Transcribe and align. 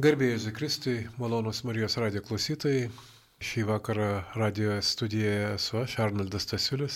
Garbėjai 0.00 0.38
Zikristui, 0.40 0.94
malonus 1.20 1.58
Marijos 1.68 1.98
radijo 2.00 2.22
klausytojai. 2.24 2.86
Šį 3.44 3.64
vakarą 3.68 4.06
radijo 4.38 4.78
studijoje 4.80 5.50
esu 5.58 5.76
aš, 5.82 5.96
Arnoldas 6.00 6.46
Tasiulis, 6.48 6.94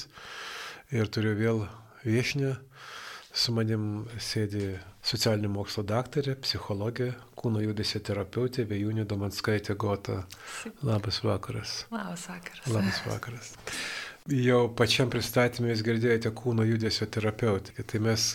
ir 0.95 1.11
turiu 1.13 1.35
vėl 1.37 1.59
viešinę. 2.07 2.55
Su 3.35 3.53
manim 3.53 4.07
sėdi 4.17 4.71
socialinio 5.05 5.51
mokslo 5.53 5.85
daktarė, 5.85 6.39
psichologė, 6.47 7.11
kūno 7.37 7.61
judesio 7.67 8.01
terapeutė 8.09 8.65
Vėjūnė 8.71 9.05
Domanskaitė 9.11 9.77
Gota. 9.77 10.23
Labas 10.81 11.21
vakaras. 11.27 11.83
Labas 11.93 12.25
vakaras. 12.31 12.71
Labas 12.73 13.03
vakaras. 13.11 13.53
Jau 14.33 14.63
pačiam 14.73 15.13
pristatymė 15.13 15.75
jūs 15.75 15.85
girdėjote 15.85 16.33
kūno 16.41 16.65
judesio 16.65 17.11
terapeutį. 17.19 17.77
Tai 17.85 18.01
mes, 18.07 18.31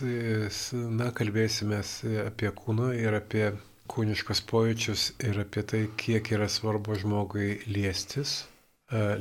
na, 1.02 1.10
kalbėsime 1.18 1.82
apie 2.28 2.54
kūną 2.62 2.92
ir 3.00 3.18
apie 3.18 3.48
kūniškus 3.90 4.42
pojūčius 4.50 5.04
ir 5.30 5.40
apie 5.44 5.64
tai, 5.72 5.82
kiek 6.02 6.32
yra 6.36 6.48
svarbu 6.52 6.98
žmogui 7.02 7.50
liestis, 7.74 8.42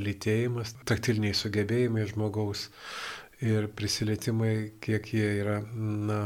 lytėjimas, 0.01 0.75
taktiliniai 0.89 1.37
sugebėjimai 1.37 2.07
žmogaus 2.13 2.69
ir 3.45 3.69
prisilietimai, 3.79 4.55
kiek 4.85 5.11
jie 5.15 5.27
yra, 5.43 5.59
na, 6.09 6.21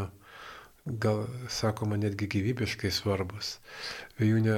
gal 0.87 1.25
sakoma, 1.51 1.99
netgi 2.01 2.29
gyvybiškai 2.37 2.91
svarbus. 2.95 3.57
Vėjūnė 4.21 4.57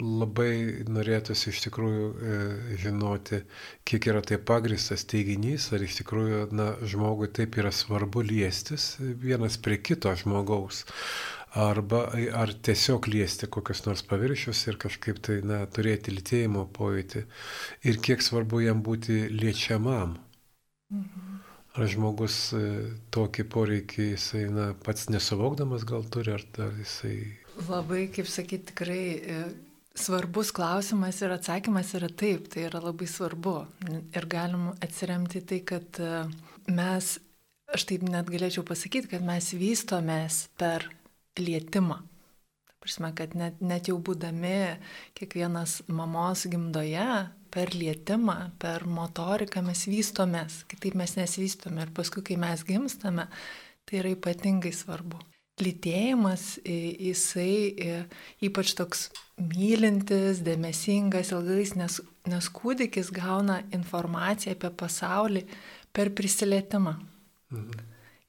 labai 0.00 0.84
norėtųsi 0.88 1.50
iš 1.52 1.58
tikrųjų 1.66 2.04
e, 2.08 2.36
žinoti, 2.80 3.42
kiek 3.88 4.06
yra 4.08 4.22
tai 4.24 4.38
pagristas 4.40 5.04
teiginys, 5.08 5.66
ar 5.76 5.84
iš 5.84 5.98
tikrųjų, 6.00 6.46
na, 6.56 6.70
žmogui 6.88 7.28
taip 7.36 7.58
yra 7.60 7.72
svarbu 7.76 8.22
liestis 8.24 8.94
vienas 9.00 9.58
prie 9.60 9.76
kito 9.84 10.14
žmogaus 10.16 10.84
arba 11.56 12.02
ar 12.36 12.52
tiesiog 12.68 13.08
liesti 13.08 13.48
kokius 13.48 13.84
nors 13.86 14.02
paviršius 14.04 14.60
ir 14.68 14.76
kažkaip 14.80 15.20
tai, 15.24 15.40
na, 15.46 15.62
turėti 15.66 16.12
lytėjimo 16.12 16.66
pojūtį 16.76 17.22
ir 17.88 18.00
kiek 18.04 18.24
svarbu 18.24 18.60
jam 18.66 18.82
būti 18.84 19.26
liečiamam. 19.32 20.18
Mhm. 20.92 21.38
Ar 21.76 21.88
žmogus 21.92 22.36
e, 22.56 22.60
tokį 23.12 23.44
poreikį 23.52 24.04
jisai, 24.14 24.46
na, 24.52 24.70
pats 24.84 25.10
nesuvokdamas 25.12 25.84
gal 25.88 26.06
turi, 26.08 26.32
ar, 26.32 26.44
ar 26.64 26.76
jisai... 26.80 27.16
Labai, 27.68 28.06
kaip 28.12 28.28
sakyti, 28.32 28.70
tikrai 28.70 29.02
e, 29.16 29.40
svarbus 29.96 30.52
klausimas 30.56 31.20
ir 31.20 31.34
atsakymas 31.36 31.92
yra 31.98 32.08
taip, 32.08 32.48
tai 32.52 32.64
yra 32.70 32.80
labai 32.84 33.08
svarbu. 33.10 33.56
Ir 34.16 34.28
galim 34.32 34.70
atsiremti 34.80 35.44
tai, 35.44 35.60
kad 35.68 36.00
e, 36.00 36.24
mes, 36.72 37.10
aš 37.76 37.88
taip 37.90 38.08
net 38.08 38.32
galėčiau 38.32 38.64
pasakyti, 38.64 39.12
kad 39.12 39.28
mes 39.28 39.52
vystomės 39.56 40.46
per 40.56 40.88
lietimą. 41.40 42.00
Prasme, 42.82 43.10
kad 43.18 43.34
net, 43.34 43.58
net 43.64 43.88
jau 43.90 43.96
būdami 43.98 44.78
kiekvienas 45.18 45.80
mamos 45.90 46.44
gimdoje, 46.46 47.08
per 47.56 47.72
lietimą, 47.74 48.36
per 48.60 48.84
motoriką 48.84 49.62
mes 49.64 49.86
vystomės, 49.88 50.60
kitaip 50.70 50.96
mes 50.98 51.16
nesvystome 51.16 51.86
ir 51.86 51.92
paskui, 51.96 52.24
kai 52.26 52.36
mes 52.40 52.62
gimstame, 52.68 53.28
tai 53.88 54.02
yra 54.02 54.12
ypatingai 54.12 54.74
svarbu. 54.76 55.22
Lytėjimas, 55.56 56.58
jisai 56.68 58.04
ypač 58.44 58.74
toks 58.76 59.06
mylintis, 59.40 60.42
dėmesingas, 60.44 61.32
ilgais, 61.32 61.72
nes, 61.80 62.00
nes 62.28 62.48
kūdikis 62.52 63.08
gauna 63.16 63.62
informaciją 63.72 64.52
apie 64.52 64.70
pasaulį 64.82 65.46
per 65.96 66.12
prisilietimą. 66.18 66.98
Mhm. 67.56 67.86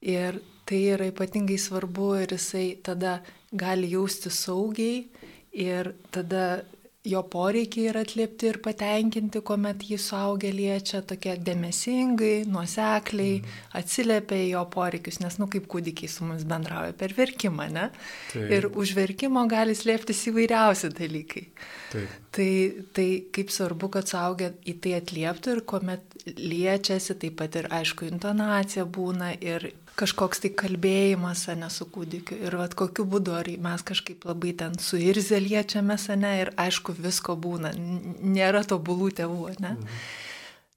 Ir 0.08 0.40
tai 0.68 0.80
yra 0.94 1.08
ypatingai 1.08 1.58
svarbu 1.60 2.10
ir 2.22 2.34
jisai 2.36 2.66
tada 2.84 3.18
gali 3.52 3.88
jausti 3.94 4.32
saugiai 4.34 5.06
ir 5.52 5.94
tada 6.12 6.64
jo 7.08 7.22
poreikiai 7.22 7.88
yra 7.92 8.02
atliepti 8.04 8.48
ir 8.50 8.58
patenkinti, 8.64 9.40
kuomet 9.46 9.84
jį 9.86 9.98
suaugę 10.02 10.50
liečia 10.52 11.00
tokie 11.06 11.36
dėmesingai, 11.46 12.42
nuosekliai, 12.50 13.38
mm. 13.38 13.54
atsiliepia 13.80 14.40
į 14.42 14.48
jo 14.50 14.64
poreikius, 14.74 15.20
nes, 15.22 15.38
nu, 15.40 15.48
kaip 15.52 15.68
kūdikiai 15.70 16.10
su 16.10 16.26
mumis 16.26 16.44
bendrauja 16.48 16.92
per 16.98 17.14
verkimą, 17.16 17.68
ne? 17.72 17.86
Taip. 18.32 18.52
Ir 18.58 18.68
už 18.68 18.94
verkimo 18.98 19.46
gali 19.50 19.76
slėptis 19.78 20.26
įvairiausi 20.32 20.92
dalykai. 20.98 21.46
Taip. 21.94 22.16
Tai, 22.36 22.52
tai 22.98 23.08
kaip 23.34 23.54
svarbu, 23.54 23.92
kad 23.96 24.10
suaugę 24.10 24.52
į 24.68 24.76
tai 24.82 24.98
atlieptų 24.98 25.56
ir 25.56 25.64
kuomet 25.70 26.18
liečiasi, 26.28 27.16
taip 27.22 27.38
pat 27.40 27.62
ir, 27.62 27.70
aišku, 27.78 28.10
intonacija 28.10 28.84
būna 28.84 29.32
ir 29.38 29.70
kažkoks 29.98 30.44
tai 30.44 30.52
kalbėjimas, 30.62 31.46
ne 31.58 31.68
su 31.72 31.88
kūdikiu. 31.92 32.38
Ir 32.46 32.56
vat 32.60 32.76
kokiu 32.78 33.06
būdu, 33.08 33.34
ar 33.38 33.50
mes 33.64 33.84
kažkaip 33.90 34.24
labai 34.28 34.54
ten 34.58 34.78
suirzę 34.78 35.40
liečiamės, 35.44 36.08
ne, 36.20 36.32
ir 36.44 36.52
aišku, 36.56 36.94
visko 36.98 37.36
būna, 37.36 37.74
nėra 37.74 38.64
tobulų 38.68 39.12
tėvų, 39.20 39.44
ne. 39.58 39.74
Mhm. 39.74 40.00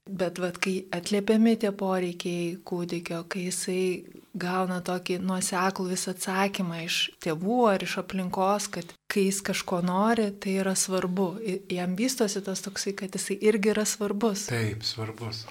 Bet 0.02 0.40
vat, 0.42 0.56
kai 0.58 0.80
atliepiami 0.90 1.54
tie 1.62 1.70
poreikiai 1.70 2.56
kūdikio, 2.66 3.20
kai 3.30 3.44
jisai 3.44 3.82
gauna 4.34 4.80
tokį 4.82 5.20
nuoseklų 5.22 5.92
visą 5.92 6.10
atsakymą 6.16 6.80
iš 6.88 6.96
tėvų 7.22 7.58
ar 7.70 7.84
iš 7.86 7.94
aplinkos, 8.02 8.66
kad 8.74 8.90
kai 9.12 9.28
jis 9.28 9.38
kažko 9.46 9.78
nori, 9.86 10.32
tai 10.42 10.56
yra 10.64 10.74
svarbu. 10.74 11.28
Jam 11.70 11.94
vystosi 11.94 12.42
tas 12.42 12.64
toksai, 12.66 12.96
kad 12.98 13.14
jisai 13.14 13.38
irgi 13.46 13.70
yra 13.76 13.86
svarbus. 13.86 14.48
Taip, 14.50 14.82
svarbus. 14.82 15.44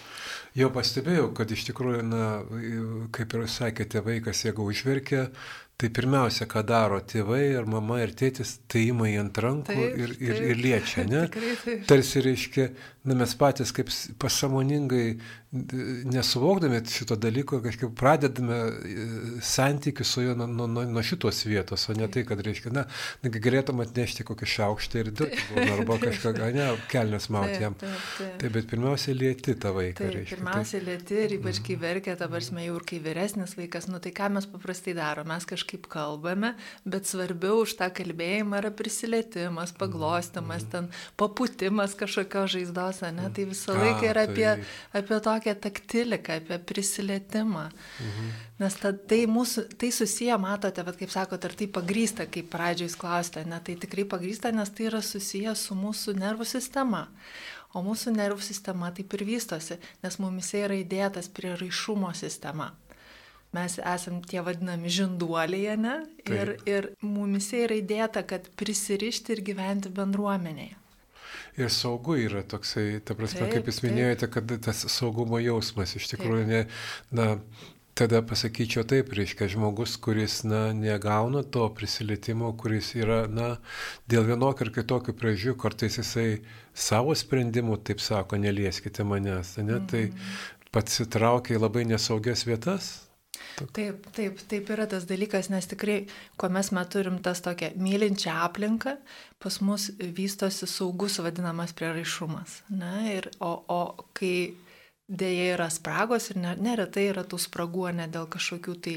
Jau 0.51 0.67
pastebėjau, 0.75 1.29
kad 1.35 1.51
iš 1.55 1.61
tikrųjų, 1.69 2.01
na, 2.03 2.23
kaip 3.15 3.35
ir 3.37 3.45
sakėte, 3.47 4.01
vaikas, 4.03 4.41
jeigu 4.43 4.65
užverkia, 4.67 5.29
Tai 5.81 5.89
pirmiausia, 5.89 6.45
ką 6.45 6.61
daro 6.69 6.99
tėvai 7.01 7.41
ir 7.55 7.65
mama 7.65 7.97
ir 8.03 8.11
tėtis, 8.13 8.59
tai 8.69 8.83
ima 8.91 9.07
į 9.09 9.15
ant 9.23 9.39
rankų 9.41 9.73
taip, 9.73 9.95
ir, 10.03 10.11
ir, 10.19 10.35
taip. 10.35 10.49
ir 10.51 10.59
liečia, 10.61 11.05
ne? 11.09 11.21
Tikrai, 11.31 11.53
taip. 11.63 11.85
Tarsi 11.89 12.21
reiškia, 12.21 12.67
na, 13.09 13.17
mes 13.17 13.33
patys 13.39 13.73
kaip 13.73 13.89
pasamoningai 14.21 15.07
nesuvokdami 15.51 16.79
šito 16.87 17.15
dalyko, 17.19 17.59
kažkaip 17.59 17.91
pradedame 17.97 18.55
e, 18.55 19.05
santykių 19.43 20.05
su 20.07 20.21
juo 20.23 20.35
nuo, 20.39 20.67
nuo, 20.69 20.85
nuo 20.87 21.01
šitos 21.03 21.41
vietos, 21.43 21.89
o 21.91 21.95
ne 21.97 22.07
tai, 22.11 22.23
kad 22.29 22.39
reiškia, 22.45 22.71
na, 22.71 22.85
galėtum 23.25 23.81
atnešti 23.83 24.23
kokį 24.27 24.47
šaukštą 24.47 25.01
ir 25.01 25.09
dirbti, 25.11 25.65
arba 25.65 25.97
kažką, 25.99 26.35
ne, 26.55 26.69
kelnes 26.93 27.27
mauti 27.33 27.57
jam. 27.65 27.75
Taip, 27.81 28.05
taip. 28.19 28.37
taip, 28.45 28.53
bet 28.55 28.69
pirmiausia, 28.71 29.15
lieti 29.17 29.57
tą 29.59 29.73
vaiką. 29.75 29.97
Taip, 29.99 30.13
reiškia, 30.15 30.37
pirmiausia, 30.37 30.77
taip. 30.77 30.87
lieti 30.87 31.19
ir 31.25 31.35
ypač 31.41 31.59
kai 31.65 31.75
mhm. 31.75 31.83
verkia, 31.83 32.15
dabar 32.21 32.47
mes 32.55 32.67
jau 32.69 32.77
ir 32.77 32.87
kai 32.93 33.01
vyresnis 33.03 33.57
vaikas, 33.59 33.89
nu 33.91 33.99
tai 33.99 34.13
ką 34.15 34.31
mes 34.37 34.47
paprastai 34.53 34.95
darome, 34.95 35.33
mes 35.33 35.49
kažkaip 35.51 35.70
kažkaip 35.71 35.87
kalbame, 35.87 36.55
bet 36.85 37.07
svarbiau 37.07 37.63
už 37.63 37.77
tą 37.79 37.87
kalbėjimą 37.91 38.59
yra 38.59 38.71
prisilietimas, 38.71 39.71
paglostimas, 39.71 40.65
ten 40.69 40.89
paputimas 41.15 41.95
kažkokio 41.95 42.47
žaizdos, 42.47 43.01
ne? 43.15 43.29
Tai 43.31 43.45
visą 43.45 43.73
laiką 43.73 44.09
yra 44.11 44.25
apie, 44.27 44.47
tai... 44.59 44.99
apie 44.99 45.19
tokią 45.19 45.55
taktiliką, 45.55 46.41
apie 46.41 46.59
prisilietimą. 46.59 47.69
Mhm. 47.71 48.31
Nes 48.59 48.75
ta, 48.75 48.91
tai 48.93 49.25
mūsų, 49.25 49.77
tai 49.77 49.91
susiję, 49.91 50.37
matote, 50.37 50.83
bet 50.83 50.97
kaip 50.99 51.11
sakote, 51.11 51.47
ar 51.47 51.55
tai 51.55 51.67
pagrysta, 51.67 52.27
kaip 52.27 52.51
pradžioj 52.51 52.91
jūs 52.91 52.97
klausite, 52.99 53.45
ne, 53.45 53.59
tai 53.59 53.75
tikrai 53.75 54.05
pagrysta, 54.05 54.51
nes 54.51 54.69
tai 54.69 54.89
yra 54.91 55.01
susiję 55.01 55.55
su 55.55 55.75
mūsų 55.75 56.17
nervų 56.19 56.45
sistema. 56.45 57.07
O 57.73 57.81
mūsų 57.81 58.11
nervų 58.11 58.43
sistema 58.43 58.91
taip 58.91 59.13
ir 59.15 59.23
vystosi, 59.23 59.79
nes 60.03 60.19
mumise 60.19 60.59
yra 60.59 60.75
įdėtas 60.75 61.31
prieraišumo 61.31 62.11
sistema 62.19 62.73
mes 63.55 63.77
esam 63.79 64.21
tie 64.23 64.43
vadinami 64.43 64.91
žinduoliai, 64.91 65.77
ne? 65.79 65.95
Ir, 66.25 66.53
Taip. 66.55 66.69
ir 66.69 66.89
mumise 67.03 67.65
yra 67.65 67.79
įdėta, 67.81 68.23
kad 68.27 68.47
prisirišti 68.59 69.35
ir 69.35 69.43
gyventi 69.51 69.91
bendruomenėje. 69.95 70.77
Ir 71.59 71.67
saugu 71.67 72.15
yra 72.15 72.45
toksai, 72.47 73.01
ta 73.03 73.15
prasme, 73.17 73.43
taip, 73.43 73.57
kaip 73.57 73.67
jūs 73.67 73.81
minėjote, 73.83 74.29
kad 74.31 74.53
tas 74.63 74.85
saugumo 74.93 75.39
jausmas 75.43 75.97
iš 75.99 76.07
tikrųjų, 76.13 76.45
ne, 76.47 76.61
na, 77.11 77.25
tada 77.97 78.21
pasakyčiau 78.23 78.85
taip, 78.87 79.11
reiškia 79.17 79.49
žmogus, 79.51 79.97
kuris, 79.99 80.41
na, 80.47 80.61
negauna 80.71 81.43
to 81.43 81.67
prisilietimo, 81.75 82.53
kuris 82.55 82.93
yra, 82.95 83.25
na, 83.27 83.57
dėl 84.07 84.29
vienokio 84.31 84.69
ir 84.69 84.73
kitokio 84.79 85.17
priežių, 85.17 85.57
kartais 85.59 85.99
jisai 85.99 86.39
savo 86.71 87.17
sprendimų, 87.19 87.81
taip 87.83 87.99
sako, 87.99 88.39
nelieskite 88.39 89.03
manęs, 89.03 89.57
ne, 89.59 89.63
mm 89.63 89.75
-hmm. 89.75 89.87
tai 89.91 90.03
mhm. 90.07 90.67
pats 90.71 91.03
įtraukia 91.03 91.59
į 91.59 91.65
labai 91.67 91.83
nesaugias 91.91 92.47
vietas, 92.47 93.10
Taip, 93.75 94.07
taip, 94.15 94.39
taip 94.49 94.69
yra 94.73 94.87
tas 94.89 95.05
dalykas, 95.09 95.49
nes 95.53 95.67
tikrai, 95.69 96.01
kuomet 96.41 96.71
mes 96.75 96.89
turim 96.91 97.19
tas 97.23 97.43
tokią 97.45 97.71
mylinčią 97.79 98.33
aplinką, 98.47 98.97
pas 99.41 99.59
mus 99.63 99.89
vystosi 99.99 100.67
saugus 100.67 101.19
vadinamas 101.23 101.73
prieraišumas. 101.77 102.61
Na, 102.73 102.95
ir, 103.13 103.29
o, 103.39 103.53
o 103.71 104.09
kai 104.17 104.51
dėja 105.11 105.55
yra 105.55 105.67
spragos 105.71 106.29
ir 106.31 106.39
neretai 106.39 107.07
yra 107.09 107.23
tų 107.27 107.39
spragų, 107.43 107.87
ne 107.97 108.07
dėl 108.11 108.27
kažkokių 108.31 108.75
tai 108.83 108.95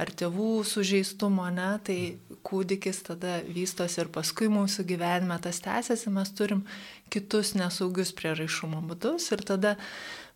ar 0.00 0.12
tėvų 0.12 0.48
sužeistumo, 0.68 1.46
ne, 1.54 1.70
tai 1.84 1.98
kūdikis 2.44 3.04
tada 3.08 3.38
vystosi 3.48 4.02
ir 4.02 4.12
paskui 4.12 4.50
mūsų 4.52 4.84
gyvenime 4.88 5.38
tas 5.44 5.62
tęsiasi, 5.64 6.12
mes 6.12 6.32
turim 6.36 6.64
kitus 7.12 7.54
nesaugius 7.56 8.12
prieraišumo 8.16 8.82
būdus 8.90 9.30
ir 9.32 9.44
tada 9.48 9.76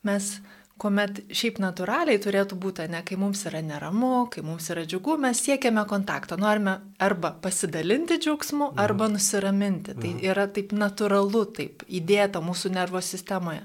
mes 0.07 0.39
kuomet 0.79 1.23
šiaip 1.35 1.59
natūraliai 1.63 2.21
turėtų 2.23 2.59
būti, 2.61 2.87
ne, 2.93 3.03
kai 3.07 3.19
mums 3.21 3.43
yra 3.51 3.61
neramu, 3.65 4.29
kai 4.33 4.45
mums 4.47 4.71
yra 4.73 4.85
džiugu, 4.87 5.17
mes 5.21 5.41
siekiame 5.43 5.85
kontakto, 5.91 6.39
norime 6.41 6.79
arba 7.03 7.33
pasidalinti 7.43 8.21
džiaugsmu, 8.23 8.71
mhm. 8.71 8.81
arba 8.85 9.11
nusiraminti. 9.13 9.97
Tai 9.99 10.15
mhm. 10.15 10.25
yra 10.31 10.47
taip 10.53 10.73
natūralu, 10.77 11.45
taip 11.59 11.85
įdėta 11.89 12.43
mūsų 12.45 12.73
nervo 12.79 13.03
sistemoje. 13.05 13.65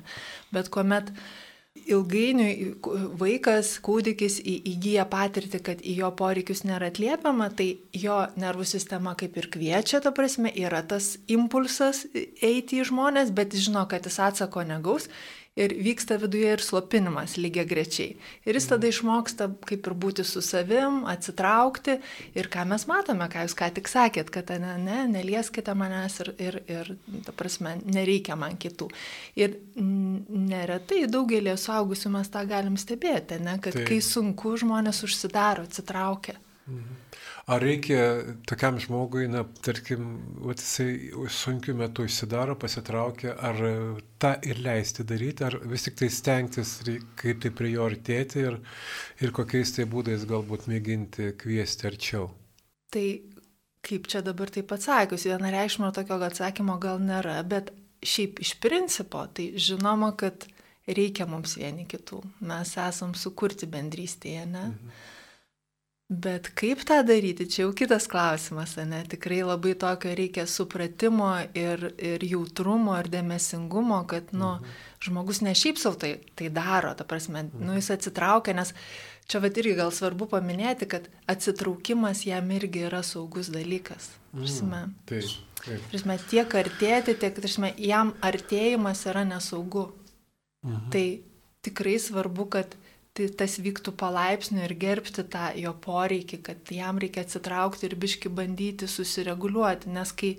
Bet 0.53 0.69
kuomet 0.73 1.13
ilgainiui 1.89 2.75
vaikas, 3.19 3.73
kūdikis 3.83 4.37
įgyja 4.45 5.07
patirtį, 5.09 5.59
kad 5.65 5.81
į 5.81 5.95
jo 6.03 6.09
poreikius 6.15 6.61
nėra 6.67 6.91
atliepiama, 6.91 7.49
tai 7.57 7.73
jo 7.97 8.19
nervų 8.39 8.67
sistema 8.69 9.15
kaip 9.19 9.37
ir 9.41 9.49
kviečia, 9.53 9.99
ta 10.03 10.13
prasme, 10.15 10.51
yra 10.53 10.83
tas 10.85 11.15
impulsas 11.27 12.05
eiti 12.13 12.79
į 12.79 12.89
žmonės, 12.91 13.33
bet 13.35 13.57
žino, 13.57 13.87
kad 13.89 14.05
jis 14.07 14.21
atsako 14.21 14.63
negaus 14.69 15.09
ir 15.55 15.73
vyksta 15.85 16.17
viduje 16.21 16.53
ir 16.55 16.61
slopinimas 16.63 17.35
lygiai 17.37 17.65
grečiai. 17.69 18.15
Ir 18.47 18.57
jis 18.57 18.67
tada 18.71 18.89
išmoksta 18.89 19.49
kaip 19.67 19.85
ir 19.89 19.95
būti 20.05 20.25
su 20.25 20.41
savim, 20.41 21.03
atsitraukti 21.09 21.99
ir 22.37 22.49
ką 22.53 22.65
mes 22.71 22.87
matome, 22.89 23.27
ką 23.29 23.45
jūs 23.45 23.57
ką 23.59 23.69
tik 23.75 23.91
sakėt, 23.91 24.31
kad 24.33 24.49
ne, 24.63 24.73
ne 24.81 25.03
nelieskite 25.13 25.75
manęs 25.77 26.19
ir, 26.25 26.33
ir, 26.41 26.59
ir, 26.71 26.93
ta 27.27 27.35
prasme, 27.37 27.75
nereikia 27.85 28.37
man 28.39 28.57
kitų. 28.57 28.89
Ir 29.39 29.59
neretai 29.77 31.03
daugelį 31.11 31.55
suaugusių 31.59 32.15
mes 32.17 32.33
tą 32.33 32.45
galim 32.49 32.79
stebėti, 32.81 33.37
ne, 33.43 33.59
kad 33.61 33.77
tai. 33.77 33.85
kai 33.89 34.01
sunku, 34.01 34.57
žmonės 34.63 35.03
užsidaro, 35.05 35.69
atsitraukia. 35.69 36.39
Mhm. 36.65 36.99
Ar 37.43 37.59
reikia 37.59 38.03
tokiam 38.47 38.77
žmogui, 38.79 39.25
na, 39.27 39.41
tarkim, 39.65 40.05
vat, 40.45 40.61
jisai 40.63 41.27
sunkiu 41.27 41.73
metu 41.75 42.05
išsidaro, 42.07 42.55
pasitraukia, 42.55 43.33
ar 43.35 43.59
tą 44.23 44.31
ir 44.47 44.61
leisti 44.63 45.03
daryti, 45.03 45.43
ar 45.43 45.57
vis 45.67 45.83
tik 45.83 45.97
tai 45.99 46.07
stengtis, 46.07 46.77
kaip 47.19 47.43
tai 47.43 47.51
prie 47.51 47.73
jo 47.73 47.89
artėti 47.89 48.45
ir, 48.45 48.61
ir 49.19 49.35
kokiais 49.35 49.75
tai 49.75 49.89
būdais 49.91 50.23
galbūt 50.29 50.69
mėginti 50.71 51.33
kviesti 51.41 51.89
arčiau? 51.91 52.29
Tai 52.95 53.05
kaip 53.83 54.07
čia 54.07 54.23
dabar 54.23 54.47
taip 54.53 54.71
atsakius, 54.71 55.27
vienareikšmo 55.27 55.91
tokio 55.91 56.21
atsakymo 56.23 56.79
gal 56.79 57.03
nėra, 57.03 57.41
bet 57.43 57.73
šiaip 57.99 58.39
iš 58.39 58.55
principo, 58.63 59.25
tai 59.35 59.51
žinoma, 59.59 60.13
kad 60.15 60.47
reikia 60.87 61.27
mums 61.27 61.57
vieni 61.59 61.83
kitų. 61.91 62.21
Mes 62.47 62.71
esam 62.79 63.11
sukurti 63.19 63.67
bendrystėje, 63.67 64.45
ne? 64.47 64.69
Mhm. 64.71 65.01
Bet 66.11 66.49
kaip 66.59 66.81
tą 66.83 66.97
daryti, 67.07 67.45
čia 67.47 67.61
jau 67.63 67.71
kitas 67.73 68.09
klausimas, 68.11 68.75
ne? 68.77 68.99
Tikrai 69.09 69.39
labai 69.47 69.71
tokio 69.79 70.11
reikia 70.13 70.43
supratimo 70.49 71.29
ir, 71.55 71.85
ir 71.95 72.25
jautrumo 72.27 72.97
ir 72.99 73.07
dėmesingumo, 73.13 74.01
kad, 74.11 74.33
nu, 74.35 74.57
mhm. 74.57 74.73
žmogus 75.07 75.39
ne 75.45 75.55
šiaip 75.55 75.79
savo 75.79 75.95
tai, 76.01 76.17
tai 76.35 76.51
daro, 76.53 76.91
ta 76.99 77.07
prasme, 77.07 77.45
nu, 77.47 77.53
mhm. 77.55 77.65
nu, 77.69 77.77
jis 77.79 77.89
atsitraukia, 77.95 78.53
nes 78.59 78.75
čia 79.31 79.39
va 79.39 79.47
irgi 79.47 79.77
gal 79.79 79.95
svarbu 79.95 80.27
paminėti, 80.35 80.89
kad 80.91 81.07
atsitraukimas 81.31 82.25
jam 82.27 82.51
irgi 82.51 82.83
yra 82.91 83.01
saugus 83.07 83.49
dalykas. 83.53 84.11
Prasme, 84.35 84.83
mhm. 84.83 84.93
Taip. 85.09 85.33
Taip. 85.63 85.89
Prasme, 85.93 86.19
tiek 86.27 86.57
artėti, 86.59 87.15
tiek, 87.15 87.35
prasme, 87.39 87.71
jam 87.79 88.11
artėjimas 88.19 89.07
yra 89.07 89.23
nesaugu. 89.23 89.87
Mhm. 90.67 90.89
Tai 90.91 91.05
tikrai 91.63 91.95
svarbu, 92.03 92.49
kad 92.51 92.75
tai 93.17 93.29
tas 93.37 93.59
vyktų 93.61 93.93
palaipsniui 93.99 94.65
ir 94.65 94.75
gerbti 94.81 95.25
tą 95.29 95.51
jo 95.59 95.73
poreikį, 95.85 96.41
kad 96.47 96.73
jam 96.73 97.01
reikia 97.01 97.25
atsitraukti 97.25 97.87
ir 97.87 97.97
biški 98.01 98.31
bandyti 98.33 98.89
susireguliuoti, 98.89 99.91
nes 99.93 100.13
kai, 100.17 100.31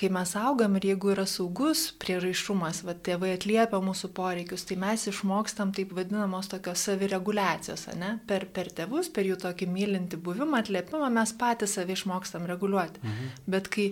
kai 0.00 0.08
mes 0.16 0.32
augam 0.40 0.78
ir 0.80 0.88
jeigu 0.88 1.12
yra 1.12 1.26
saugus 1.28 1.84
prieraišumas, 2.00 2.80
va 2.88 2.96
tėvai 2.96 3.34
atliepia 3.36 3.82
mūsų 3.84 4.10
poreikius, 4.16 4.64
tai 4.68 4.80
mes 4.80 5.04
išmokstam 5.12 5.76
taip 5.76 5.92
vadinamos 5.98 6.48
tokios 6.54 6.88
savireguliacijos, 6.88 7.84
ne? 8.00 8.14
Per, 8.26 8.48
per 8.56 8.72
tėvus, 8.72 9.12
per 9.12 9.28
jų 9.28 9.36
tokį 9.44 9.68
mylinti 9.76 10.16
buvimą, 10.16 10.64
atliepimą 10.64 11.12
mes 11.12 11.36
patys 11.36 11.76
savi 11.76 11.98
išmokstam 11.98 12.48
reguliuoti. 12.48 13.04
Mhm. 13.04 13.32
Bet 13.52 13.68
kai 13.76 13.90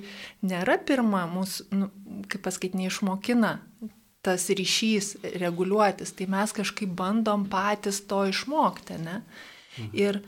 nėra 0.49 0.81
pirma, 0.81 1.27
mūsų, 1.37 1.71
nu, 1.77 1.93
kaip 2.25 2.49
pasakyti, 2.49 2.87
neišmokina 2.87 3.59
tas 4.22 4.50
ryšys 4.52 5.14
reguliuotis, 5.40 6.12
tai 6.17 6.28
mes 6.28 6.52
kažkaip 6.56 6.93
bandom 6.96 7.46
patys 7.49 8.02
to 8.11 8.26
išmokti, 8.28 9.00
ne? 9.00 9.22
Mhm. 9.78 9.90
Ir 9.96 10.22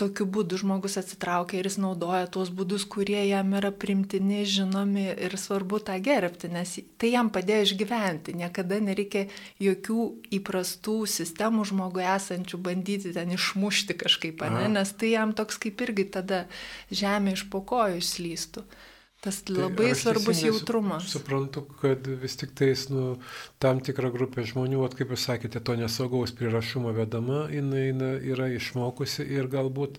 tokiu 0.00 0.26
būdu 0.32 0.58
žmogus 0.60 0.96
atsitraukia 1.00 1.60
ir 1.60 1.68
jis 1.68 1.76
naudoja 1.82 2.28
tuos 2.32 2.50
būdus, 2.54 2.86
kurie 2.88 3.20
jam 3.28 3.52
yra 3.58 3.70
primtini, 3.84 4.42
žinomi 4.48 5.06
ir 5.12 5.36
svarbu 5.40 5.82
tą 5.84 5.98
gerbti, 6.02 6.50
nes 6.52 6.76
tai 7.00 7.12
jam 7.14 7.30
padėjo 7.32 7.66
išgyventi. 7.68 8.36
Niekada 8.40 8.80
nereikia 8.84 9.26
jokių 9.62 10.06
įprastų 10.40 10.96
sistemų 11.16 11.66
žmogui 11.72 12.06
esančių 12.14 12.62
bandyti 12.64 13.12
ten 13.16 13.34
išmušti 13.36 13.98
kažkaip, 14.00 14.46
ne? 14.56 14.68
nes 14.76 14.94
tai 14.96 15.14
jam 15.14 15.36
toks 15.36 15.60
kaip 15.60 15.84
irgi 15.84 16.08
tada 16.16 16.46
žemė 17.02 17.36
iš 17.36 17.44
pokojų 17.52 18.00
išslystų. 18.00 18.64
Tas 19.20 19.42
tai 19.44 19.54
labai 19.58 19.90
svarbus 19.92 20.38
jautrumas. 20.40 21.04
Suprantu, 21.12 21.60
kad 21.82 22.06
vis 22.22 22.38
tik 22.40 22.54
tais, 22.56 22.86
nu, 22.88 23.18
tam 23.60 23.82
tikra 23.84 24.08
grupė 24.14 24.46
žmonių, 24.48 24.78
at, 24.86 24.94
kaip 24.96 25.12
jūs 25.12 25.26
sakėte, 25.28 25.60
to 25.60 25.74
nesaugaus 25.76 26.32
prirašumo 26.38 26.94
vedama, 26.96 27.42
jinai 27.52 27.90
na, 27.92 28.08
yra 28.32 28.46
išmokusi 28.56 29.26
ir 29.28 29.50
galbūt, 29.52 29.98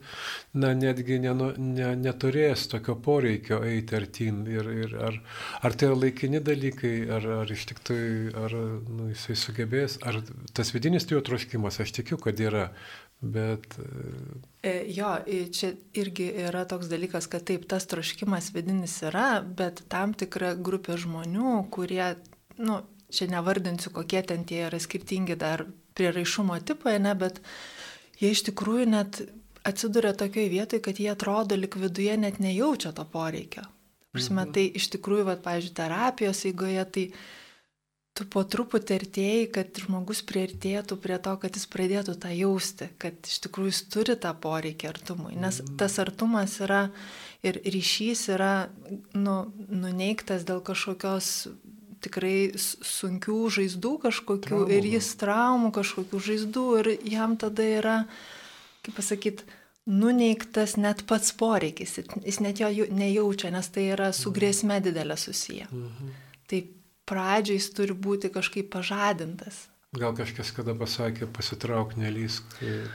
na, 0.57 0.71
netgi 0.73 1.19
nenu, 1.21 1.51
ne, 1.61 1.91
neturės 2.01 2.65
tokio 2.71 2.97
poreikio 2.97 3.61
eiti 3.67 3.99
artin. 3.99 4.41
Ir, 4.49 4.71
ir 4.87 4.97
ar, 5.11 5.21
ar 5.61 5.77
tai 5.77 5.91
yra 5.91 5.99
laikini 6.01 6.41
dalykai, 6.41 6.95
ar, 7.19 7.29
ar 7.43 7.53
iš 7.53 7.67
tik 7.69 7.85
tai, 7.91 8.01
ar 8.33 8.57
nu, 8.57 9.11
jisai 9.13 9.37
sugebės, 9.37 9.99
ar 10.01 10.17
tas 10.57 10.73
vidinis 10.73 11.05
jo 11.13 11.21
troškimas, 11.21 11.77
aš 11.85 11.93
tikiu, 12.01 12.17
kad 12.25 12.41
yra, 12.41 12.71
Bet. 13.21 13.77
E, 14.61 14.71
jo, 14.93 15.09
čia 15.53 15.71
irgi 15.97 16.27
yra 16.43 16.67
toks 16.69 16.89
dalykas, 16.91 17.25
kad 17.31 17.47
taip, 17.49 17.65
tas 17.69 17.87
troškimas 17.89 18.51
vidinis 18.53 18.99
yra, 19.09 19.41
bet 19.41 19.81
tam 19.89 20.13
tikra 20.13 20.53
grupė 20.53 20.99
žmonių, 21.01 21.55
kurie, 21.73 22.13
nu, 22.61 22.77
čia 23.09 23.27
nevardinsiu, 23.31 23.89
kokie 23.95 24.21
ten 24.21 24.45
tie 24.45 24.67
yra 24.67 24.79
skirtingi 24.79 25.37
dar 25.39 25.65
prieraišumo 25.97 26.59
tipai, 26.67 26.99
ne, 27.01 27.15
bet 27.17 27.41
jie 28.21 28.31
iš 28.35 28.45
tikrųjų 28.51 28.85
net 28.93 29.23
atsiduria 29.67 30.13
tokioje 30.17 30.53
vietoje, 30.53 30.85
kad 30.85 31.01
jie 31.01 31.09
atrodo 31.11 31.57
lik 31.57 31.75
viduje 31.81 32.15
net 32.17 32.39
nejaučia 32.41 32.93
to 32.97 33.05
poreikio. 33.05 33.65
Prasme, 34.11 34.43
mhm. 34.43 34.53
tai 34.55 34.65
iš 34.77 34.89
tikrųjų, 34.93 35.25
va, 35.29 35.37
pavyzdžiui, 35.41 35.75
terapijos 35.77 36.45
eigoje, 36.49 36.85
tai 36.95 37.05
tu 38.17 38.27
po 38.27 38.43
truputį 38.43 38.95
artėjai, 38.99 39.43
kad 39.55 39.81
žmogus 39.85 40.21
prieartėtų 40.27 40.97
prie 40.99 41.17
to, 41.23 41.35
kad 41.39 41.55
jis 41.55 41.67
pradėtų 41.71 42.17
tą 42.19 42.31
jausti, 42.35 42.89
kad 43.01 43.15
iš 43.27 43.37
tikrųjų 43.45 43.71
jis 43.71 43.81
turi 43.93 44.15
tą 44.19 44.33
poreikį 44.43 44.89
artumui. 44.89 45.35
Nes 45.39 45.61
mm. 45.63 45.77
tas 45.79 45.95
artumas 46.03 46.57
yra 46.63 46.83
ir 47.45 47.61
ryšys 47.63 48.27
yra 48.35 48.53
nu, 49.15 49.37
nuneiktas 49.69 50.43
dėl 50.47 50.59
kažkokios 50.65 51.31
tikrai 52.01 52.51
sunkių 52.57 53.39
žaizdų 53.55 53.93
kažkokių 54.07 54.43
traumų. 54.49 54.75
ir 54.75 54.89
jis 54.97 55.09
traumų 55.21 55.71
kažkokių 55.75 56.21
žaizdų 56.27 56.67
ir 56.81 56.91
jam 57.13 57.37
tada 57.39 57.65
yra, 57.77 57.97
kaip 58.81 58.97
pasakyti, 58.97 59.45
nuneiktas 59.89 60.75
net 60.81 61.05
pats 61.09 61.33
poreikis, 61.37 61.97
jis 62.01 62.41
net 62.43 62.61
jo 62.61 62.69
nejaučia, 62.69 63.53
nes 63.53 63.69
tai 63.73 63.87
yra 63.95 64.11
su 64.13 64.29
mhm. 64.29 64.37
grėsme 64.37 64.81
didelė 64.83 65.17
susiję. 65.17 65.69
Mhm. 65.71 66.13
Tai 66.51 66.61
pradžiai 67.09 67.59
jis 67.59 67.69
turi 67.75 67.97
būti 67.97 68.31
kažkaip 68.33 68.71
pažadintas. 68.73 69.67
Gal 69.91 70.13
kažkas 70.15 70.53
kada 70.55 70.71
pasakė, 70.79 71.27
pasitrauk, 71.35 71.97
nelysk 71.99 72.53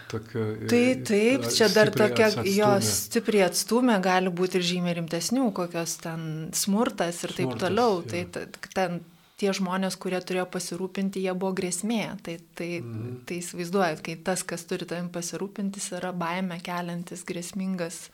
tokio. 0.08 0.46
Tai 0.64 0.84
taip, 1.04 1.42
čia 1.52 1.66
dar 1.68 1.90
tokia 1.92 2.30
atstumė. 2.30 2.54
jo 2.56 2.70
stipriai 2.88 3.50
atstumė, 3.50 3.98
gali 4.00 4.32
būti 4.32 4.56
ir 4.56 4.64
žymiai 4.64 4.94
rimtesnių, 5.02 5.50
kokios 5.58 5.98
ten 6.00 6.22
smurtas 6.56 7.20
ir 7.20 7.34
smurtas, 7.34 7.36
taip 7.36 7.60
toliau. 7.60 8.00
Ja. 8.00 8.24
Tai 8.32 8.62
ten 8.72 9.02
tie 9.36 9.52
žmonės, 9.52 9.98
kurie 10.00 10.22
turėjo 10.24 10.46
pasirūpinti, 10.54 11.20
jie 11.26 11.34
buvo 11.36 11.52
grėsmė. 11.58 12.00
Tai, 12.24 12.38
tai, 12.56 12.70
mhm. 12.80 13.18
tai 13.28 13.42
įsivaizduojat, 13.42 14.00
kai 14.06 14.16
tas, 14.30 14.46
kas 14.48 14.64
turi 14.68 14.88
tavim 14.88 15.10
pasirūpinti, 15.12 15.84
yra 15.98 16.14
baime 16.16 16.56
keliantis, 16.64 17.26
grėsmingas 17.28 18.06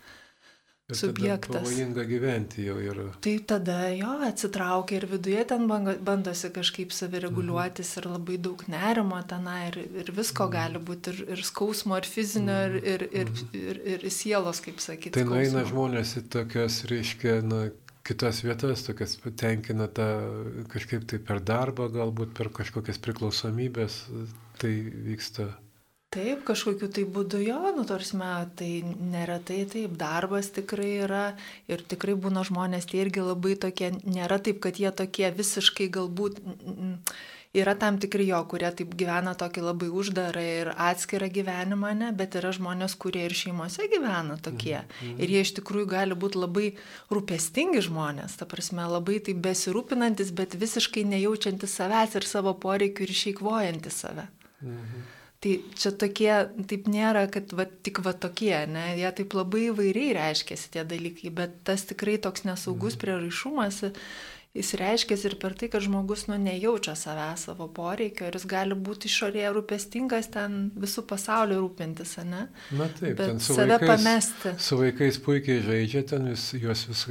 Ir 0.93 0.99
subjektas. 0.99 1.65
Pavojinga 1.65 2.05
gyventi 2.09 2.67
jau 2.67 2.77
yra. 2.81 3.09
Tai 3.25 3.35
tada 3.49 3.79
jo 3.97 4.13
atsitraukia 4.29 5.01
ir 5.01 5.09
viduje 5.11 5.45
ten 5.53 5.67
bandosi 5.69 6.53
kažkaip 6.55 6.95
savireguliuotis 6.95 7.95
mhm. 7.97 8.03
ir 8.03 8.11
labai 8.17 8.39
daug 8.47 8.65
nerimo 8.73 9.21
tenai 9.29 9.61
ir, 9.71 9.79
ir 10.05 10.13
visko 10.15 10.47
mhm. 10.49 10.55
gali 10.57 10.83
būti, 10.91 11.15
ir, 11.15 11.23
ir 11.37 11.45
skausmo, 11.49 11.99
ir 11.99 12.09
fizinio, 12.09 12.59
mhm. 12.69 12.77
ir, 12.77 12.83
ir, 12.95 13.07
ir, 13.23 13.37
ir, 13.53 13.85
ir, 13.97 14.09
ir 14.11 14.15
sielos, 14.15 14.63
kaip 14.65 14.83
sakyti. 14.85 15.17
Tai 15.17 15.27
nueina 15.29 15.65
žmonės 15.69 16.17
į 16.21 16.27
tokias, 16.37 16.83
reiškia, 16.91 17.41
na, 17.47 17.65
kitas 18.07 18.43
vietas, 18.45 18.85
tokias 18.87 19.17
tenkina 19.39 19.89
tą 19.89 20.09
kažkaip 20.73 21.07
tai 21.11 21.21
per 21.23 21.43
darbą, 21.47 21.89
galbūt 21.93 22.35
per 22.39 22.51
kažkokias 22.55 23.01
priklausomybės, 23.03 24.05
tai 24.61 24.73
vyksta. 25.09 25.53
Taip, 26.13 26.43
kažkokiu 26.45 26.91
tai 26.93 27.07
būdu 27.09 27.39
jo, 27.41 27.59
nu, 27.73 27.87
tarsime, 27.89 28.29
tai 28.59 28.83
neretai 28.85 29.63
taip, 29.65 29.95
darbas 29.97 30.51
tikrai 30.53 30.91
yra 31.07 31.23
ir 31.73 31.81
tikrai 31.89 32.13
būna 32.21 32.43
žmonės, 32.45 32.85
tai 32.91 33.07
irgi 33.07 33.23
labai 33.25 33.55
tokie, 33.57 33.95
nėra 34.05 34.37
taip, 34.45 34.59
kad 34.61 34.77
jie 34.77 34.91
tokie 34.93 35.31
visiškai 35.33 35.87
galbūt 35.95 36.43
yra 37.57 37.73
tam 37.81 37.97
tikri 38.01 38.27
jo, 38.29 38.43
kurie 38.49 38.69
taip 38.77 38.93
gyvena 39.01 39.33
tokį 39.41 39.65
labai 39.65 39.89
uždarą 40.03 40.43
ir 40.59 40.71
atskirą 40.91 41.31
gyvenimą, 41.33 41.95
ne, 42.03 42.11
bet 42.17 42.37
yra 42.41 42.53
žmonės, 42.57 42.99
kurie 43.01 43.25
ir 43.29 43.37
šeimose 43.37 43.89
gyvena 43.93 44.37
tokie. 44.37 44.83
Mhm. 44.83 45.17
Ir 45.17 45.35
jie 45.37 45.43
iš 45.47 45.55
tikrųjų 45.63 45.89
gali 45.95 46.19
būti 46.27 46.41
labai 46.45 46.67
rūpestingi 47.13 47.81
žmonės, 47.89 48.37
ta 48.37 48.49
prasme, 48.53 48.85
labai 48.99 49.17
taip 49.25 49.41
besirūpinantis, 49.49 50.37
bet 50.37 50.61
visiškai 50.61 51.09
nejaučiantis 51.17 51.81
savęs 51.81 52.21
ir 52.21 52.29
savo 52.29 52.53
poreikių 52.53 53.09
ir 53.09 53.17
išeikvojantis 53.17 54.05
save. 54.05 54.29
Mhm. 54.61 55.11
Tai 55.43 55.55
čia 55.75 55.91
tokie, 55.99 56.31
taip 56.71 56.85
nėra, 56.87 57.25
kad 57.35 57.51
va, 57.59 57.67
tik 57.67 57.99
va 58.05 58.13
tokie, 58.15 58.55
ne, 58.71 58.93
jie 59.01 59.09
taip 59.19 59.35
labai 59.35 59.65
įvairiai 59.73 60.13
reiškiasi 60.15 60.71
tie 60.77 60.85
dalykai, 60.87 61.33
bet 61.35 61.57
tas 61.67 61.83
tikrai 61.89 62.15
toks 62.23 62.47
nesaugus 62.47 62.95
mhm. 62.95 63.03
prieraišumas 63.03 63.83
jis 64.53 64.75
reiškiasi 64.77 65.29
ir 65.31 65.37
per 65.41 65.55
tai, 65.57 65.69
kad 65.73 65.85
žmogus 65.85 66.27
nu, 66.29 66.37
nejaučia 66.41 66.93
savęs 66.99 67.47
savo 67.49 67.69
poreikio 67.73 68.29
ir 68.29 68.37
jis 68.37 68.45
gali 68.49 68.77
būti 68.89 69.09
išorėje 69.09 69.53
rūpestingas 69.57 70.29
ten 70.35 70.59
visų 70.77 71.07
pasaulio 71.09 71.63
rūpintis, 71.63 72.19
ne? 72.29 72.45
Na 72.77 72.89
taip, 72.93 73.17
Bet 73.17 73.23
ten 73.31 73.41
su 73.41 73.57
save 73.57 73.79
vaikais, 73.79 73.89
pamesti. 73.95 74.53
su 74.61 74.81
vaikais 74.81 75.21
puikiai 75.25 75.65
žaidžia, 75.65 76.05
ten 76.13 76.29
vis, 76.35 76.51
juos 76.53 76.85
vis 76.91 77.07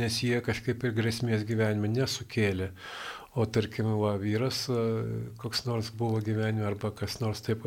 nes 0.00 0.22
jie 0.24 0.40
kažkaip 0.40 0.88
ir 0.88 0.96
grėsmės 0.96 1.44
gyvenime 1.48 1.92
nesukėlė. 1.92 2.72
O 3.36 3.44
tarkim, 3.44 3.90
va, 4.00 4.14
vyras 4.16 4.62
koks 5.36 5.66
nors 5.66 5.90
buvo 5.92 6.22
gyvenime, 6.24 6.64
arba 6.64 6.88
kas 6.96 7.18
nors 7.20 7.42
taip, 7.44 7.66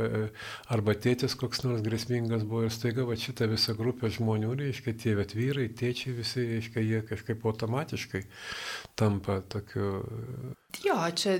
arba 0.73 0.95
tėtis 0.97 1.35
koks 1.37 1.61
nors 1.61 1.83
grėsmingas 1.85 2.41
buvo 2.49 2.63
ir 2.65 2.73
staiga 2.73 3.05
va 3.05 3.17
šitą 3.19 3.45
visą 3.51 3.75
grupę 3.77 4.09
žmonių, 4.15 4.55
reiškia, 4.63 4.95
tie 4.97 5.13
vet 5.19 5.35
vyrai, 5.37 5.67
tėčiai 5.69 6.15
visi, 6.17 6.47
reiškia, 6.55 6.85
jie 6.85 7.03
kažkaip 7.11 7.45
automatiškai 7.45 8.23
tampa 8.97 9.39
tokiu. 9.45 9.91
Jo, 10.85 10.97
čia 11.13 11.37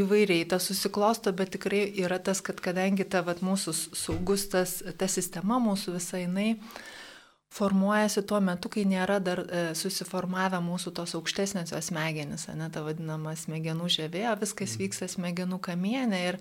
įvairiai 0.00 0.48
tas 0.48 0.64
susiklosto, 0.70 1.34
bet 1.36 1.52
tikrai 1.58 1.84
yra 2.00 2.16
tas, 2.24 2.40
kad 2.44 2.64
kadangi 2.64 3.04
ta 3.04 3.20
vat, 3.26 3.44
mūsų 3.44 3.76
saugus, 3.92 4.48
tas, 4.52 4.78
ta 4.96 5.12
sistema 5.12 5.60
mūsų 5.60 5.98
visai 6.00 6.24
jinai 6.24 6.54
formuojasi 7.54 8.22
tuo 8.28 8.40
metu, 8.44 8.70
kai 8.72 8.84
nėra 8.88 9.18
dar 9.24 9.40
e, 9.40 9.62
susiformavę 9.78 10.60
mūsų 10.64 10.92
tos 10.98 11.14
aukštesnėsios 11.16 11.88
smegenys, 11.90 12.48
ne 12.58 12.68
ta 12.72 12.82
vadinama 12.84 13.32
smegenų 13.38 13.88
žemė, 13.94 14.26
viskas 14.40 14.76
mm. 14.76 14.82
vyksta 14.82 15.08
smegenų 15.08 15.60
kamienė 15.64 16.20
ir 16.32 16.40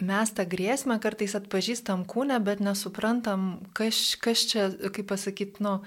mes 0.00 0.32
tą 0.36 0.46
grėsmę 0.48 0.96
kartais 1.02 1.34
atpažįstam 1.36 2.06
kūne, 2.08 2.38
bet 2.44 2.62
nesuprantam, 2.64 3.50
kas, 3.76 4.14
kas 4.22 4.46
čia, 4.52 4.70
kaip 4.94 5.10
pasakyti, 5.10 5.60
nu, 5.66 5.80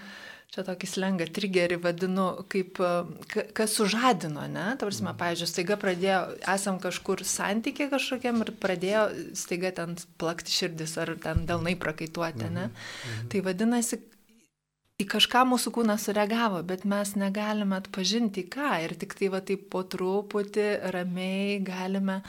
čia 0.53 0.63
tokį 0.67 0.87
slengą, 0.89 1.27
triggerį 1.33 1.79
vadinu, 1.81 2.27
kaip, 2.51 2.77
kas 3.57 3.73
sužadino, 3.79 4.45
ne? 4.51 4.67
Tavarsime, 4.77 5.09
mm. 5.09 5.19
pavyzdžiui, 5.21 5.49
staiga 5.49 5.77
pradėjo, 5.81 6.19
esam 6.53 6.77
kažkur 6.83 7.25
santykė 7.25 7.89
kažkokiam 7.93 8.43
ir 8.45 8.53
pradėjo 8.61 9.07
staiga 9.39 9.73
ten 9.79 9.97
plakti 10.21 10.53
širdis 10.53 10.93
ar 11.01 11.15
ten 11.23 11.47
delnai 11.49 11.73
prakaituoti, 11.79 12.49
ne? 12.49 12.69
Mm 12.69 12.73
-hmm. 12.73 13.29
Tai 13.33 13.41
vadinasi, 13.49 13.99
į 15.01 15.07
kažką 15.09 15.43
mūsų 15.49 15.73
kūnas 15.73 16.05
sureagavo, 16.07 16.61
bet 16.69 16.85
mes 16.85 17.15
negalime 17.19 17.79
atpažinti 17.79 18.45
ką 18.55 18.75
ir 18.85 18.93
tik 18.99 19.15
tai 19.17 19.31
va 19.33 19.41
taip 19.41 19.69
po 19.73 19.81
truputį 19.83 20.67
ramiai 20.93 21.59
galime 21.65 22.21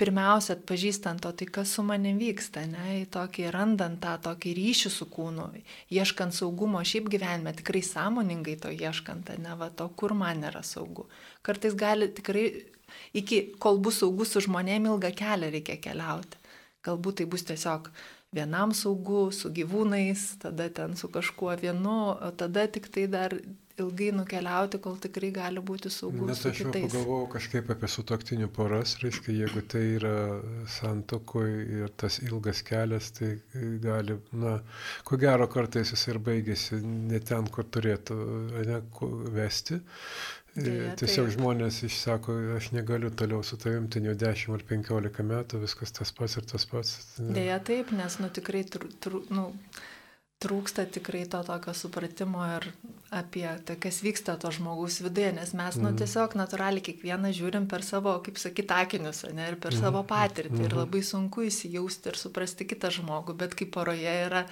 pirmiausia 0.00 0.56
atpažįstant 0.56 1.20
to, 1.24 1.32
tai 1.36 1.46
kas 1.52 1.74
su 1.76 1.84
manim 1.84 2.18
vyksta, 2.20 2.64
ne, 2.70 3.04
tokį 3.12 3.50
randant 3.54 4.00
tą 4.02 4.14
tokį 4.24 4.54
ryšį 4.56 4.92
su 4.94 5.06
kūnu, 5.12 5.48
ieškant 5.92 6.36
saugumo 6.36 6.80
šiaip 6.86 7.10
gyvenime, 7.12 7.52
tikrai 7.56 7.82
sąmoningai 7.84 8.56
to 8.62 8.72
ieškant, 8.72 9.32
ne, 9.44 9.56
va 9.60 9.68
to, 9.76 9.90
kur 10.00 10.16
man 10.16 10.46
yra 10.48 10.62
saugu. 10.66 11.06
Kartais 11.46 11.76
gali 11.78 12.08
tikrai, 12.16 12.46
iki 13.16 13.42
kol 13.60 13.80
bus 13.84 14.00
saugus 14.00 14.32
su 14.32 14.44
žmonėm, 14.46 14.88
ilgą 14.88 15.12
kelią 15.20 15.52
reikia 15.56 15.76
keliauti. 15.84 16.40
Galbūt 16.86 17.20
tai 17.20 17.28
bus 17.28 17.44
tiesiog 17.44 17.90
vienam 18.32 18.72
saugu, 18.76 19.28
su 19.36 19.50
gyvūnais, 19.52 20.26
tada 20.40 20.70
ten 20.72 20.96
su 20.96 21.10
kažkuo 21.12 21.52
vienu, 21.60 21.98
o 22.16 22.30
tada 22.32 22.64
tik 22.72 22.88
tai 22.94 23.04
dar 23.10 23.36
ilgai 23.82 24.10
nukeliauti, 24.16 24.80
kol 24.82 24.98
tikrai 25.02 25.30
gali 25.34 25.62
būti 25.70 25.92
saugus. 25.92 26.26
Nes 26.30 26.42
aš 26.50 26.62
jau 26.64 26.72
pagalvojau 26.74 27.28
kažkaip 27.34 27.70
apie 27.74 27.90
sutoktinių 27.90 28.50
poras, 28.56 28.96
reiškia, 29.02 29.36
jeigu 29.42 29.64
tai 29.72 29.84
yra 29.98 30.14
santokoje 30.78 31.62
ir 31.80 31.94
tas 32.00 32.20
ilgas 32.24 32.64
kelias, 32.66 33.12
tai 33.18 33.34
gali, 33.84 34.18
na, 34.32 34.58
ko 35.04 35.20
gero 35.20 35.48
kartais 35.52 35.94
jis 35.94 36.06
ir 36.12 36.20
baigėsi 36.30 36.82
ne 36.84 37.22
ten, 37.24 37.48
kur 37.54 37.68
turėtų 37.68 38.20
ne, 38.68 38.82
vesti. 39.36 39.80
Dėja, 40.50 40.94
Tiesiog 40.98 41.28
taip. 41.28 41.34
žmonės 41.36 41.76
išsako, 41.86 42.34
aš 42.56 42.72
negaliu 42.74 43.12
toliau 43.14 43.44
su 43.46 43.54
tavim, 43.60 43.86
ten 43.92 44.08
jau 44.08 44.16
10 44.18 44.56
ar 44.56 44.64
15 44.66 45.22
metų, 45.28 45.60
viskas 45.62 45.94
tas 45.94 46.10
pats 46.16 46.40
ir 46.40 46.48
tas 46.50 46.66
pats. 46.66 46.96
Dėja, 47.20 47.60
taip, 47.62 47.92
nes, 47.94 48.18
nu, 48.18 48.30
tikrai, 48.34 48.64
tru, 48.66 48.90
tru, 48.98 49.22
nu, 49.30 49.46
trūksta 50.40 50.86
tikrai 50.88 51.26
to 51.28 51.42
tokio 51.44 51.74
supratimo 51.76 52.44
ir 52.56 52.66
apie 53.12 53.44
tai, 53.66 53.74
kas 53.82 53.98
vyksta 54.04 54.36
to 54.40 54.52
žmogaus 54.54 55.00
viduje, 55.02 55.32
nes 55.36 55.50
mes, 55.58 55.76
mm. 55.76 55.82
nu, 55.82 55.90
tiesiog 55.98 56.36
natūraliai 56.38 56.84
kiekvieną 56.86 57.32
žiūrim 57.36 57.66
per 57.70 57.84
savo, 57.84 58.14
kaip 58.24 58.38
sakyti, 58.40 58.72
akinius, 58.72 59.24
ne, 59.34 59.48
ir 59.50 59.58
per 59.60 59.74
mm. 59.74 59.82
savo 59.82 60.04
patirtį. 60.06 60.54
Mm. 60.54 60.62
Ir 60.64 60.70
mhm. 60.70 60.80
labai 60.84 61.02
sunku 61.04 61.44
įsijausti 61.48 62.12
ir 62.12 62.20
suprasti 62.20 62.68
kitą 62.70 62.92
žmogų, 62.94 63.34
bet 63.42 63.56
kaip 63.58 63.74
poroje 63.74 64.14
yra 64.28 64.44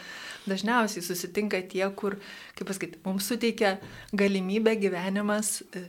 dažniausiai 0.50 1.06
susitinka 1.06 1.62
tie, 1.70 1.86
kur, 1.96 2.18
kaip 2.58 2.68
pasakyti, 2.68 3.00
mums 3.06 3.30
suteikia 3.30 3.76
galimybę 4.12 4.76
gyvenimas. 4.82 5.60
E, 5.72 5.86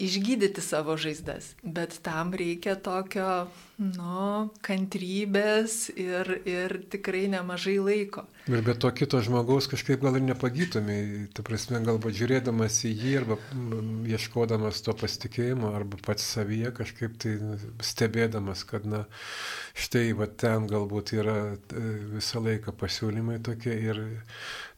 išgydyti 0.00 0.60
savo 0.60 0.96
žaizdas, 0.96 1.52
bet 1.62 1.98
tam 2.02 2.32
reikia 2.34 2.74
tokio, 2.80 3.46
nu, 3.78 4.50
kantrybės 4.64 5.92
ir, 5.94 6.28
ir 6.48 6.74
tikrai 6.90 7.26
nemažai 7.30 7.76
laiko. 7.82 8.24
Ir 8.50 8.64
be 8.66 8.74
to 8.78 8.90
kito 8.94 9.20
žmogaus 9.22 9.68
kažkaip 9.70 10.02
gal 10.02 10.18
ir 10.18 10.24
nepagytumai, 10.26 10.98
tu 11.34 11.44
prasme, 11.46 11.82
galbūt 11.86 12.18
žiūrėdamas 12.18 12.80
į 12.88 12.92
jį 12.92 13.14
arba 13.20 13.38
ieškodamas 14.10 14.82
to 14.86 14.96
pasitikėjimo 14.98 15.70
arba 15.76 16.00
pats 16.02 16.26
savyje 16.34 16.74
kažkaip 16.80 17.16
tai 17.22 17.36
stebėdamas, 17.84 18.66
kad, 18.68 18.88
na, 18.88 19.04
štai 19.78 20.10
va 20.18 20.26
ten 20.26 20.66
galbūt 20.70 21.14
yra 21.20 21.38
e, 21.54 21.86
visą 22.16 22.42
laiką 22.42 22.74
pasiūlymai 22.80 23.38
tokie 23.46 23.78
ir 23.90 24.04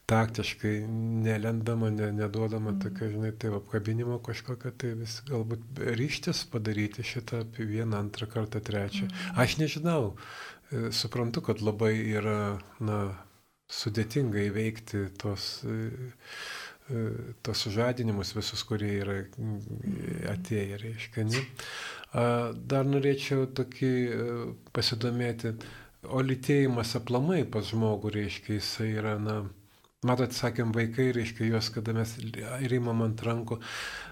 taktiškai 0.07 0.85
nelendama, 1.25 1.91
ne, 1.91 2.13
neduodama 2.13 2.71
mm. 2.71 2.81
tokio, 2.81 3.09
žinai, 3.09 3.33
tai 3.41 3.53
apkabinimo 3.57 4.19
kažkokio, 4.25 4.73
tai 4.77 4.93
vis 5.01 5.21
galbūt 5.29 5.81
ryštis 5.97 6.45
padaryti 6.53 7.05
šitą 7.07 7.45
vieną, 7.57 8.03
antrą 8.03 8.29
kartą, 8.29 8.61
trečią. 8.65 9.09
Mm. 9.09 9.39
Aš 9.41 9.57
nežinau, 9.63 10.11
e, 10.13 10.91
suprantu, 10.93 11.45
kad 11.49 11.65
labai 11.65 11.95
yra, 12.19 12.59
na, 12.85 12.99
sudėtinga 13.73 14.45
įveikti 14.51 15.07
tos, 15.21 15.49
e, 15.65 16.13
e, 16.93 17.07
tos 17.41 17.65
sužadinimus 17.65 18.35
visus, 18.37 18.61
kurie 18.69 18.93
yra 19.01 19.19
atėję, 20.35 20.83
reiškia. 20.85 21.29
Ne? 21.33 21.47
Dar 22.71 22.85
norėčiau 22.87 23.49
tokį 23.57 23.89
pasidomėti, 24.77 25.57
o 26.05 26.21
lytėjimas 26.23 26.93
aplamai 27.01 27.41
pas 27.49 27.73
žmogų, 27.73 28.13
reiškia, 28.21 28.61
jisai 28.61 28.93
yra, 29.01 29.17
na, 29.19 29.41
Matot, 30.05 30.35
sakėm, 30.37 30.73
vaikai, 30.77 31.09
reiškia 31.17 31.47
juos, 31.49 31.71
kada 31.73 31.95
mes 31.97 32.11
rimam 32.69 33.01
ant 33.07 33.23
rankų, 33.25 33.57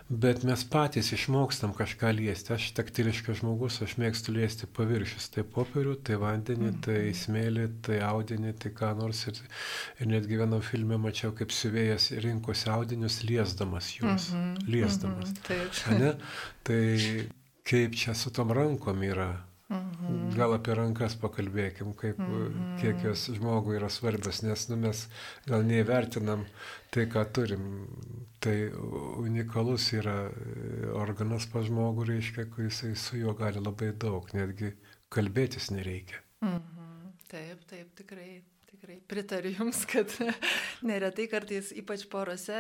bet 0.08 0.40
mes 0.48 0.62
patys 0.72 1.10
išmokstam 1.12 1.74
kažką 1.76 2.14
liesti. 2.16 2.54
Aš 2.56 2.70
taktiliškas 2.78 3.42
žmogus, 3.42 3.76
aš 3.84 3.98
mėgstu 4.00 4.32
liesti 4.32 4.68
paviršius. 4.78 5.28
Tai 5.34 5.44
popierių, 5.52 5.98
tai 6.08 6.16
vandenį, 6.22 6.70
mm. 6.70 6.80
tai 6.86 6.98
smėlį, 7.16 7.68
tai 7.84 8.00
audinį, 8.08 8.54
tai 8.64 8.72
ką 8.78 8.94
nors. 9.02 9.26
Ir, 9.28 9.42
ir 10.00 10.10
netgi 10.14 10.40
vienam 10.40 10.64
filmė 10.64 10.96
mačiau, 11.02 11.34
kaip 11.36 11.52
siuvėjas 11.52 12.10
rinkosi 12.24 12.72
audinius 12.72 13.20
liesdamas 13.28 13.92
juos. 13.98 14.32
Mm 14.32 14.42
-hmm. 14.42 14.66
Liesdamas. 14.72 15.30
Mm 15.30 15.36
-hmm. 15.36 16.12
Taip. 16.12 16.26
Tai 16.62 16.82
kaip 17.68 17.96
čia 17.96 18.14
su 18.14 18.30
tom 18.30 18.52
rankom 18.52 19.02
yra. 19.02 19.51
Mhm. 19.72 20.32
Gal 20.36 20.52
apie 20.56 20.74
rankas 20.76 21.14
pakalbėkim, 21.20 21.94
kaip, 21.96 22.18
mhm. 22.20 22.76
kiek 22.82 23.04
jos 23.06 23.26
žmogui 23.38 23.78
yra 23.78 23.88
svarbios, 23.92 24.42
nes 24.44 24.66
nu, 24.68 24.78
mes 24.84 25.06
gal 25.48 25.64
neįvertinam 25.68 26.44
tai, 26.92 27.06
ką 27.12 27.24
turim. 27.32 27.66
Tai 28.42 28.54
unikalus 29.22 29.92
yra 29.94 30.16
organas 30.98 31.46
pas 31.50 31.64
žmogų, 31.68 32.08
reiškia, 32.10 32.48
kai 32.52 32.66
jisai 32.68 32.94
su 32.98 33.20
juo 33.20 33.36
gali 33.38 33.62
labai 33.62 33.92
daug, 33.94 34.26
netgi 34.36 34.74
kalbėtis 35.12 35.70
nereikia. 35.74 36.20
Mhm. 36.42 37.12
Taip, 37.32 37.62
taip, 37.70 37.94
tikrai 37.96 38.42
tikrai 38.82 38.98
pritariu 39.06 39.52
Jums, 39.54 39.84
kad 39.86 40.10
neretai 40.88 41.28
kartais, 41.30 41.70
ypač 41.78 42.02
porose, 42.10 42.56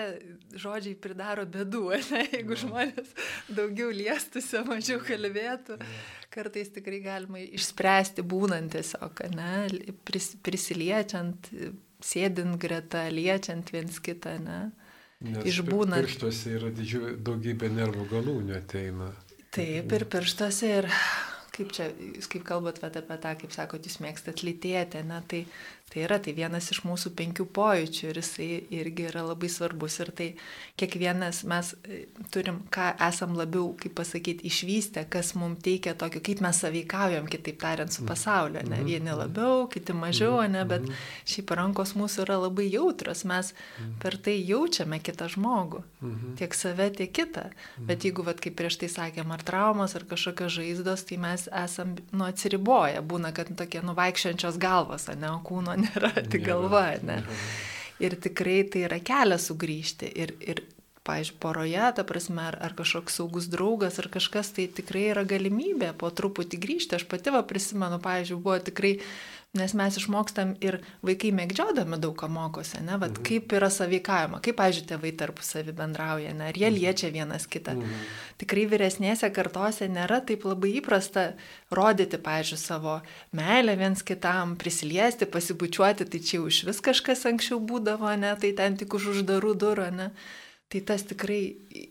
žodžiai 0.54 0.94
pridaro 0.94 1.42
bėdų, 1.50 1.82
ne? 2.12 2.20
jeigu 2.30 2.58
žmonės 2.62 3.10
daugiau 3.50 3.90
liestusi, 3.90 4.62
mažiau 4.68 5.00
kalbėtų. 5.02 5.80
Kartais 6.32 6.70
tikrai 6.72 7.00
galima 7.02 7.42
išspręsti 7.42 8.22
būnant 8.22 8.76
tiesiog, 8.76 9.24
ne? 9.34 9.66
Pris, 10.06 10.32
prisiliečiant, 10.46 11.50
sėdint 12.02 12.54
greta, 12.60 13.08
liečiant 13.10 13.74
viens 13.74 13.98
kitą, 13.98 14.38
ne? 14.46 14.60
Nes 15.22 15.44
išbūnant. 15.46 16.06
Pirštuose 16.06 16.56
yra 16.56 16.70
didžiu, 16.74 17.16
daugybė 17.22 17.70
nervų 17.70 18.08
galūnių 18.10 18.56
ateina. 18.58 19.12
Taip, 19.52 19.90
ir 19.92 20.06
pirštuose, 20.10 20.70
ir 20.80 20.88
kaip 21.52 21.72
čia, 21.74 21.88
kaip 22.30 22.44
kalbat 22.46 22.80
vat, 22.82 22.96
apie 22.96 23.18
tą, 23.20 23.34
kaip 23.42 23.54
sakot, 23.54 23.84
jūs 23.86 24.00
mėgstat 24.02 24.42
lytėti, 24.46 25.02
na, 25.06 25.20
tai 25.28 25.44
Tai 25.92 26.00
yra 26.06 26.16
tai 26.24 26.32
vienas 26.32 26.70
iš 26.72 26.78
mūsų 26.86 27.10
penkių 27.18 27.44
pojūčių 27.52 28.06
ir 28.08 28.18
jisai 28.22 28.46
irgi 28.72 29.10
yra 29.10 29.26
labai 29.26 29.50
svarbus 29.52 29.98
ir 30.00 30.08
tai 30.16 30.28
kiekvienas 30.80 31.42
mes 31.50 31.74
e, 31.84 32.06
turim, 32.32 32.62
ką 32.72 32.94
esam 33.08 33.34
labiau, 33.36 33.74
kaip 33.76 33.92
pasakyti, 33.98 34.46
išvystę, 34.48 35.04
kas 35.12 35.34
mums 35.36 35.60
teikia 35.66 35.92
tokio, 35.98 36.22
kaip 36.24 36.40
mes 36.40 36.62
saveikaujam, 36.64 37.28
kitaip 37.28 37.58
tariant, 37.60 37.92
su 37.92 38.06
pasauliu. 38.08 38.62
Ne? 38.62 38.78
Mhm. 38.78 38.88
Vieni 38.88 39.16
labiau, 39.18 39.66
kiti 39.72 39.92
mažiau, 39.92 40.38
ne? 40.48 40.62
bet 40.68 40.86
mhm. 40.86 41.02
šiaip 41.28 41.52
rankos 41.60 41.92
mūsų 41.98 42.24
yra 42.24 42.38
labai 42.46 42.70
jautrus, 42.72 43.26
mes 43.28 43.52
mhm. 43.52 43.92
per 44.00 44.16
tai 44.16 44.38
jaučiame 44.40 45.02
kitą 45.04 45.28
žmogų, 45.36 45.82
tiek 46.40 46.56
save, 46.56 46.88
tiek 46.96 47.12
kitą. 47.12 47.50
Bet 47.84 48.08
jeigu, 48.08 48.24
vat, 48.24 48.40
kaip 48.40 48.56
prieš 48.56 48.80
tai 48.80 48.88
sakėm, 48.96 49.36
ar 49.36 49.44
traumas, 49.44 49.92
ar 49.98 50.08
kažkokios 50.08 50.56
žaizdos, 50.56 51.04
tai 51.10 51.20
mes 51.20 51.46
esam 51.52 51.98
nu 52.16 52.24
atsiriboję, 52.30 53.04
būna, 53.04 53.36
kad 53.36 53.52
tokie 53.60 53.84
nuvaikščiančios 53.84 54.56
galvos, 54.62 55.10
ne, 55.12 55.28
o 55.36 55.40
kūno 55.44 55.76
nėra, 55.84 56.12
tik 56.30 56.46
galva, 56.46 56.86
ne. 57.06 57.22
Ir 58.02 58.16
tikrai 58.22 58.62
tai 58.70 58.86
yra 58.88 58.98
kelias 59.04 59.46
sugrįžti. 59.50 60.08
Ir, 60.18 60.34
ir 60.42 60.62
pavyzdžiui, 61.06 61.38
poroje, 61.42 61.84
ta 61.96 62.06
prasme, 62.06 62.42
ar, 62.52 62.58
ar 62.62 62.74
kažkoks 62.78 63.20
saugus 63.20 63.50
draugas, 63.52 63.98
ar 64.02 64.10
kažkas, 64.12 64.52
tai 64.56 64.68
tikrai 64.70 65.08
yra 65.12 65.26
galimybė 65.28 65.92
po 65.98 66.10
truputį 66.10 66.60
grįžti. 66.62 66.98
Aš 66.98 67.06
pati 67.10 67.34
va 67.34 67.44
prisimenu, 67.46 68.00
pavyzdžiui, 68.02 68.42
buvo 68.42 68.58
tikrai 68.62 68.96
Nes 69.52 69.74
mes 69.76 69.96
išmokstam 70.00 70.54
ir 70.64 70.78
vaikai 71.04 71.28
mėgdžiodami 71.36 71.98
daug 72.00 72.14
ką 72.16 72.24
mokosi, 72.32 72.78
ne, 72.86 72.94
Vat, 72.96 73.18
mhm. 73.18 73.24
kaip 73.26 73.52
yra 73.52 73.68
saveikavimo, 73.68 74.38
kaip, 74.40 74.56
pažiūrėjau, 74.56 74.88
tėvai 74.94 75.10
tarpusavį 75.20 75.74
bendrauja, 75.76 76.30
ne, 76.32 76.46
ar 76.48 76.56
jie 76.56 76.70
mhm. 76.70 76.78
liečia 76.78 77.10
vienas 77.12 77.44
kitą. 77.52 77.74
Mhm. 77.76 78.06
Tikrai 78.40 78.64
vyresnėse 78.70 79.28
kartose 79.36 79.90
nėra 79.92 80.22
taip 80.24 80.46
labai 80.48 80.72
įprasta 80.78 81.26
rodyti, 81.68 82.16
pažiūrėjau, 82.16 82.62
savo 82.62 82.94
meilę 83.36 83.76
viens 83.76 84.00
kitam, 84.00 84.56
prisiliesti, 84.56 85.28
pasibučiuoti, 85.28 86.08
tai 86.08 86.22
čia 86.24 86.38
jau 86.38 86.48
iš 86.48 86.62
vis 86.70 86.80
kažkas 86.88 87.28
anksčiau 87.28 87.60
būdavo, 87.60 88.08
ne, 88.16 88.32
tai 88.40 88.54
ten 88.56 88.80
tik 88.80 88.96
už 88.96 89.10
uždarų 89.18 89.52
durų, 89.60 89.90
ne. 90.00 90.08
Tai 90.72 90.80
tas 90.88 91.02
tikrai 91.04 91.40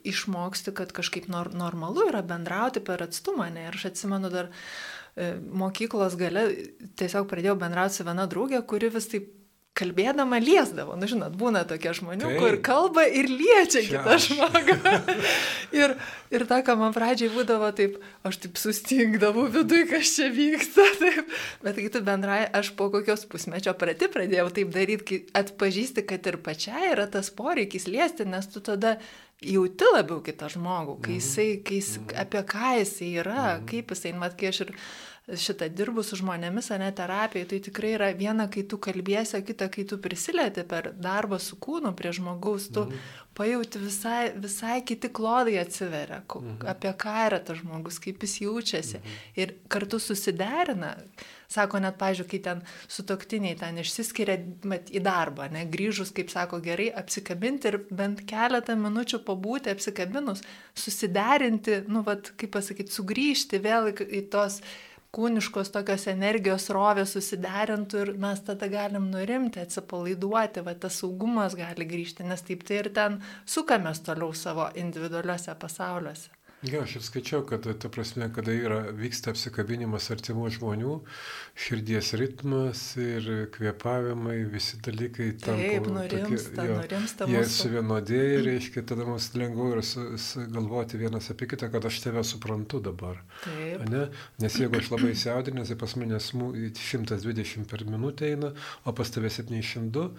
išmoksti, 0.09 0.73
kad 0.73 0.89
kažkaip 0.97 1.27
nor 1.29 1.51
normalu 1.53 2.07
yra 2.09 2.23
bendrauti 2.25 2.81
per 2.81 3.03
atstumą, 3.05 3.51
ne. 3.53 3.67
Ir 3.69 3.77
aš 3.77 3.91
atsimenu 3.91 4.31
dar 4.33 4.49
E, 5.15 5.33
mokyklos 5.35 6.15
gale 6.15 6.45
tiesiog 6.99 7.27
pradėjau 7.27 7.57
bendrauti 7.59 7.97
su 7.97 8.07
viena 8.07 8.27
draugė, 8.31 8.61
kuri 8.67 8.91
vis 8.93 9.09
taip 9.11 9.27
kalbėdama 9.77 10.39
liesdavo. 10.43 10.97
Nu, 10.99 11.07
žinot, 11.07 11.35
būna 11.39 11.63
tokie 11.67 11.93
žmonių, 11.95 12.27
Taip. 12.27 12.39
kur 12.41 12.57
kalba 12.65 13.05
ir 13.07 13.29
liečia 13.31 13.79
Čia 13.85 14.01
kitą 14.01 14.17
žmogų. 14.25 14.75
ir, 15.79 15.95
ir 16.35 16.45
ta, 16.49 16.59
ką 16.65 16.75
man 16.79 16.95
pradžiai 16.95 17.31
būdavo 17.31 17.71
taip, 17.77 17.95
aš 18.27 18.41
taip 18.43 18.59
sustingdavau 18.59 19.47
viduje, 19.53 19.87
kas 19.93 20.11
čia 20.17 20.27
vyksta. 20.35 20.85
Taip. 21.01 21.33
Bet 21.63 21.79
kai 21.79 21.87
tu 21.93 22.03
bendrai, 22.05 22.43
aš 22.59 22.73
po 22.77 22.89
kokios 22.93 23.23
pusmečio 23.31 23.73
prati 23.79 24.11
pradėjau 24.11 24.49
taip 24.59 24.75
daryti, 24.75 25.07
kai 25.07 25.41
atpažįsti, 25.41 26.03
kad 26.09 26.27
ir 26.27 26.41
pačiai 26.43 26.91
yra 26.91 27.07
tas 27.11 27.31
poreikis 27.33 27.87
liesti, 27.87 28.27
nes 28.27 28.51
tu 28.51 28.63
tada 28.65 28.97
jauti 29.41 29.87
labiau 29.95 30.19
kitą 30.25 30.51
žmogų, 30.53 30.99
kai 31.01 31.15
mhm. 31.15 31.21
jisai, 31.21 31.47
kai 31.65 31.79
jis, 31.79 31.95
mhm. 32.01 32.19
apie 32.25 32.43
ką 32.51 32.75
jisai 32.81 33.13
yra, 33.23 33.39
mhm. 33.55 33.71
kaip 33.71 33.95
jisai, 33.95 34.13
mat, 34.19 34.35
kai 34.37 34.51
aš 34.51 34.65
ir 34.67 34.75
šitą 35.39 35.69
dirbu 35.71 36.03
su 36.03 36.17
žmonėmis, 36.19 36.71
ne 36.81 36.91
terapijai, 36.95 37.47
tai 37.47 37.59
tikrai 37.63 37.95
yra 37.95 38.11
viena, 38.17 38.47
kai 38.51 38.63
tu 38.67 38.79
kalbėsi, 38.81 39.37
o 39.39 39.43
kita, 39.45 39.69
kai 39.73 39.85
tu 39.87 39.99
prisilieti 40.01 40.65
per 40.67 40.91
darbą 40.97 41.39
su 41.41 41.57
kūnu 41.61 41.93
prie 41.97 42.13
žmogaus, 42.15 42.69
tu 42.73 42.85
mhm. 42.87 43.11
pajauti 43.37 43.81
visai, 43.81 44.21
visai 44.35 44.79
kiti 44.87 45.11
klodai 45.13 45.59
atsiveria, 45.61 46.21
mhm. 46.25 46.63
apie 46.73 46.93
ką 47.03 47.17
yra 47.29 47.41
tas 47.43 47.61
žmogus, 47.61 48.01
kaip 48.03 48.23
jis 48.25 48.39
jaučiasi 48.45 48.97
mhm. 48.99 49.21
ir 49.43 49.55
kartu 49.71 50.01
susiderina. 50.01 50.95
Sako 51.51 51.81
net, 51.83 51.97
pažiūrėjau, 51.99 52.29
kai 52.31 52.37
ten 52.45 52.59
sutoktiniai 52.87 53.57
ten 53.59 53.75
išsiskiria 53.81 54.37
mat, 54.71 54.87
į 54.87 55.01
darbą, 55.03 55.49
ne, 55.51 55.65
grįžus, 55.67 56.13
kaip 56.15 56.31
sako, 56.31 56.61
gerai 56.63 56.85
apsikabinti 56.95 57.67
ir 57.67 57.77
bent 57.91 58.21
keletą 58.29 58.77
minučių 58.79 59.19
pabūti 59.27 59.73
apsikabinus, 59.73 60.45
susiderinti, 60.79 61.81
nu, 61.91 62.05
vat, 62.07 62.31
kaip 62.39 62.53
pasakyti, 62.55 62.95
sugrįžti 62.95 63.59
vėl 63.67 63.91
į, 63.91 63.97
į 64.21 64.23
tos 64.31 64.61
kūniškos 65.15 65.73
tokios 65.75 66.05
energijos 66.07 66.69
rovė 66.71 67.03
susiderintų 67.09 68.03
ir 68.03 68.11
mes 68.25 68.43
tada 68.47 68.69
galim 68.71 69.09
nurimti, 69.11 69.59
atsipalaiduoti, 69.59 70.63
va 70.63 70.75
tas 70.75 71.01
saugumas 71.03 71.57
gali 71.59 71.87
grįžti, 71.87 72.27
nes 72.27 72.45
taip 72.47 72.63
tai 72.67 72.79
ir 72.83 72.91
ten 72.95 73.19
sukamės 73.55 74.03
toliau 74.07 74.31
savo 74.31 74.69
individualiuose 74.83 75.57
pasauliuose. 75.59 76.40
Jo, 76.61 76.83
aš 76.85 76.99
ir 76.99 77.01
skaičiau, 77.01 77.41
kad, 77.49 77.65
ta 77.81 77.89
prasme, 77.89 78.27
kada 78.33 78.53
yra, 78.53 78.75
vyksta 78.93 79.31
apsikabinimas 79.33 80.11
artimų 80.13 80.51
žmonių, 80.53 80.91
širdies 81.57 82.11
ritmas 82.21 82.83
ir 83.01 83.29
kvėpavimai, 83.55 84.35
visi 84.51 84.77
dalykai 84.85 85.31
tam. 85.41 85.57
Taip, 85.57 85.89
nurimsta, 85.89 86.67
jo, 86.69 86.75
nurimsta. 86.77 87.25
Jie 87.33 87.41
suvienodėja, 87.49 88.43
reiškia, 88.45 88.83
tada 88.93 89.07
mums 89.09 89.31
lengviau 89.33 89.71
yra 89.73 89.85
su, 89.85 90.05
su, 90.21 90.45
galvoti 90.53 91.01
vienas 91.01 91.31
apie 91.33 91.49
kitą, 91.49 91.71
kad 91.73 91.87
aš 91.89 91.97
tave 92.05 92.21
suprantu 92.29 92.83
dabar. 92.91 93.17
Taip. 93.41 93.81
Ne? 93.89 94.05
Nes 94.45 94.59
jeigu 94.61 94.77
aš 94.83 94.93
labai 94.93 95.15
įsiaudinęs, 95.15 95.73
tai 95.73 95.79
pas 95.81 95.97
mane 95.97 96.21
120 96.21 97.65
per 97.73 97.87
minutę 97.89 98.29
eina, 98.35 98.53
o 98.85 98.93
pas 98.93 99.09
tave 99.09 99.33
702, 99.33 100.11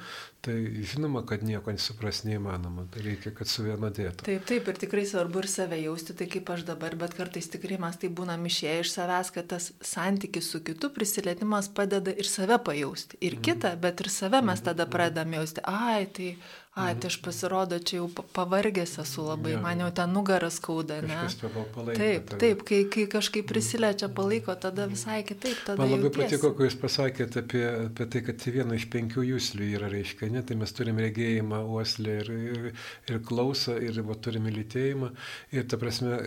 tai 0.42 0.82
žinoma, 0.82 1.22
kad 1.26 1.44
nieko 1.46 1.70
nesupras 1.70 2.24
neįmanoma. 2.26 2.88
Tai 2.90 3.02
reikia, 3.04 3.30
kad 3.36 3.46
suvienodėtų. 3.50 4.26
Taip, 4.26 4.42
taip, 4.48 4.70
ir 4.72 4.80
tikrai 4.82 5.04
svarbu 5.06 5.44
ir 5.44 5.48
save 5.50 5.78
jausti. 5.78 6.16
Tai 6.18 6.26
kaip 6.32 6.50
aš 6.50 6.64
dabar, 6.66 6.96
bet 6.98 7.14
kartais 7.14 7.46
tikrai 7.52 7.78
mes 7.82 7.98
tai 8.02 8.10
būnam 8.10 8.42
išėję 8.50 8.80
iš 8.82 8.90
savęs, 8.96 9.30
kad 9.36 9.46
tas 9.54 9.70
santykis 9.86 10.50
su 10.50 10.62
kitu 10.66 10.90
prisilietimas 10.94 11.70
padeda 11.70 12.10
ir 12.10 12.26
save 12.26 12.58
pajausti. 12.66 13.20
Ir 13.22 13.38
mm. 13.38 13.44
kitą, 13.46 13.72
bet 13.86 14.02
ir 14.02 14.10
save 14.10 14.42
mes 14.42 14.64
tada 14.66 14.88
pradedam 14.90 15.38
jausti. 15.38 15.62
Ai, 15.70 16.08
tai 16.10 16.32
Ai, 16.72 16.94
tai 16.96 17.10
aš 17.10 17.18
pasirodo, 17.20 17.76
čia 17.84 17.98
jau 17.98 18.06
pavargęs 18.32 18.94
esu 19.02 19.26
labai, 19.26 19.50
ja, 19.52 19.58
man 19.60 19.82
jau 19.82 19.90
ten 19.92 20.14
nugaras 20.16 20.54
skauda, 20.56 21.02
ne? 21.04 21.18
Palaiko, 21.42 21.98
taip, 21.98 22.30
tave. 22.30 22.38
taip, 22.40 22.62
kai, 22.64 22.78
kai 22.88 23.02
kažkaip 23.12 23.44
prisiliečia 23.50 24.08
palaiko, 24.08 24.54
tada 24.56 24.86
visai 24.88 25.18
kitaip. 25.28 25.58
Tada 25.66 25.76
man 25.76 25.90
labai 25.92 26.08
jautiesi. 26.08 26.38
patiko, 26.38 26.50
kai 26.56 26.70
jūs 26.70 26.76
pasakėte 26.80 27.42
apie, 27.42 27.62
apie 27.90 28.06
tai, 28.14 28.22
kad 28.24 28.46
viena 28.54 28.78
iš 28.78 28.86
penkių 28.94 29.24
jūslių 29.34 29.68
yra, 29.74 29.90
reiškia, 29.92 30.30
ne, 30.32 30.40
tai 30.48 30.56
mes 30.62 30.72
turime 30.72 31.04
regėjimą, 31.04 31.58
uoslę 31.74 32.14
ir, 32.22 32.32
ir, 32.54 32.70
ir 33.12 33.20
klausą, 33.28 33.76
ir 33.76 34.00
va, 34.08 34.16
turime 34.24 34.54
lytėjimą. 34.56 35.12
Ir 35.52 35.68
ta 35.68 35.76
prasme, 35.76 36.22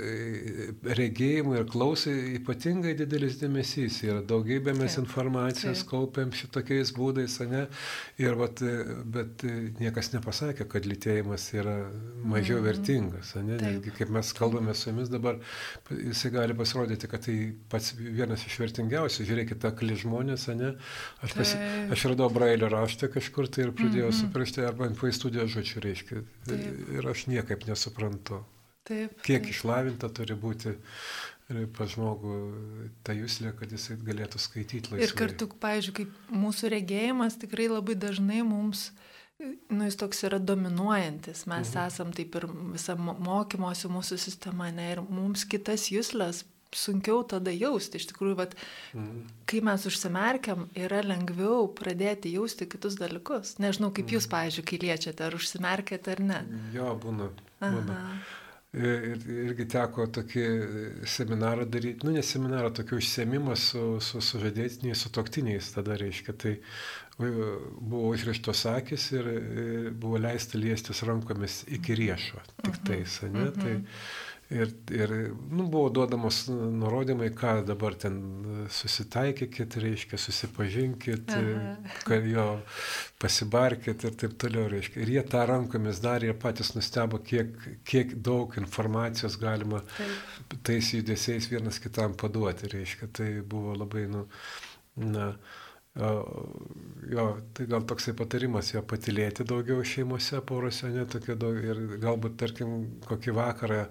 regėjimui 1.02 1.58
ir 1.58 1.66
klausai 1.74 2.16
ypatingai 2.36 2.94
didelis 3.02 3.42
dėmesys 3.42 4.04
yra. 4.06 4.22
Daugybė 4.22 4.78
mes 4.78 4.94
taip, 4.94 5.08
informacijos 5.08 5.82
taip. 5.82 5.90
kaupiam 5.96 6.38
šitokiais 6.38 6.94
būdais, 6.94 7.42
ne? 7.50 7.66
Ir, 8.22 8.38
va, 8.38 8.54
bet 9.18 9.50
niekas 9.82 10.14
nepasakė 10.36 10.66
pasakė, 10.66 10.68
kad 10.70 10.86
lytėjimas 10.86 11.46
yra 11.56 11.76
mažiau 12.24 12.60
mm. 12.60 12.66
vertingas. 12.66 13.34
Ne? 13.36 13.58
Netgi 13.60 13.92
kaip 13.96 14.10
mes 14.14 14.32
kalbame 14.36 14.74
su 14.76 14.90
jumis 14.90 15.10
dabar, 15.10 15.38
jisai 15.90 16.32
gali 16.34 16.56
pasirodyti, 16.58 17.08
kad 17.08 17.24
tai 17.26 17.54
pats 17.70 17.94
vienas 17.98 18.44
iš 18.46 18.58
vertingiausių. 18.60 19.26
Žiūrėkite, 19.30 19.70
akli 19.70 19.96
žmonės, 19.96 20.48
ne? 20.56 20.74
Aš, 21.24 21.36
pasi, 21.38 21.60
aš 21.92 22.08
radau 22.12 22.30
brailio 22.34 22.70
raštą 22.70 23.10
kažkur 23.14 23.48
tai 23.48 23.68
ir 23.68 23.72
pradėjau 23.76 24.10
mm 24.10 24.16
-hmm. 24.16 24.26
suprasti, 24.26 24.66
arba 24.66 24.90
į 24.90 25.12
studiją 25.12 25.48
žodžių 25.48 25.86
reiškia. 25.86 26.26
Taip. 26.50 26.90
Ir 26.98 27.08
aš 27.08 27.28
niekaip 27.28 27.68
nesuprantu. 27.68 28.44
Taip, 28.86 29.22
kiek 29.22 29.42
taip. 29.42 29.50
išlavinta 29.52 30.10
turi 30.10 30.36
būti 30.36 30.76
pas 31.78 31.90
žmogų 31.90 32.36
tą 33.06 33.14
jūslę, 33.14 33.54
kad 33.54 33.72
jisai 33.72 33.98
galėtų 34.02 34.40
skaityti 34.42 34.90
laisvai. 34.90 35.06
Ir 35.06 35.14
kartu, 35.14 35.48
pavyzdžiui, 35.62 35.94
kaip 35.94 36.32
mūsų 36.34 36.70
regėjimas 36.74 37.38
tikrai 37.38 37.68
labai 37.70 37.94
dažnai 37.94 38.42
mums 38.42 38.90
uh, 38.90 39.15
nu, 39.44 39.84
jis 39.84 39.98
toks 40.00 40.24
yra 40.28 40.40
dominuojantis. 40.40 41.46
Mes 41.52 41.72
mhm. 41.72 41.88
esam 41.88 42.12
taip 42.16 42.36
ir 42.40 42.48
visa 42.74 42.96
mokymosi 43.00 43.92
mūsų 43.92 44.20
sistema, 44.22 44.72
ne, 44.74 44.92
ir 44.96 45.04
mums 45.06 45.48
kitas 45.50 45.90
jūslės 45.92 46.46
sunkiau 46.76 47.24
tada 47.28 47.54
jausti. 47.56 48.00
Iš 48.00 48.10
tikrųjų, 48.12 48.38
vat, 48.40 48.56
mhm. 48.94 49.26
kai 49.50 49.62
mes 49.66 49.86
užsimerkiam, 49.90 50.68
yra 50.78 51.02
lengviau 51.06 51.70
pradėti 51.76 52.34
jausti 52.36 52.68
kitus 52.72 53.00
dalykus. 53.00 53.58
Nežinau, 53.64 53.92
kaip 53.96 54.08
mhm. 54.08 54.18
jūs, 54.18 54.32
pavyzdžiui, 54.32 54.66
kai 54.72 54.82
liečiate, 54.88 55.28
ar 55.28 55.38
užsimerkėte 55.38 56.16
ar 56.16 56.26
ne. 56.32 56.42
Jo, 56.76 56.96
būna. 57.02 57.30
būna. 57.64 58.02
Ir, 58.76 59.22
irgi 59.32 59.64
teko 59.72 60.04
tokį 60.12 60.42
seminarą 61.08 61.64
daryti, 61.72 62.04
nu 62.04 62.12
ne 62.12 62.24
seminarą, 62.26 62.74
tokį 62.76 62.98
užsiemimą 62.98 63.56
su, 63.56 63.84
su 64.04 64.20
sužadėtiniais, 64.20 65.00
su 65.00 65.12
toktiniais 65.16 65.70
tada 65.72 65.96
reiškia. 66.02 66.36
Tai 66.36 66.52
buvo 67.18 68.10
užrištos 68.12 68.66
akis 68.74 69.12
ir 69.16 69.30
buvo 69.96 70.20
leista 70.20 70.60
liestis 70.60 71.04
rankomis 71.08 71.64
iki 71.68 71.96
riešo, 71.96 72.42
tik 72.62 72.74
mhm. 72.74 72.86
tais, 72.88 73.22
ne? 73.22 73.50
-hmm. 73.50 73.62
Tai 73.62 73.76
Ir, 74.50 74.70
ir 74.94 75.12
nu, 75.50 75.64
buvo 75.74 75.88
duodamos 75.90 76.44
nurodymai, 76.54 77.32
ką 77.34 77.64
dabar 77.66 77.96
ten 77.98 78.20
susitaikykit, 78.70 79.78
reiškia, 79.82 80.20
susipažinkit, 80.22 81.34
kad 82.06 82.28
jo 82.30 82.46
pasibarkit 83.22 84.06
ir 84.06 84.14
taip 84.22 84.36
toliau, 84.38 84.68
reiškia. 84.70 85.02
Ir 85.02 85.14
jie 85.16 85.24
tą 85.32 85.42
rankomis 85.50 86.04
darė 86.04 86.30
ir 86.30 86.38
patys 86.38 86.76
nustebo, 86.78 87.18
kiek, 87.26 87.58
kiek 87.90 88.14
daug 88.22 88.54
informacijos 88.62 89.40
galima 89.42 89.82
taip. 89.98 90.60
tais 90.70 90.94
judesiais 90.94 91.50
vienas 91.50 91.82
kitam 91.82 92.14
paduoti, 92.14 92.70
reiškia. 92.70 93.10
Tai 93.18 93.32
buvo 93.50 93.74
labai, 93.82 94.06
nu, 94.14 94.28
na, 95.02 95.32
jo, 95.96 97.26
tai 97.54 97.66
gal 97.72 97.86
toksai 97.88 98.14
patarimas 98.20 98.74
jo 98.74 98.82
patilėti 98.84 99.46
daugiau 99.48 99.84
šeimose, 99.88 100.42
porose, 100.48 100.90
ne 100.92 101.06
tokia 101.08 101.38
daug 101.40 101.56
ir 101.56 101.80
galbūt, 102.04 102.36
tarkim, 102.42 102.74
kokį 103.08 103.36
vakarą 103.38 103.82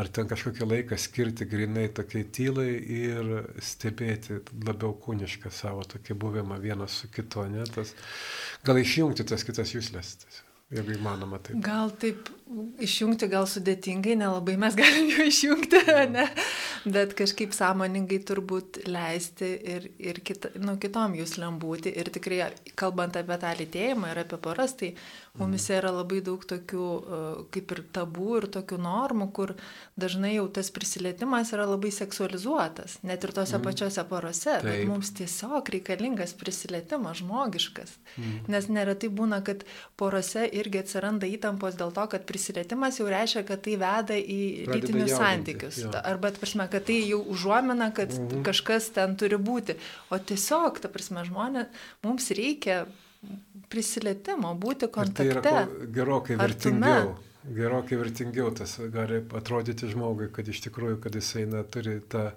ar 0.00 0.08
ten 0.08 0.30
kažkokį 0.30 0.68
laiką 0.70 0.98
skirti 1.00 1.48
grinai 1.50 1.90
tokiai 1.92 2.24
tylai 2.32 2.70
ir 2.96 3.32
stebėti 3.60 4.40
labiau 4.64 4.94
kūnišką 5.04 5.52
savo 5.52 5.84
tokį 5.84 6.16
buvimą 6.24 6.60
vienas 6.64 7.02
su 7.02 7.12
kitu, 7.12 7.44
ne, 7.52 7.66
tas, 7.74 7.92
gal 8.64 8.80
išjungti 8.80 9.28
tas 9.28 9.44
kitas 9.44 9.76
jūslės. 9.76 10.16
Jeigu 10.70 10.94
įmanoma 10.94 11.40
taip. 11.42 11.58
Gal 11.66 11.90
taip 11.98 12.28
išjungti, 12.82 13.28
gal 13.30 13.46
sudėtingai, 13.48 14.16
nelabai 14.18 14.56
mes 14.60 14.76
galim 14.78 15.10
jų 15.12 15.26
išjungti, 15.30 15.80
ne? 16.14 16.26
bet 16.90 17.14
kažkaip 17.18 17.54
sąmoningai 17.54 18.20
turbūt 18.26 18.82
leisti 18.90 19.50
ir, 19.74 19.88
ir 20.00 20.20
kita, 20.24 20.52
nu, 20.62 20.76
kitom 20.80 21.14
jūs 21.18 21.36
lembūti. 21.40 21.92
Ir 22.00 22.10
tikrai, 22.12 22.40
kalbant 22.78 23.18
apie 23.20 23.38
tą 23.40 23.52
lytėjimą 23.58 24.10
ir 24.12 24.22
apie 24.24 24.40
poras, 24.42 24.74
tai 24.80 24.94
mumise 25.38 25.76
yra 25.76 25.92
labai 25.94 26.20
daug 26.26 26.42
tokių 26.48 26.86
kaip 27.54 27.74
ir 27.76 27.82
tabų 27.94 28.40
ir 28.40 28.48
tokių 28.56 28.80
normų, 28.82 29.30
kur 29.36 29.54
dažnai 30.00 30.34
jau 30.34 30.48
tas 30.50 30.72
prisilietimas 30.74 31.52
yra 31.54 31.68
labai 31.70 31.92
seksualizuotas, 31.94 32.98
net 33.06 33.24
ir 33.26 33.34
tose 33.36 33.58
mm. 33.58 33.66
pačiose 33.66 34.06
porose. 34.10 34.56
Taip. 34.58 34.66
Bet 34.66 34.84
mums 34.90 35.12
tiesiog 35.18 35.70
reikalingas 35.76 36.34
prisilietimas 36.40 37.20
žmogiškas. 37.22 37.94
Mm. 38.16 38.36
Nes 38.50 38.70
neretai 38.72 39.12
būna, 39.12 39.42
kad 39.46 39.62
porose 40.00 40.48
irgi 40.50 40.82
atsiranda 40.82 41.28
įtampos 41.30 41.78
dėl 41.78 41.94
to, 41.94 42.08
kad 42.10 42.26
prisilietimas 42.26 42.39
jau 42.48 43.08
reiškia, 43.10 43.44
kad 43.48 43.62
tai 43.66 43.76
veda 43.80 44.16
į 44.16 44.40
lytinius 44.70 45.14
santykius. 45.16 45.82
Jo. 45.84 45.92
Arba, 46.02 46.32
prasme, 46.40 46.66
kad 46.72 46.86
tai 46.88 47.00
jau 47.08 47.20
užuomina, 47.34 47.90
kad 47.94 48.10
-hmm. 48.10 48.44
kažkas 48.46 48.90
ten 48.96 49.16
turi 49.16 49.36
būti. 49.36 49.76
O 50.10 50.18
tiesiog, 50.18 50.80
ta 50.80 50.88
prasme, 50.88 51.24
žmonės, 51.24 51.66
mums 52.02 52.30
reikia 52.30 52.86
prisilietimo, 53.68 54.54
būti 54.54 54.88
kontakte. 54.90 55.24
Ir 55.24 55.42
tai 55.42 55.52
yra 55.52 55.66
gerokai 55.94 56.36
vertingiau. 56.36 57.00
Artume 57.00 57.28
gerokai 57.48 57.98
vertingiau 57.98 58.50
tas 58.54 58.76
gali 58.92 59.20
atrodyti 59.36 59.88
žmogui, 59.90 60.28
kad 60.32 60.48
iš 60.48 60.62
tikrųjų, 60.66 61.00
kad 61.04 61.16
jisai 61.16 61.46
na, 61.48 61.62
turi 61.64 62.00
tą 62.12 62.30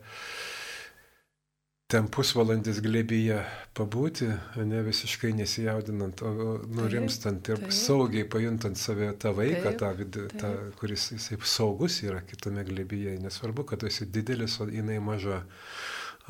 ten 1.93 2.07
pusvalandis 2.09 2.79
glėbyje 2.81 3.37
pabūti, 3.77 4.29
ne 4.65 4.81
visiškai 4.85 5.29
nesijaudinant, 5.37 6.23
o 6.25 6.55
nurimstant 6.73 7.49
ir 7.51 7.61
taip, 7.61 7.75
saugiai 7.75 8.25
pajuntant 8.29 8.79
save 8.79 9.11
tą 9.21 9.33
vaiką, 9.37 9.67
taip, 9.67 9.77
tą, 9.81 9.91
vidų, 9.99 10.23
tą, 10.41 10.51
kuris 10.79 11.11
jisai 11.13 11.37
saugus 11.45 11.99
yra 12.05 12.23
kitame 12.25 12.65
glėbyje. 12.65 13.19
Nesvarbu, 13.21 13.67
kad 13.69 13.83
tu 13.83 13.89
esi 13.91 14.07
didelis, 14.09 14.57
o 14.63 14.67
jinai 14.69 14.97
maža 15.03 15.43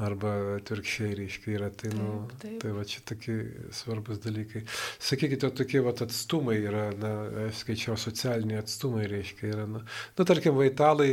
arba 0.02 0.32
atvirkščiai, 0.58 1.14
reiškia, 1.20 1.52
yra 1.54 1.68
tai, 1.70 1.92
nu, 1.94 2.24
taip, 2.32 2.40
taip. 2.42 2.56
tai 2.64 2.72
va 2.74 2.86
čia 2.90 3.04
tokie 3.06 3.36
svarbus 3.78 4.18
dalykai. 4.24 4.64
Sakykite, 4.98 5.52
tokie 5.54 5.84
va 5.86 5.94
atstumai 5.94 6.56
yra, 6.66 6.88
na, 6.98 7.12
aš 7.46 7.62
skaičiau 7.62 7.98
socialiniai 8.02 8.64
atstumai, 8.64 9.06
reiškia, 9.12 9.52
yra, 9.54 9.68
na, 9.70 9.84
nu, 9.86 10.26
tarkim, 10.26 10.58
vaitalai, 10.58 11.12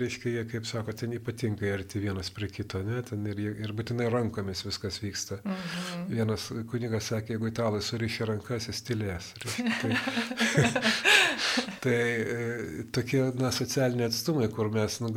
reiškia, 0.00 0.34
jie, 0.34 0.44
kaip 0.52 0.68
sako, 0.68 0.92
ten 1.00 1.16
ypatingai 1.16 1.72
arti 1.78 2.02
vienas 2.02 2.28
prie 2.36 2.50
kito, 2.52 2.82
ne, 2.84 3.00
ten 3.08 3.24
ir, 3.30 3.40
ir 3.64 3.72
būtinai 3.78 4.10
rankomis 4.12 4.66
viskas 4.66 5.00
vyksta. 5.00 5.40
Mhm. 5.40 6.04
Vienas 6.12 6.50
kunigas 6.68 7.08
sakė, 7.14 7.38
jeigu 7.38 7.48
italai 7.48 7.80
surišė 7.84 8.28
rankas, 8.34 8.68
jis 8.68 8.84
tylės. 8.84 9.32
Reiškia, 9.46 9.72
tai, 9.80 10.84
tai 11.86 11.96
e, 11.96 12.84
tokie, 12.92 13.24
na, 13.40 13.48
socialiniai 13.54 14.10
atstumai, 14.10 14.52
kur 14.52 14.68
mes, 14.76 15.00
nu, 15.00 15.08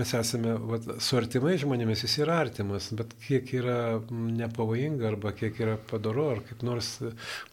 mes 0.00 0.16
esame 0.16 0.56
va, 0.72 0.80
su 1.02 1.20
artimai 1.20 1.58
žmonėmis, 1.60 2.05
jis 2.06 2.18
yra 2.24 2.40
artimas, 2.44 2.88
bet 2.96 3.12
kiek 3.26 3.50
yra 3.58 3.78
nepavojinga 4.10 5.08
arba 5.10 5.32
kiek 5.36 5.58
yra 5.62 5.76
padaru, 5.90 6.28
ar 6.36 6.44
kaip 6.46 6.62
nors 6.66 6.92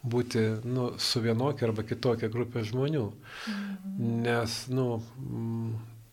būti 0.02 0.44
nu, 0.64 0.92
su 0.98 1.22
vienokia 1.24 1.68
arba 1.68 1.84
kitokia 1.86 2.30
grupė 2.32 2.64
žmonių. 2.70 3.08
Mhm. 3.50 4.22
Nes, 4.24 4.58
nu, 4.72 4.88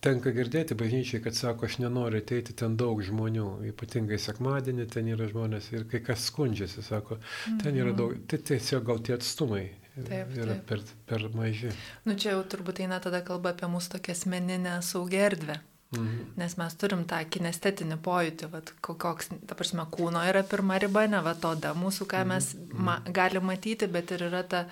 tenka 0.02 0.32
girdėti 0.34 0.76
bažnyčiai, 0.78 1.22
kad 1.24 1.38
sako, 1.38 1.68
aš 1.68 1.78
nenoriu 1.82 2.20
ateiti 2.22 2.54
ten 2.58 2.74
daug 2.80 3.02
žmonių, 3.06 3.48
ypatingai 3.70 4.18
sekmadienį 4.20 4.88
ten 4.90 5.12
yra 5.14 5.28
žmonės 5.30 5.70
ir 5.72 5.86
kai 5.90 6.02
kas 6.04 6.26
skundžiasi, 6.30 6.82
sako, 6.86 7.20
ten 7.62 7.78
yra 7.78 7.92
mhm. 7.92 7.98
daug, 8.00 8.18
tai 8.26 8.42
tiesiog 8.52 8.90
gal 8.90 9.02
tie 9.06 9.16
atstumai 9.18 9.68
Taip, 9.92 10.30
yra 10.32 10.54
taip. 10.54 10.62
Per, 10.70 10.82
per 11.06 11.26
maži. 11.36 11.68
Nu 12.08 12.16
čia 12.16 12.32
jau 12.32 12.44
turbūt 12.48 12.80
eina 12.80 12.96
tada 13.04 13.20
kalba 13.26 13.52
apie 13.52 13.68
mūsų 13.68 13.98
tokią 13.98 14.16
asmeninę 14.16 14.78
saugią 14.86 15.26
erdvę. 15.28 15.58
Mhm. 15.92 16.32
Nes 16.40 16.54
mes 16.56 16.74
turim 16.80 17.02
tą 17.08 17.18
kinestetinį 17.34 17.98
pojūtį, 18.04 18.48
vat, 18.54 18.72
koks, 18.80 19.28
ta 19.48 19.56
prasme, 19.58 19.84
kūno 19.92 20.22
yra 20.24 20.40
pirma 20.48 20.78
riba, 20.80 21.04
ne 21.10 21.20
va 21.24 21.34
toda 21.36 21.74
mūsų, 21.76 22.08
ką 22.08 22.22
mes 22.30 22.52
mhm. 22.56 22.84
ma, 22.86 22.98
galim 23.20 23.44
matyti, 23.50 23.88
bet 23.92 24.14
ir 24.16 24.24
yra 24.30 24.40
ta 24.42 24.62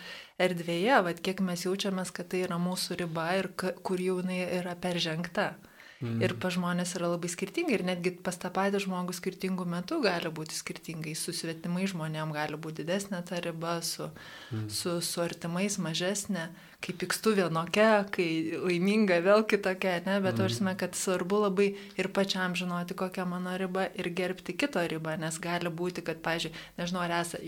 erdvėje, 0.40 1.02
vat, 1.04 1.20
kiek 1.20 1.42
mes 1.44 1.66
jaučiamės, 1.66 2.14
kad 2.16 2.30
tai 2.32 2.46
yra 2.46 2.56
mūsų 2.60 3.02
riba 3.02 3.26
ir 3.36 3.50
kur 3.58 4.00
jau 4.00 4.22
jinai 4.22 4.46
yra 4.62 4.72
peržengta. 4.80 5.52
Mm. 6.00 6.22
Ir 6.24 6.32
pa 6.40 6.48
žmonės 6.48 6.94
yra 6.96 7.10
labai 7.12 7.28
skirtingi 7.28 7.74
ir 7.76 7.82
netgi 7.84 8.14
pas 8.24 8.38
tą 8.40 8.48
patį 8.56 8.78
žmogų 8.86 9.12
skirtingų 9.12 9.66
metų 9.68 9.98
gali 10.06 10.30
būti 10.32 10.56
skirtingai. 10.56 11.12
Su 11.12 11.34
svetimai 11.36 11.84
žmonėm 11.92 12.32
gali 12.32 12.56
būti 12.56 12.86
didesnė 12.86 13.20
ta 13.28 13.36
riba, 13.44 13.74
su, 13.84 14.08
mm. 14.48 14.70
su, 14.72 14.96
su 15.04 15.20
artimais 15.20 15.76
mažesnė. 15.76 16.48
Mm 16.48 16.69
kai 16.80 16.94
pykstu 16.96 17.34
vienokia, 17.36 18.06
kai 18.12 18.56
laiminga 18.56 19.18
vėl 19.24 19.44
kitokia, 19.48 19.98
ne, 20.06 20.16
bet 20.24 20.38
mm. 20.38 20.40
varsime, 20.40 20.72
kad 20.80 20.96
svarbu 20.96 21.42
labai 21.42 21.66
ir 22.00 22.08
pačiam 22.16 22.54
žinoti, 22.56 22.96
kokia 22.96 23.26
mano 23.28 23.52
riba 23.60 23.84
ir 24.00 24.08
gerbti 24.16 24.54
kito 24.56 24.80
ribą, 24.88 25.18
nes 25.20 25.36
gali 25.42 25.68
būti, 25.68 26.04
kad, 26.06 26.22
pažiūrėjau, 26.24 26.56
nežinau, 26.80 27.02
ar 27.04 27.14
esat, 27.18 27.44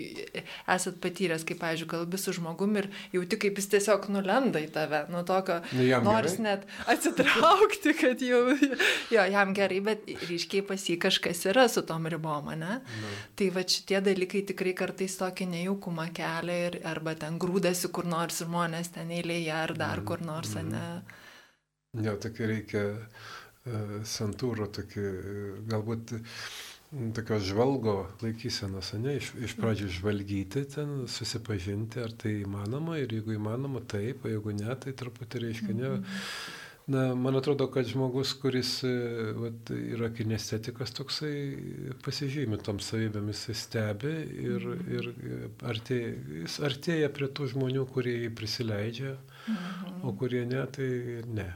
esat 0.77 0.99
patyręs, 1.05 1.47
kaip, 1.49 1.63
pažiūrėjau, 1.63 1.91
kalbi 1.95 2.21
su 2.21 2.35
žmogumi 2.37 2.83
ir 2.83 2.91
jauti, 3.17 3.39
kaip 3.47 3.61
jis 3.61 3.71
tiesiog 3.73 4.11
nulenda 4.13 4.61
į 4.61 4.69
tave, 4.75 5.01
nuo 5.13 5.25
tokio, 5.29 5.63
nu, 5.73 5.89
nors 6.05 6.37
gerai. 6.37 6.45
net 6.51 6.69
atsitraukti, 6.93 7.97
kad 8.03 8.21
jau, 8.27 8.43
jo, 9.17 9.27
jam 9.37 9.57
gerai, 9.57 9.81
bet 9.89 10.05
ryškiai 10.29 10.67
pas 10.69 10.85
jį 10.91 10.99
kažkas 11.07 11.41
yra 11.49 11.67
su 11.73 11.85
tom 11.89 12.05
ribom, 12.13 12.53
ne? 12.53 12.83
Mm. 12.85 13.17
Tai 13.41 13.51
va 13.57 13.65
šitie 13.65 14.05
dalykai 14.05 14.45
tikrai 14.53 14.77
kartais 14.77 15.17
tokį 15.17 15.49
nejaukumą 15.57 16.11
kelia 16.13 16.69
ir 16.69 16.79
arba 16.93 17.17
ten 17.17 17.41
grūdasi 17.41 17.89
kur 17.95 18.05
nors 18.09 18.43
žmonės 18.45 18.93
ten 18.93 19.09
į 19.09 19.22
eilėje 19.23 19.55
ar 19.55 19.77
dar 19.79 20.03
mm, 20.03 20.09
kur 20.11 20.27
nors, 20.27 20.53
ne? 20.67 20.85
Jo, 22.03 22.17
tokia 22.21 22.51
reikia 22.51 22.85
uh, 22.93 23.97
santūro, 24.09 24.69
tokia, 24.75 25.09
galbūt 25.71 26.17
tokios 27.17 27.47
žvalgo 27.49 27.95
laikysenos, 28.21 28.93
ne, 29.01 29.17
iš, 29.17 29.31
iš 29.41 29.55
pradžių 29.57 29.87
žvalgyti 29.97 30.67
ten, 30.75 30.91
susipažinti, 31.09 32.03
ar 32.05 32.13
tai 32.21 32.43
įmanoma 32.43 32.99
ir 33.01 33.15
jeigu 33.17 33.39
įmanoma, 33.39 33.81
taip, 33.89 34.27
o 34.27 34.33
jeigu 34.33 34.53
ne, 34.59 34.75
tai 34.77 34.93
truputį 34.93 35.47
reiškia, 35.47 35.73
ne. 35.73 35.89
Mm 35.89 36.03
-hmm. 36.03 36.61
Na, 36.87 37.15
man 37.15 37.37
atrodo, 37.39 37.69
kad 37.71 37.87
žmogus, 37.87 38.33
kuris 38.43 38.73
e, 38.85 38.91
vat, 39.39 39.71
yra 39.71 40.09
kinestetikas 40.11 40.91
toksai, 40.97 41.35
pasižymi 42.03 42.59
tom 42.59 42.81
savybėmis, 42.83 43.45
jis 43.53 43.67
stebi 43.69 44.15
ir, 44.43 44.67
mhm. 44.67 44.89
ir 44.97 45.11
artėja, 45.71 46.15
jis 46.43 46.59
artėja 46.67 47.11
prie 47.15 47.31
tų 47.31 47.53
žmonių, 47.55 47.87
kurie 47.95 48.17
jį 48.25 48.33
prisileidžia, 48.39 49.15
mhm. 49.47 50.01
o 50.09 50.15
kurie 50.19 50.43
ne, 50.49 50.65
tai 50.75 50.89
ne. 51.31 51.53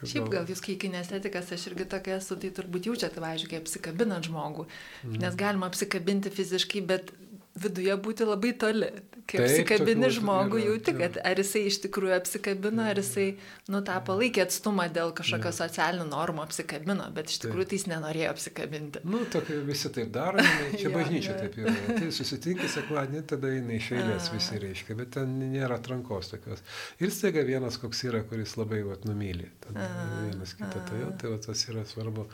Šiaip 0.00 0.30
gal 0.32 0.48
jūs, 0.50 0.62
kai 0.64 0.74
kinestetikas, 0.80 1.52
aš 1.54 1.68
irgi 1.70 1.86
tokia 1.92 2.16
esu, 2.18 2.34
tai 2.40 2.50
turbūt 2.56 2.88
jaučiate, 2.88 3.22
važiuoju, 3.22 3.52
kai 3.52 3.60
apsikabinat 3.62 4.26
žmogų. 4.26 4.66
Mhm. 5.04 5.20
Nes 5.22 5.38
galima 5.38 5.70
apsikabinti 5.70 6.32
fiziškai, 6.34 6.82
bet 6.90 7.14
viduje 7.58 7.94
būti 7.98 8.26
labai 8.28 8.52
toli. 8.58 8.90
Kai 9.30 9.38
Taip, 9.38 9.46
apsikabini 9.46 10.08
žmogų, 10.10 10.58
jauti, 10.58 10.92
kad 10.98 11.16
ar 11.22 11.38
jisai 11.38 11.62
iš 11.68 11.76
tikrųjų 11.84 12.16
apsikabino, 12.16 12.82
ar 12.90 12.98
jisai, 12.98 13.26
nu, 13.70 13.78
tą 13.86 13.94
palaikė 14.06 14.42
atstumą 14.42 14.88
dėl 14.90 15.12
kažkokio 15.14 15.52
socialinių 15.54 16.08
normų 16.10 16.42
apsikabino, 16.42 17.06
bet 17.14 17.30
iš 17.30 17.38
tikrųjų 17.44 17.68
tai 17.70 17.78
jis 17.78 17.86
nenorėjo 17.92 18.32
apsikabinti. 18.34 19.04
Nu, 19.06 19.22
tokia 19.30 19.60
visi 19.68 19.92
taip 19.94 20.10
daro, 20.14 20.42
čia 20.80 20.90
bažnyčia 20.94 21.36
taip 21.38 21.60
yra. 21.62 21.76
Tai 21.92 22.10
susitinki 22.16 22.70
sekmadienį, 22.74 23.22
tada 23.30 23.54
eina 23.54 23.76
iš 23.78 23.92
eilės 24.00 24.32
visi 24.34 24.58
reiškia, 24.64 24.98
bet 24.98 25.14
ten 25.20 25.38
nėra 25.44 25.78
atrankos 25.78 26.32
tokios. 26.34 26.66
Ir 26.98 27.14
staiga 27.14 27.46
vienas 27.46 27.78
koks 27.82 28.02
yra, 28.10 28.24
kuris 28.26 28.56
labai, 28.58 28.82
vat, 28.88 29.06
numylė. 29.06 29.52
Vienas 29.70 30.58
kitą, 30.58 30.82
tai, 30.90 31.06
tai 31.22 31.34
vat, 31.36 31.46
tas 31.46 31.66
yra 31.70 31.86
svarbu. 31.86 32.26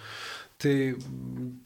Tai 0.57 0.77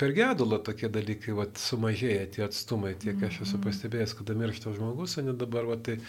per 0.00 0.11
gedulą 0.16 0.59
tokie 0.66 0.88
dalykai 0.90 1.35
vat, 1.38 1.61
sumažėja 1.62 2.24
tie 2.35 2.42
atstumai, 2.46 2.96
tiek 2.98 3.20
aš 3.22 3.42
esu 3.44 3.55
mhm. 3.59 3.66
pastebėjęs, 3.68 4.16
kada 4.18 4.35
miršta 4.38 4.72
žmogus, 4.74 5.14
o 5.20 5.26
ne 5.26 5.35
dabar, 5.38 5.68
vat, 5.68 5.85
tai, 5.87 6.00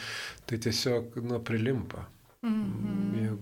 tai 0.50 0.58
tiesiog 0.66 1.20
nu, 1.22 1.38
prilimpa. 1.46 2.08
Mhm. 2.42 3.38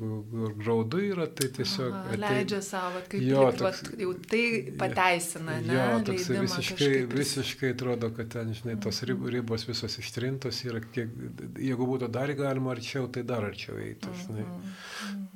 graudu 0.60 1.00
yra, 1.00 1.26
tai 1.32 1.48
tiesiog... 1.56 1.94
Aha, 1.96 2.16
leidžia 2.20 2.58
savo, 2.64 3.00
kaip 3.08 3.22
jo, 3.24 3.46
toks, 3.56 3.62
vat, 3.86 4.02
jau 4.04 4.10
tai 4.28 4.42
pateisina, 4.82 5.56
ne? 5.64 5.78
Jo, 5.78 5.86
toks 6.10 6.28
visiškai, 6.34 6.90
visiškai 7.14 7.72
atrodo, 7.78 8.10
kad 8.18 8.28
ten, 8.34 8.52
žinai, 8.58 8.76
tos 8.84 9.00
ribos 9.08 9.64
visos 9.70 9.96
ištrintos 10.04 10.60
yra, 10.68 10.84
kiek, 10.84 11.16
jeigu 11.64 11.88
būtų 11.94 12.12
dar 12.12 12.34
galima 12.36 12.76
arčiau, 12.76 13.08
tai 13.08 13.24
dar 13.32 13.48
arčiau 13.48 13.80
eitų, 13.80 14.18
žinai. 14.26 14.46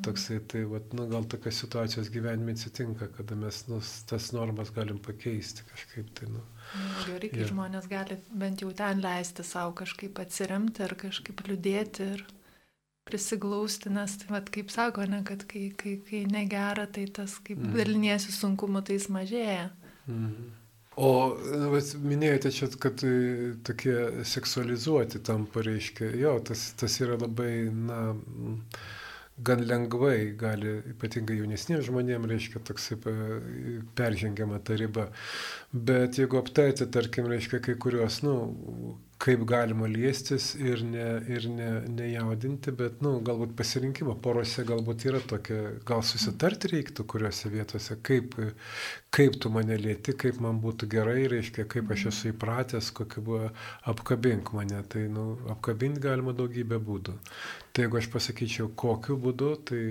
Toksai, 0.04 0.42
tai, 0.52 0.66
vat, 0.68 0.92
nu, 1.00 1.08
gal 1.08 1.24
tokios 1.32 1.64
situacijos 1.64 2.12
gyvenime 2.12 2.58
atsitinka, 2.58 3.08
kada 3.16 3.40
mes 3.40 3.64
nu, 3.72 3.80
tas 4.12 4.32
normas 4.36 4.76
galim 4.76 5.00
pakeisti 5.00 5.64
kažkaip, 5.72 6.12
tai, 6.20 6.34
nu. 6.36 6.44
Gerai, 7.08 7.32
kai 7.32 7.46
ja. 7.46 7.52
žmonės 7.56 7.88
gali 7.88 8.20
bent 8.28 8.68
jau 8.68 8.76
ten 8.76 9.00
leisti 9.04 9.48
savo 9.48 9.72
kažkaip 9.80 10.20
atsiremti 10.20 10.84
ar 10.84 11.00
kažkaip 11.00 11.48
liūdėti 11.48 12.12
ir 12.18 12.28
prisiglausti, 13.08 13.92
nes, 13.94 14.18
tai, 14.22 14.30
vat, 14.32 14.50
kaip 14.54 14.72
sako, 14.74 15.06
ne, 15.12 15.22
kad 15.28 15.46
kai, 15.50 15.68
kai, 15.78 15.98
kai 16.08 16.24
negera, 16.30 16.88
tai 16.88 17.06
tas, 17.12 17.38
kaip 17.44 17.60
mm. 17.60 17.78
daliniesi 17.78 18.34
sunkumu, 18.36 18.84
tai 18.86 19.00
jis 19.00 19.10
mažėja. 19.14 19.70
Mm. 20.08 20.52
O 21.04 21.12
vat, 21.74 21.94
minėjote 22.06 22.52
čia, 22.54 22.70
kad 22.82 23.02
e, 23.08 23.54
tokie 23.66 23.96
seksualizuoti 24.30 25.24
tam 25.26 25.48
pareiškia, 25.50 26.12
jo, 26.22 26.36
tas, 26.46 26.68
tas 26.80 27.00
yra 27.02 27.18
labai, 27.18 27.54
na, 27.74 28.02
gan 29.44 29.64
lengvai 29.66 30.36
gali, 30.38 30.76
ypatingai 30.94 31.40
jaunesniems 31.40 31.88
žmonėms, 31.88 32.30
reiškia, 32.30 32.62
toksai 32.70 33.00
peržengiama 33.98 34.62
ta 34.62 34.78
riba. 34.78 35.08
Bet 35.74 36.22
jeigu 36.22 36.38
aptarti, 36.38 36.86
tarkim, 36.94 37.28
reiškia, 37.32 37.64
kai 37.66 37.76
kuriuos, 37.82 38.22
nu, 38.28 38.36
kaip 39.24 39.46
galima 39.48 39.88
liestis 39.88 40.50
ir, 40.60 40.82
ne, 40.84 41.06
ir 41.32 41.46
ne, 41.52 41.70
nejaudinti, 41.88 42.74
bet, 42.76 43.00
na, 43.00 43.14
nu, 43.14 43.22
galbūt 43.24 43.54
pasirinkimo 43.60 44.18
porose 44.24 44.66
galbūt 44.68 45.06
yra 45.08 45.22
tokia, 45.24 45.60
gal 45.88 46.04
susitarti 46.04 46.74
reiktų 46.74 47.06
kuriuose 47.14 47.52
vietose, 47.54 47.96
kaip, 48.04 48.36
kaip 49.16 49.38
tu 49.40 49.52
mane 49.54 49.78
lieti, 49.80 50.16
kaip 50.20 50.42
man 50.44 50.60
būtų 50.64 50.90
gerai, 50.92 51.22
reiškia, 51.32 51.68
kaip 51.72 51.94
aš 51.96 52.08
esu 52.12 52.34
įpratęs, 52.34 52.92
kokia 52.98 53.24
buvo 53.24 53.52
apkabink 53.94 54.52
mane, 54.58 54.84
tai, 54.92 55.08
na, 55.08 55.14
nu, 55.16 55.54
apkabinti 55.56 56.04
galima 56.04 56.36
daugybę 56.36 56.82
būdų. 56.84 57.16
Tai 57.74 57.88
jeigu 57.88 57.98
aš 57.98 58.12
pasakyčiau, 58.14 58.68
kokiu 58.78 59.16
būdu, 59.18 59.54
tai 59.70 59.84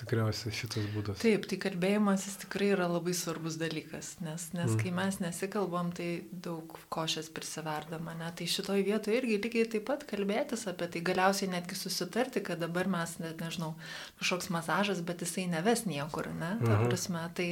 tikriausiai 0.00 0.54
šitas 0.54 0.88
būdas. 0.94 1.20
Taip, 1.22 1.46
tai 1.50 1.58
kalbėjimas 1.60 2.24
jis 2.26 2.38
tikrai 2.44 2.70
yra 2.74 2.88
labai 2.90 3.14
svarbus 3.16 3.58
dalykas, 3.60 4.14
nes, 4.24 4.48
nes 4.56 4.72
mm. 4.72 4.80
kai 4.80 4.92
mes 4.96 5.20
nesikalbam, 5.22 5.92
tai 5.96 6.08
daug 6.32 6.76
košės 6.92 7.30
prisiverdama, 7.36 8.16
ne? 8.18 8.32
tai 8.36 8.48
šitoj 8.50 8.84
vietoje 8.86 9.20
irgi 9.20 9.38
lygiai 9.44 9.68
taip 9.76 9.86
pat 9.90 10.04
kalbėtis 10.10 10.66
apie 10.70 10.90
tai, 10.90 11.04
galiausiai 11.10 11.52
netgi 11.52 11.78
susitarti, 11.78 12.44
kad 12.46 12.62
dabar 12.62 12.90
mes, 12.90 13.16
net 13.22 13.40
nežinau, 13.44 13.74
kažkoks 14.22 14.50
masažas, 14.54 15.04
bet 15.06 15.24
jisai 15.26 15.48
neves 15.52 15.86
niekur, 15.88 16.32
ne? 16.34 16.56
Ta 16.64 16.76
mhm. 16.76 16.90
prasme, 16.90 17.24
tai... 17.36 17.50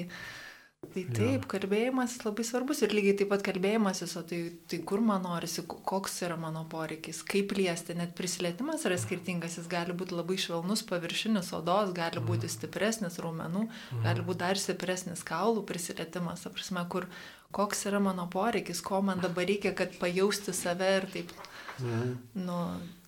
Tai 0.78 1.02
taip, 1.10 1.42
ja. 1.42 1.48
kalbėjimas 1.50 2.12
labai 2.22 2.44
svarbus 2.46 2.84
ir 2.86 2.92
lygiai 2.94 3.16
taip 3.18 3.32
pat 3.32 3.42
kalbėjimas, 3.48 3.98
o 4.14 4.20
tai, 4.26 4.38
tai 4.70 4.78
kur 4.86 5.00
man 5.02 5.24
norisi, 5.26 5.64
koks 5.66 6.20
yra 6.22 6.36
mano 6.38 6.62
poreikis, 6.70 7.24
kaip 7.26 7.50
liesti, 7.58 7.96
net 7.98 8.14
prisilietimas 8.18 8.86
yra 8.86 8.94
skirtingas, 9.02 9.56
jis 9.58 9.66
gali 9.70 9.96
būti 9.98 10.14
labai 10.14 10.38
švelnus, 10.38 10.84
paviršinis 10.86 11.50
odos, 11.58 11.90
gali 11.96 12.22
būti 12.22 12.46
mhm. 12.46 12.54
stipresnis 12.54 13.18
raumenų, 13.24 13.64
gali 14.04 14.22
mhm. 14.22 14.28
būti 14.30 14.42
dar 14.44 14.62
stipresnis 14.62 15.26
kaulų 15.26 15.66
prisilietimas, 15.66 16.46
aprasme, 16.46 16.86
kur 16.94 17.10
koks 17.58 17.82
yra 17.90 17.98
mano 18.04 18.28
poreikis, 18.30 18.78
ko 18.84 19.02
man 19.02 19.18
dabar 19.24 19.50
reikia, 19.50 19.74
kad 19.74 19.98
pajausti 19.98 20.54
save 20.54 20.94
ir 21.00 21.10
taip 21.16 21.34
mhm. 21.80 22.14
nu, 22.46 22.56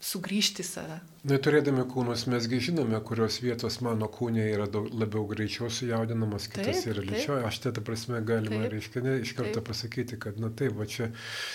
sugrįžti 0.00 0.64
save. 0.64 1.00
Neturėdami 1.28 1.84
kūnus 1.90 2.24
mesgi 2.32 2.60
žinome, 2.70 2.96
kurios 3.04 3.40
vietos 3.44 3.80
mano 3.84 4.08
kūnė 4.08 4.46
yra 4.54 4.68
daug, 4.72 4.88
labiau 4.96 5.26
greičiau 5.28 5.68
sujaudinamas, 5.72 6.48
kitas 6.52 6.84
taip, 6.84 6.94
yra 6.94 7.04
lėčiau. 7.04 7.40
Aš 7.48 7.58
tai 7.64 7.74
ta 7.76 7.84
prasme 7.84 8.22
galima, 8.24 8.62
taip, 8.62 8.72
reiškia, 8.76 9.02
ne, 9.04 9.16
iš 9.24 9.34
karto 9.36 9.58
taip. 9.58 9.68
pasakyti, 9.68 10.20
kad, 10.22 10.40
na 10.40 10.48
taip, 10.48 10.78
va 10.78 10.88
čia 10.88 11.10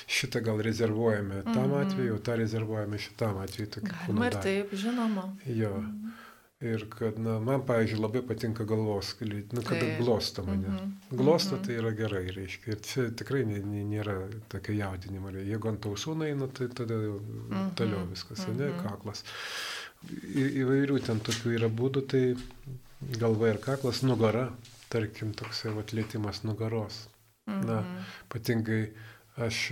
šitą 0.06 0.44
gal 0.46 0.62
rezervuojame 0.66 1.42
tam 1.48 1.64
mm 1.64 1.72
-hmm. 1.72 1.88
atveju, 1.88 2.20
tą 2.20 2.38
rezervuojame 2.44 3.02
šitam 3.08 3.42
atveju. 3.42 3.88
Galima 3.90 4.28
ir 4.28 4.38
taip, 4.44 4.76
žinoma. 4.86 5.36
Jo. 5.46 5.74
Mm 5.78 5.90
-hmm. 5.90 6.25
Ir 6.64 6.86
kad, 6.90 7.18
na, 7.20 7.34
man, 7.44 7.66
pavyzdžiui, 7.68 8.00
labai 8.00 8.22
patinka 8.24 8.64
galvos, 8.64 9.10
nu, 9.20 9.62
kad 9.62 9.76
tai. 9.76 9.98
glosto 10.00 10.44
mane. 10.44 10.68
Mm 10.68 10.78
-hmm. 10.78 11.18
Glosto 11.18 11.56
mm 11.56 11.62
-hmm. 11.62 11.66
tai 11.66 11.76
yra 11.76 11.92
gerai, 11.92 12.32
reiškia. 12.32 12.74
Ir 12.74 12.82
čia 12.82 13.10
tikrai 13.10 13.44
nėra 13.44 14.30
tokia 14.48 14.76
jaudinimo. 14.76 15.30
Jeigu 15.30 15.68
ant 15.68 15.86
ausų 15.86 16.16
eina, 16.26 16.48
tai 16.48 16.68
tada 16.68 16.94
mm 16.94 17.20
-hmm. 17.50 17.76
toliau 17.76 18.06
viskas, 18.10 18.48
mm 18.48 18.54
-hmm. 18.54 18.58
ne, 18.60 18.68
mhm. 18.68 18.88
kaklas. 18.88 19.24
Į, 20.36 20.44
įvairių 20.62 21.06
ten 21.06 21.20
tokių 21.20 21.52
yra 21.60 21.68
būdų, 21.68 22.08
tai 22.08 22.36
galva 23.20 23.50
ir 23.50 23.58
kaklas, 23.58 24.02
nugara, 24.02 24.52
tarkim, 24.90 25.34
toksai 25.34 25.72
atlėtimas 25.72 26.44
nugaros. 26.44 27.10
Mm 27.48 27.54
-hmm. 27.54 27.66
Na, 27.66 27.84
patingai 28.30 28.94
aš, 29.38 29.72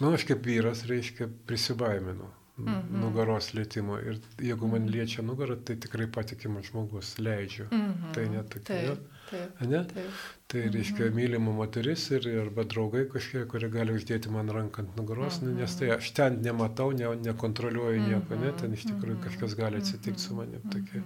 nu, 0.00 0.12
aš 0.12 0.24
kaip 0.24 0.46
vyras, 0.46 0.86
reiškia, 0.86 1.28
prisibaiminu 1.46 2.39
mhm. 2.64 3.00
nugaros 3.04 3.52
lietimo. 3.54 3.98
Ir 4.00 4.20
jeigu 4.38 4.68
man 4.68 4.84
mhm. 4.84 4.92
liečia 4.96 5.24
nugarą, 5.26 5.56
tai 5.64 5.76
tikrai 5.76 6.08
patikimas 6.12 6.70
žmogus, 6.70 7.16
leidžiu. 7.18 7.68
Mhm. 7.70 8.12
Tai 8.16 8.28
netokia. 8.34 8.96
Taip, 9.30 9.60
ne? 9.60 9.84
taip. 9.84 10.22
Tai 10.50 10.60
mhm. 10.60 10.72
reiškia 10.74 11.10
mylima 11.14 11.52
moteris 11.54 12.08
ir 12.10 12.26
arba 12.40 12.64
draugai 12.66 13.04
kažkiek, 13.12 13.46
kurie 13.50 13.70
gali 13.70 13.94
uždėti 13.94 14.32
man 14.34 14.50
ranką 14.50 14.82
ant 14.84 14.96
nugaros, 14.98 15.38
mhm. 15.42 15.60
nes 15.62 15.76
tai 15.78 15.92
aš 15.94 16.10
ten 16.16 16.40
nematau, 16.42 16.90
ne, 16.96 17.12
nekontroliuoju 17.28 18.02
nieko, 18.08 18.38
ne, 18.40 18.50
ten 18.58 18.74
iš 18.74 18.88
tikrųjų 18.90 19.18
mhm. 19.20 19.24
kažkas 19.28 19.56
gali 19.58 19.82
atsitikti 19.82 20.26
su 20.26 20.38
manim. 20.38 20.64
Tokia. 20.72 21.04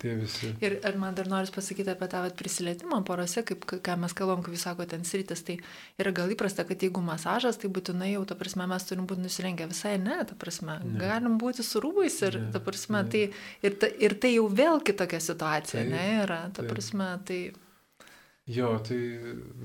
Tie 0.00 0.14
visi. 0.16 0.48
Ir 0.64 0.78
ar 0.88 0.96
man 0.96 1.14
dar 1.14 1.28
noris 1.28 1.52
pasakyti 1.52 1.92
apie 1.92 2.06
tą 2.08 2.22
prisilietimą 2.38 3.02
porose, 3.04 3.42
kaip 3.44 3.66
ką 3.68 3.96
mes 4.00 4.14
kalbam, 4.16 4.40
kaip 4.44 4.56
jūs 4.56 4.64
sakote, 4.64 4.88
ten 4.94 5.04
sritis, 5.04 5.42
tai 5.44 5.58
yra 6.00 6.14
gal 6.16 6.32
įprasta, 6.32 6.64
kad 6.68 6.80
jeigu 6.80 7.02
masažas, 7.04 7.60
tai 7.60 7.68
būtinai 7.72 8.14
jau, 8.14 8.22
ta 8.28 8.36
prasme, 8.38 8.64
mes 8.70 8.88
turim 8.88 9.04
būti 9.10 9.26
nusirengę 9.26 9.68
visai 9.68 9.98
ne, 10.00 10.16
ta 10.28 10.38
prasme, 10.38 10.78
ne. 10.80 10.96
galim 11.02 11.36
būti 11.42 11.66
su 11.66 11.82
rūbais 11.84 12.16
ir, 12.24 12.38
ne, 12.40 12.52
ta 12.54 12.62
prasme, 12.64 13.02
ne. 13.02 13.12
tai 13.12 13.68
ir, 13.68 13.76
ta, 13.76 13.90
ir 14.08 14.16
tai 14.22 14.32
jau 14.38 14.46
vėl 14.48 14.80
kitokia 14.80 15.20
situacija, 15.20 15.82
tai, 15.82 15.90
ne, 15.92 16.06
yra, 16.22 16.40
ta 16.48 16.64
tai. 16.64 16.70
prasme, 16.72 17.10
tai... 17.28 17.42
Jo, 18.50 18.72
tai 18.82 18.96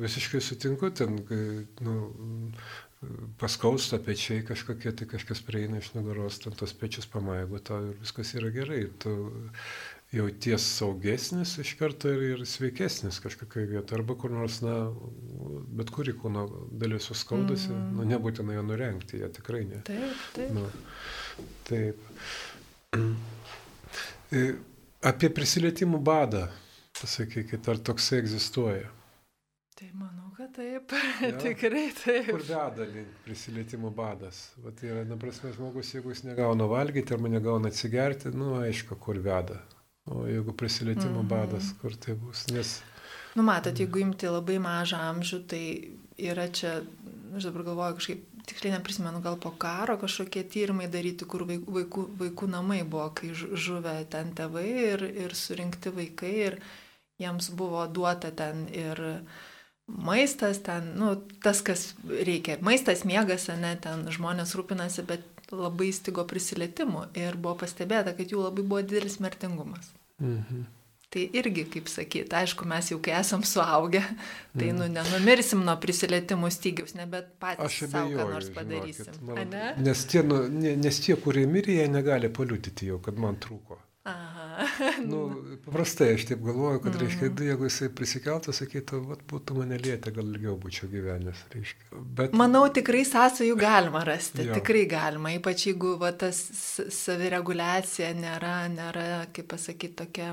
visiškai 0.04 0.44
sutinku, 0.44 0.92
ten, 0.94 1.16
nu, 1.82 1.96
paskausta 3.38 4.00
pečiai 4.02 4.42
kažkokie, 4.46 4.92
tai 4.98 5.06
kažkas 5.10 5.42
prieina 5.46 5.78
iš 5.82 5.92
nugaros, 5.94 6.40
ten 6.42 6.56
tos 6.58 6.74
pečius 6.74 7.06
pamaigo, 7.10 7.60
tau 7.62 7.92
ir 7.92 7.98
viskas 8.02 8.34
yra 8.38 8.50
gerai. 8.54 8.88
Tu 9.02 9.14
jauties 10.12 10.64
saugesnis 10.78 11.58
iš 11.60 11.74
karto 11.80 12.12
ir, 12.12 12.24
ir 12.32 12.46
sveikesnis 12.48 13.20
kažkokioje 13.24 13.68
vietoje, 13.74 14.00
arba 14.00 14.16
kur 14.16 14.32
nors, 14.32 14.62
na, 14.64 14.76
bet 15.80 15.92
kuri 15.94 16.16
kūno 16.16 16.46
dalis 16.80 17.10
suskaudusi, 17.10 17.74
mm. 17.74 17.90
nu, 17.98 18.08
nebūtina 18.14 18.56
jo 18.56 18.64
nurengti, 18.70 19.20
jie 19.22 19.32
tikrai 19.36 19.66
ne. 19.68 19.82
Taip, 19.88 20.24
taip. 20.38 20.56
Nu, 20.56 20.64
taip. 21.68 22.08
E, 24.32 24.46
apie 25.12 25.32
prisilietimų 25.36 26.00
badą, 26.00 26.48
pasakykit, 27.02 27.68
ar 27.68 27.84
toksai 27.92 28.24
egzistuoja? 28.24 28.88
Tai 29.78 29.92
manau, 29.94 30.32
kad 30.40 30.56
taip, 30.56 30.96
ja? 31.22 31.36
tikrai 31.50 31.90
taip. 32.00 32.32
Kur 32.32 32.48
veda 32.48 32.88
link 32.96 33.24
prisilietimų 33.28 33.92
badas? 34.00 34.46
Vat 34.64 34.80
yra, 34.88 35.04
na 35.06 35.20
prasme, 35.20 35.52
žmogus, 35.54 35.92
jeigu 35.94 36.16
jis 36.16 36.24
negauna 36.32 36.66
valgyti 36.72 37.14
arba 37.14 37.36
negauna 37.36 37.70
atsigerti, 37.76 38.32
nu 38.32 38.56
aišku, 38.64 38.96
kur 39.04 39.20
veda. 39.20 39.60
O 40.08 40.26
jeigu 40.28 40.54
prisilietimo 40.54 41.22
mm 41.22 41.26
-hmm. 41.26 41.30
badas, 41.30 41.74
kur 41.82 41.96
tai 41.96 42.16
bus? 42.16 42.48
Nes... 42.48 42.82
Nu, 43.36 43.44
matot, 43.44 43.80
jeigu 43.80 44.00
imti 44.00 44.28
labai 44.28 44.60
mažą 44.60 44.98
amžių, 45.12 45.40
tai 45.48 45.64
yra 46.18 46.48
čia, 46.48 46.82
aš 47.36 47.44
dabar 47.44 47.64
galvoju, 47.64 47.96
kažkaip 47.96 48.24
tikrai 48.48 48.72
neprisimenu, 48.72 49.22
gal 49.22 49.38
po 49.40 49.52
karo 49.52 49.98
kažkokie 49.98 50.44
tyrimai 50.44 50.88
daryti, 50.88 51.26
kur 51.26 51.44
vaikų, 51.44 51.74
vaikų, 51.80 52.06
vaikų 52.22 52.48
namai 52.48 52.84
buvo, 52.84 53.10
kai 53.10 53.34
žuvę 53.36 54.06
ten 54.10 54.32
tėvai 54.38 54.68
ir, 54.94 55.04
ir 55.26 55.36
surinkti 55.36 55.92
vaikai 55.92 56.34
ir 56.46 56.60
jiems 57.20 57.52
buvo 57.60 57.84
duota 57.88 58.32
ten 58.32 58.68
ir 58.72 59.02
maistas, 59.88 60.60
ten, 60.64 60.94
nu, 60.96 61.16
tas, 61.44 61.62
kas 61.62 61.94
reikia. 62.08 62.58
Maistas, 62.62 63.04
miegas, 63.08 63.48
ne, 63.48 63.76
ten 63.84 64.08
žmonės 64.12 64.56
rūpinasi, 64.56 65.06
bet 65.08 65.52
labai 65.52 65.92
stigo 65.96 66.26
prisilietimų 66.28 67.08
ir 67.20 67.38
buvo 67.40 67.56
pastebėta, 67.64 68.16
kad 68.16 68.32
jų 68.32 68.44
labai 68.48 68.64
buvo 68.64 68.82
didelis 68.84 69.20
mirtingumas. 69.24 69.92
Mhm. 70.24 70.66
Tai 71.08 71.22
irgi, 71.40 71.64
kaip 71.72 71.88
sakyti, 71.88 72.36
aišku, 72.36 72.66
mes 72.68 72.90
jau 72.92 72.98
kai 73.00 73.14
esam 73.16 73.44
suaugę, 73.48 74.02
tai 74.58 74.74
nu, 74.76 74.84
mhm. 74.90 74.98
nenumirsim 74.98 75.62
nuo 75.64 75.78
prisilietimų 75.80 76.50
stygiaus, 76.52 76.98
nebet 77.00 77.30
patys 77.40 77.78
savo 77.88 78.12
ką 78.12 78.26
nors 78.34 78.50
padarysim. 78.52 79.14
Žinokit, 79.16 79.54
man, 79.56 79.86
nes, 79.88 80.04
tie, 80.12 80.26
nu, 80.28 80.42
nes 80.84 81.00
tie, 81.06 81.16
kurie 81.24 81.46
mirė, 81.48 81.78
jie 81.80 81.88
negali 81.94 82.28
paliūdyti 82.28 82.92
jau, 82.92 83.00
kad 83.06 83.24
man 83.24 83.40
trūko. 83.40 83.80
Aha. 84.08 84.66
nu, 85.12 85.20
paprastai 85.66 86.14
aš 86.16 86.26
taip 86.30 86.44
galvoju, 86.46 86.80
kad, 86.84 86.94
mm. 86.96 87.02
reiškia, 87.02 87.30
jeigu 87.50 87.68
jisai 87.68 87.90
prisikeltų, 87.94 88.54
sakytų, 88.56 89.00
vat, 89.10 89.24
būtų 89.28 89.58
mane 89.58 89.80
lietę, 89.82 90.14
gal 90.16 90.30
ilgiau 90.32 90.56
būčiau 90.62 90.88
gyvenęs. 90.92 91.42
Reiškia. 91.52 92.04
Bet... 92.20 92.36
Manau, 92.38 92.64
tikrai 92.74 93.04
sąsajų 93.08 93.58
galima 93.60 94.06
rasti, 94.08 94.46
tikrai 94.48 94.86
galima, 94.90 95.34
ypač 95.36 95.66
jeigu 95.68 95.98
va, 96.00 96.14
tas 96.16 96.40
savireguliacija 96.96 98.14
nėra, 98.16 98.60
nėra, 98.72 99.10
kaip 99.36 99.50
pasakyti, 99.52 99.98
tokia 100.06 100.30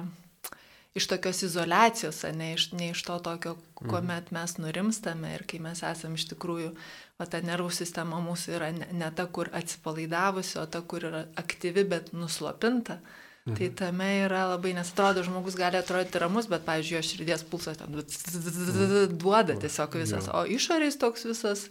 iš 0.94 1.10
tokios 1.10 1.42
izolacijos, 1.42 2.22
ne 2.38 2.52
iš, 2.54 2.68
ne 2.78 2.92
iš 2.92 3.02
to 3.08 3.18
tokio, 3.26 3.56
mhm. 3.58 3.90
kuomet 3.90 4.30
mes 4.36 4.54
nurimstame 4.62 5.34
ir 5.34 5.42
kai 5.50 5.58
mes 5.66 5.82
esame 5.82 6.20
iš 6.20 6.28
tikrųjų, 6.30 6.70
o 7.18 7.26
ta 7.26 7.42
nervų 7.42 7.74
sistema 7.74 8.22
mūsų 8.22 8.54
yra 8.54 8.70
ne, 8.78 8.86
ne 8.94 9.10
ta, 9.18 9.26
kur 9.26 9.50
atsipalaidavusi, 9.50 10.60
o 10.62 10.66
ta, 10.70 10.84
kur 10.86 11.10
yra 11.10 11.26
aktyvi, 11.42 11.88
bet 11.90 12.14
nuslopinta. 12.14 13.00
Mhm. 13.02 13.20
Tai 13.44 13.66
tame 13.76 14.06
yra 14.24 14.46
labai, 14.54 14.72
nes 14.72 14.88
atrodo, 14.88 15.20
žmogus 15.26 15.56
gali 15.60 15.76
atrodyti 15.76 16.20
ramus, 16.22 16.46
bet, 16.48 16.62
pavyzdžiui, 16.64 16.96
jo 16.96 17.04
širdies 17.04 17.42
pulsas 17.50 17.76
ten 17.76 17.92
mhm. 17.92 19.16
duoda 19.20 19.56
tiesiog 19.60 19.98
visas, 20.00 20.30
o 20.32 20.46
išorės 20.48 20.96
toks 20.96 21.26
visas 21.28 21.66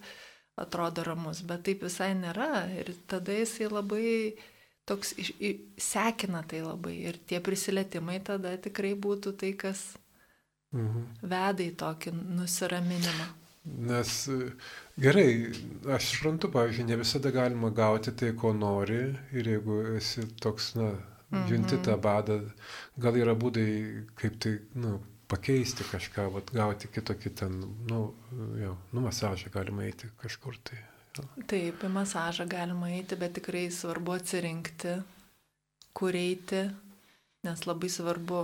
atrodo 0.54 1.02
ramus, 1.02 1.40
bet 1.42 1.64
taip 1.66 1.82
visai 1.82 2.12
nėra. 2.14 2.68
Ir 2.78 2.92
tada 3.10 3.34
jisai 3.34 3.66
labai 3.72 4.04
toks 4.86 5.16
iš, 5.18 5.32
iš, 5.42 5.64
sekina 5.82 6.44
tai 6.46 6.60
labai 6.62 6.94
ir 7.08 7.18
tie 7.26 7.40
prisilietimai 7.42 8.20
tada 8.22 8.52
tikrai 8.54 8.92
būtų 8.94 9.32
tai, 9.40 9.50
kas 9.58 9.82
mhm. 10.76 11.08
veda 11.26 11.64
į 11.64 11.72
tokį 11.80 12.12
nusiraminimą. 12.38 13.26
Nes 13.64 14.12
gerai, 15.00 15.50
aš 15.96 16.12
suprantu, 16.12 16.52
pavyzdžiui, 16.54 16.86
ne 16.86 17.00
visada 17.00 17.34
galima 17.34 17.72
gauti 17.74 18.12
tai, 18.12 18.30
ko 18.36 18.52
nori 18.54 19.00
ir 19.32 19.50
jeigu 19.54 19.80
esi 19.96 20.26
toks, 20.44 20.74
na, 20.76 20.92
junti 21.50 21.78
tą 21.78 21.96
mhm. 21.96 22.04
badą, 22.04 22.38
gal 23.00 23.18
yra 23.18 23.34
būdai, 23.38 23.66
kaip 24.20 24.38
tai, 24.42 24.56
na, 24.78 24.96
pakeisti 25.30 25.86
kažką, 25.88 26.28
vat, 26.34 26.52
gauti 26.54 26.90
kitokį 26.92 27.34
ten, 27.40 27.60
nu, 27.90 28.00
jau, 28.60 28.76
nu, 28.92 29.04
masažą 29.04 29.52
galima 29.54 29.86
eiti 29.88 30.10
kažkur 30.20 30.58
tai. 30.62 30.80
Taip, 31.46 31.84
į 31.86 31.90
masažą 31.94 32.46
galima 32.50 32.90
eiti, 32.90 33.16
bet 33.18 33.36
tikrai 33.38 33.68
svarbu 33.72 34.16
atsirinkti, 34.16 34.96
kur 35.94 36.16
eiti, 36.18 36.64
nes 37.46 37.62
labai 37.68 37.90
svarbu, 37.92 38.40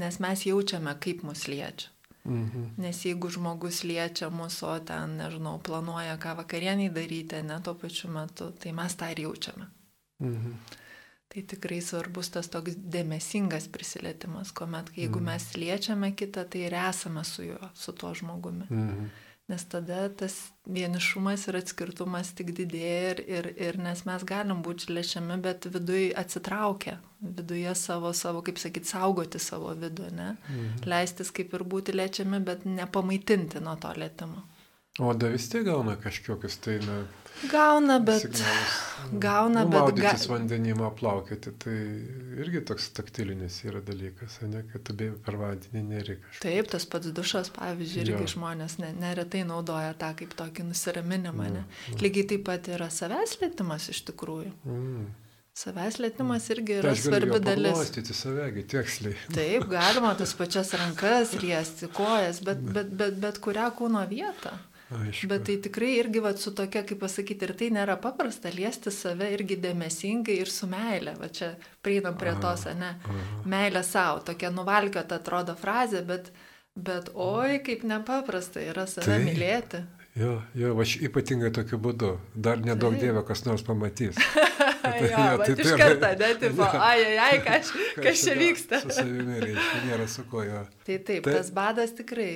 nes 0.00 0.18
mes 0.24 0.42
jaučiame, 0.48 0.96
kaip 1.02 1.22
mus 1.26 1.46
liečia. 1.50 1.92
Mhm. 2.28 2.74
Nes 2.82 2.98
jeigu 3.06 3.30
žmogus 3.32 3.84
liečia 3.88 4.28
mūsų, 4.28 4.66
o 4.68 4.78
ten, 4.84 5.16
nežinau, 5.20 5.54
planuoja, 5.64 6.18
ką 6.20 6.34
vakarieniai 6.42 6.90
daryti, 6.92 7.40
ne 7.46 7.56
tuo 7.64 7.72
pačiu 7.78 8.10
metu, 8.12 8.50
tai 8.60 8.74
mes 8.76 8.96
tą 8.98 9.08
ir 9.14 9.22
jaučiame. 9.24 9.68
Mhm. 10.20 10.58
Tai 11.28 11.42
tikrai 11.44 11.82
svarbus 11.84 12.30
tas 12.32 12.48
toks 12.48 12.78
dėmesingas 12.80 13.66
prisilietimas, 13.72 14.54
kuomet 14.56 14.88
jeigu 14.96 15.20
mhm. 15.20 15.26
mes 15.28 15.48
liečiame 15.60 16.14
kitą, 16.16 16.46
tai 16.48 16.66
ir 16.70 16.76
esame 16.80 17.24
su 17.28 17.44
juo, 17.50 17.72
su 17.76 17.92
tuo 17.92 18.14
žmogumi. 18.16 18.68
Mhm 18.70 19.08
nes 19.48 19.64
tada 19.64 20.08
tas 20.08 20.34
vienišumas 20.68 21.46
ir 21.48 21.56
atskirtumas 21.62 22.34
tik 22.36 22.50
didėja 22.56 23.12
ir, 23.12 23.20
ir, 23.32 23.46
ir 23.68 23.78
nes 23.80 24.02
mes 24.04 24.24
galim 24.28 24.60
būti 24.64 24.92
lečiami, 24.92 25.38
bet 25.44 25.70
viduje 25.72 26.10
atsitraukia, 26.20 26.98
viduje 27.24 27.72
savo, 27.80 28.12
savo 28.12 28.42
kaip 28.44 28.60
sakyti, 28.60 28.90
saugoti 28.92 29.40
savo 29.40 29.72
vidų, 29.72 30.10
ne? 30.12 30.28
Mhm. 30.50 30.84
Leistis 30.92 31.32
kaip 31.32 31.56
ir 31.56 31.64
būti 31.64 31.96
lečiami, 31.96 32.42
bet 32.44 32.68
nepamaitinti 32.68 33.64
nuo 33.64 33.76
to 33.80 33.94
lėtimo. 33.96 34.44
O 35.00 35.14
da 35.14 35.30
vis 35.32 35.48
tiek 35.48 35.64
gauna 35.64 35.96
kažkokius 35.96 36.60
tai, 36.60 36.76
na. 36.84 37.00
Gauna, 37.46 37.98
bet. 38.02 38.26
Signalus. 38.26 38.76
Gauna, 39.12 39.62
nu, 39.64 39.70
bet. 39.70 39.80
Maudytis 39.80 40.26
ga... 40.26 40.32
vandenimą 40.34 40.90
plaukėti, 40.98 41.52
tai 41.62 41.76
irgi 42.42 42.62
toks 42.68 42.90
taktilinis 42.96 43.60
yra 43.64 43.80
dalykas, 43.84 44.40
ne, 44.50 44.64
kad 44.72 44.84
tu 44.84 44.96
per 45.24 45.38
vandenį 45.40 45.84
nereikia. 45.92 46.34
Taip, 46.42 46.68
tas 46.72 46.84
pats 46.90 47.12
dušas, 47.14 47.52
pavyzdžiui, 47.56 48.02
irgi 48.04 48.26
jo. 48.26 48.32
žmonės 48.34 48.78
ne, 48.82 48.90
neretai 48.98 49.44
naudoja 49.48 49.94
tą 49.98 50.12
kaip 50.18 50.34
tokį 50.38 50.68
nusiraminimą, 50.72 51.48
mm. 51.48 51.64
Mm. 51.94 52.02
Lygiai 52.04 52.28
taip 52.34 52.44
pat 52.50 52.68
yra 52.74 52.90
savęs 52.92 53.38
lėtimas 53.42 53.88
iš 53.94 54.04
tikrųjų. 54.10 54.52
Mm. 54.68 55.08
Savęs 55.58 55.96
lėtimas 55.98 56.44
irgi 56.54 56.76
yra 56.78 56.92
tai 56.94 57.02
svarbi 57.02 57.38
dalis. 57.42 57.72
Paglostyti 57.74 58.14
savęgi 58.14 58.62
tiksliai. 58.70 59.16
Taip, 59.34 59.64
galima 59.72 60.12
tas 60.18 60.34
pačias 60.38 60.70
rankas 60.78 61.34
liesti, 61.42 61.88
kojas, 61.96 62.42
bet, 62.46 62.60
bet, 62.76 62.92
bet, 63.00 63.16
bet 63.24 63.40
kurią 63.42 63.72
kūno 63.78 64.04
vietą. 64.10 64.52
Aišku. 64.88 65.28
Bet 65.28 65.44
tai 65.44 65.58
tikrai 65.60 65.90
irgi 65.98 66.20
va, 66.24 66.32
su 66.40 66.54
tokia, 66.56 66.80
kaip 66.88 67.02
pasakyti, 67.02 67.44
ir 67.44 67.52
tai 67.60 67.68
nėra 67.76 67.98
paprasta 68.00 68.48
liesti 68.54 68.92
save 68.94 69.28
irgi 69.34 69.58
dėmesingai 69.60 70.38
ir 70.40 70.48
su 70.52 70.68
meile. 70.70 71.12
Va 71.20 71.28
čia 71.28 71.50
prieinam 71.84 72.16
prie 72.16 72.32
aha, 72.32 72.40
tos, 72.40 72.64
ne, 72.78 72.94
aha. 72.96 73.42
meilė 73.52 73.84
savo, 73.84 74.22
tokia 74.30 74.48
nuvalkiota 74.54 75.20
atrodo 75.20 75.56
frazė, 75.60 76.00
bet, 76.08 76.32
bet 76.72 77.12
oi, 77.12 77.60
kaip 77.66 77.84
nepaprasta 77.84 78.64
yra 78.64 78.86
save 78.88 79.12
tai, 79.12 79.20
mylėti. 79.26 79.84
Jo, 80.16 80.38
jo, 80.54 80.72
aš 80.82 80.96
ypatingai 81.04 81.52
tokiu 81.54 81.78
būdu. 81.82 82.16
Dar 82.34 82.58
nedaug 82.58 82.96
tai. 82.96 83.06
dievė 83.06 83.26
kas 83.28 83.44
nors 83.46 83.62
pamatys. 83.66 84.18
tai, 84.82 85.02
jo, 85.02 85.08
jo, 85.08 85.38
tai 85.44 85.54
iš 85.64 85.72
karto, 85.78 86.08
ne, 86.18 86.28
tipo, 86.42 86.62
ai, 86.62 87.04
ai, 87.04 87.18
ai, 87.18 87.38
kas, 87.44 87.70
kas 87.96 88.22
čia 88.24 88.34
vyksta. 88.38 88.80
Su 88.82 88.94
savimi 88.94 89.38
reiškia, 89.42 89.80
nėra 89.86 90.06
su 90.10 90.24
ko 90.30 90.42
jo. 90.46 90.62
Tai 90.86 90.98
taip, 91.08 91.26
tai, 91.26 91.34
tas 91.38 91.50
badas 91.54 91.94
tikrai, 91.98 92.28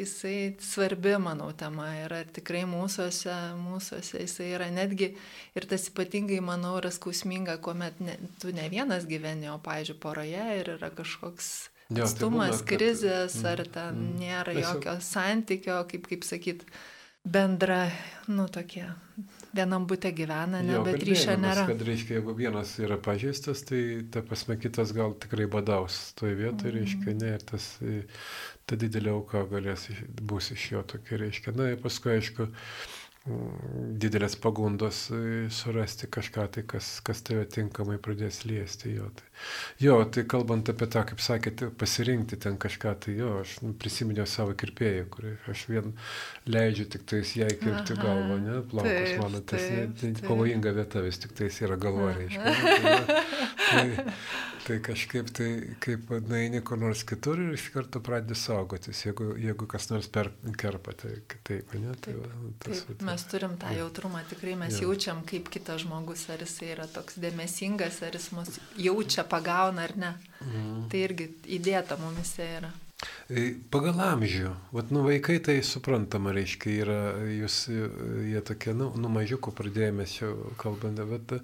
jisai 0.00 0.36
svarbi, 0.62 1.14
manau, 1.22 1.50
tema 1.58 1.88
yra 2.02 2.22
tikrai 2.38 2.64
mūsųse, 2.70 3.36
mūsųse, 3.60 4.22
jisai 4.22 4.52
yra 4.56 4.70
netgi 4.74 5.12
ir 5.58 5.68
tas 5.70 5.88
ypatingai, 5.90 6.42
manau, 6.44 6.76
yra 6.80 6.92
skausminga, 6.94 7.58
kuomet 7.64 8.00
ne, 8.04 8.18
tu 8.42 8.54
ne 8.54 8.68
vienas 8.72 9.08
gyveni, 9.10 9.50
o, 9.52 9.58
pavyzdžiui, 9.62 10.00
poroje 10.02 10.48
ir 10.60 10.74
yra 10.76 10.92
kažkoks 10.94 11.52
jo, 11.98 12.06
atstumas, 12.06 12.56
tai 12.56 12.62
būna, 12.62 12.70
krizės, 12.72 13.36
kad, 13.40 13.52
ar 13.52 13.62
ten 13.76 14.00
mm, 14.00 14.16
nėra 14.22 14.56
jokio 14.56 14.96
santykio, 15.04 15.76
kaip, 15.90 16.08
kaip 16.10 16.26
sakyt, 16.26 16.64
bendra, 17.22 17.84
nu 18.32 18.48
tokie, 18.50 18.84
vienam 19.54 19.84
būte 19.90 20.10
gyvena, 20.16 20.62
ne, 20.64 20.76
jo, 20.78 20.84
bet 20.86 21.04
ryšio 21.06 21.36
nėra. 21.38 21.66
Kad 21.68 21.84
reiškia, 21.86 22.16
jeigu 22.18 22.34
vienas 22.38 22.72
yra 22.82 22.98
pažįstas, 23.02 23.62
tai 23.68 23.82
ta 24.12 24.24
prasme 24.26 24.56
kitas 24.60 24.94
gal 24.96 25.14
tikrai 25.22 25.46
badaus 25.50 26.00
toje 26.18 26.34
vietoje, 26.40 26.72
mm. 26.72 26.78
reiškia, 26.80 27.16
ne, 27.20 27.36
ir 27.38 27.46
tas, 27.52 27.68
ta 28.66 28.78
didelė 28.80 29.14
auka 29.14 29.44
galės 29.50 29.86
bus 30.18 30.50
iš 30.56 30.66
jo 30.74 30.82
tokia, 30.94 31.20
reiškia, 31.26 31.54
na 31.58 31.72
ir 31.74 31.80
paskui, 31.84 32.16
aišku, 32.18 32.48
didelės 33.22 34.34
pagundos 34.42 35.04
e, 35.14 35.46
surasti 35.54 36.08
kažką 36.10 36.46
tai, 36.56 36.64
kas, 36.66 36.88
kas 37.06 37.20
tave 37.22 37.44
tinkamai 37.46 37.94
pradės 38.02 38.40
liesti. 38.48 38.96
Jo 38.96 39.06
tai, 39.14 39.28
jo, 39.84 39.98
tai 40.10 40.24
kalbant 40.26 40.72
apie 40.72 40.88
tą, 40.90 41.04
kaip 41.06 41.22
sakėte, 41.22 41.68
pasirinkti 41.78 42.40
ten 42.42 42.58
kažką, 42.58 42.96
tai 43.04 43.14
jo, 43.20 43.36
aš 43.44 43.60
nu, 43.62 43.76
prisiminiau 43.78 44.26
savo 44.26 44.56
kirpėją, 44.58 45.06
kurį 45.14 45.36
aš 45.54 45.62
vien 45.70 45.94
leidžiu 46.50 46.88
tik 46.96 47.06
tais 47.12 47.36
jai 47.38 47.52
kirpti 47.52 47.94
Aha, 47.94 48.02
galvą, 48.02 48.40
ne, 48.42 48.58
plaukus 48.72 49.14
mano, 49.22 49.44
tas 49.46 49.68
taip, 49.68 49.94
ne, 50.02 50.14
tai 50.18 50.26
pavojinga 50.26 50.74
vieta 50.80 51.04
vis 51.06 51.22
tik 51.22 51.36
tais 51.38 51.62
yra 51.62 51.78
galva, 51.78 52.10
reiškia. 52.18 52.56
Tai, 52.58 52.96
tai, 53.70 53.86
tai 54.66 54.78
kažkaip 54.84 55.30
tai, 55.34 55.48
kaip 55.82 56.10
nueini 56.28 56.60
kur 56.66 56.78
nors 56.80 57.02
kitur 57.08 57.40
ir 57.40 57.54
iš 57.56 57.68
karto 57.74 58.02
pradedi 58.04 58.36
saugotis, 58.38 59.04
jeigu, 59.06 59.32
jeigu 59.40 59.68
kas 59.70 59.88
nors 59.90 60.08
perkerpa, 60.12 60.94
tai 61.02 61.14
kitaip, 61.30 61.74
ne? 61.78 61.94
Tai, 61.94 62.14
taip, 62.14 62.20
va, 62.20 62.52
tas, 62.64 62.84
taip, 62.88 63.02
mes 63.08 63.26
turim 63.30 63.56
tą 63.60 63.72
jautrumą, 63.78 64.22
tikrai 64.30 64.56
mes 64.60 64.78
ja. 64.78 64.86
jaučiam, 64.86 65.24
kaip 65.28 65.50
kitas 65.52 65.84
žmogus, 65.86 66.28
ar 66.32 66.44
jis 66.44 66.58
yra 66.68 66.86
toks 66.90 67.18
dėmesingas, 67.22 68.02
ar 68.06 68.18
jis 68.18 68.30
mus 68.36 68.60
jaučia, 68.78 69.26
pagauna 69.28 69.88
ar 69.88 69.96
ne. 69.98 70.14
Mm. 70.42 70.86
Tai 70.92 71.04
irgi 71.08 71.28
įdėta 71.58 71.98
mumise 72.00 72.48
yra. 72.58 72.72
E, 73.30 73.44
pagal 73.72 73.98
amžių, 74.04 74.54
vat, 74.76 74.92
nu 74.94 75.02
vaikai 75.06 75.38
tai 75.44 75.58
suprantama, 75.66 76.34
reiškia, 76.36 76.72
yra, 76.84 76.98
jūs, 77.32 77.58
jie 78.28 78.42
tokie, 78.46 78.74
nu, 78.78 78.92
nu 78.98 79.10
mažiukų 79.12 79.54
pradėjome 79.58 80.06
čia 80.10 80.32
kalbant, 80.62 81.02
bet 81.10 81.38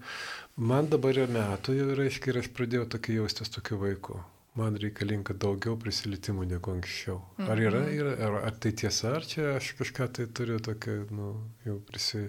man 0.57 0.91
dabar 0.93 1.17
yra 1.17 1.31
metų, 1.39 1.79
jau 1.81 1.93
reiškia, 1.99 2.33
ir 2.33 2.43
aš 2.43 2.51
pradėjau 2.57 2.89
tokį 2.97 3.23
jaustis 3.23 3.55
tokiu 3.55 3.81
vaiku 3.83 4.21
man 4.59 4.79
reikalinga 4.81 5.37
daugiau 5.39 5.77
prisilitimų 5.81 6.49
negu 6.51 6.73
anksčiau. 6.73 7.21
Ar 7.45 7.61
yra, 7.63 7.85
mhm. 7.85 7.95
yra 8.01 8.15
ar, 8.27 8.39
ar 8.49 8.59
tai 8.59 8.73
tiesa, 8.81 9.15
ar 9.19 9.27
čia 9.29 9.53
aš 9.57 9.75
kažką 9.79 10.09
tai 10.19 10.29
turiu 10.35 10.59
tokia, 10.63 11.03
nu, 11.15 11.35
jau 11.67 11.79
prisi... 11.89 12.29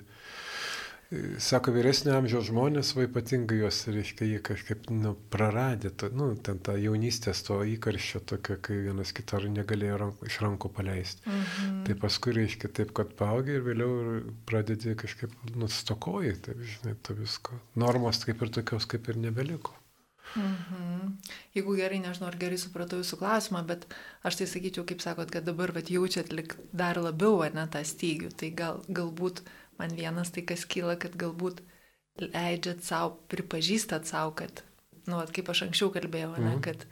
Sako, 1.41 1.71
vyresnio 1.73 2.11
amžiaus 2.13 2.51
žmonės, 2.51 2.91
va 2.93 3.07
ypatingai 3.07 3.63
juos, 3.63 3.79
reiškia, 3.89 4.27
jie 4.29 4.41
kažkaip, 4.45 4.91
nu, 4.93 5.15
praradė, 5.33 5.89
to, 5.97 6.11
nu, 6.13 6.27
ten 6.45 6.59
tą 6.61 6.75
jaunystės, 6.77 7.41
to 7.47 7.57
įkarščio 7.71 8.21
tokio, 8.29 8.59
kai 8.61 8.77
vienas 8.85 9.09
kitą 9.17 9.39
negalėjo 9.49 9.97
rank, 10.03 10.21
iš 10.29 10.37
rankų 10.45 10.69
paleisti. 10.75 11.25
Mm 11.25 11.41
-hmm. 11.41 11.81
Tai 11.87 11.95
paskui, 12.03 12.35
reiškia, 12.37 12.69
taip, 12.69 12.93
kad 12.93 13.17
paaugi 13.17 13.57
ir 13.57 13.65
vėliau 13.65 14.21
pradedi 14.45 14.93
kažkaip 14.93 15.33
nustokoji, 15.55 16.35
taip, 16.45 16.61
žinai, 16.75 16.95
to 17.01 17.17
visko. 17.17 17.57
Normos 17.75 18.21
kaip 18.25 18.41
ir 18.41 18.49
tokios 18.59 18.85
kaip 18.85 19.09
ir 19.09 19.17
nebeliko. 19.17 19.73
Mhm. 20.35 21.17
Jeigu 21.55 21.75
gerai, 21.75 21.99
nežinau, 21.99 22.27
ar 22.29 22.37
gerai 22.37 22.57
supratau 22.61 22.99
jūsų 22.99 23.17
klausimą, 23.17 23.63
bet 23.65 23.87
aš 24.23 24.35
tai 24.35 24.45
sakyčiau, 24.45 24.85
kaip 24.85 25.01
sakot, 25.01 25.31
kad 25.31 25.43
dabar 25.43 25.71
vat, 25.71 25.89
jaučiat 25.89 26.29
lik 26.31 26.55
dar 26.71 27.01
labiau, 27.01 27.41
ne, 27.53 27.65
tą 27.67 27.81
stygių. 27.81 28.29
Tai 28.37 28.49
gal, 28.61 28.83
galbūt 28.87 29.41
man 29.79 29.95
vienas 29.97 30.33
tai, 30.35 30.43
kas 30.47 30.65
kyla, 30.69 30.97
kad 31.01 31.15
galbūt 31.19 31.61
leidžiat 32.19 32.83
savo, 32.83 33.15
pripažįstat 33.31 34.09
savo, 34.09 34.35
kad 34.39 34.63
nu, 35.07 35.19
at, 35.21 35.31
kaip 35.35 35.49
aš 35.51 35.65
anksčiau 35.67 35.93
kalbėjau, 35.95 36.35
ne, 36.37 36.55
mhm. 36.57 36.63
kad 36.67 36.85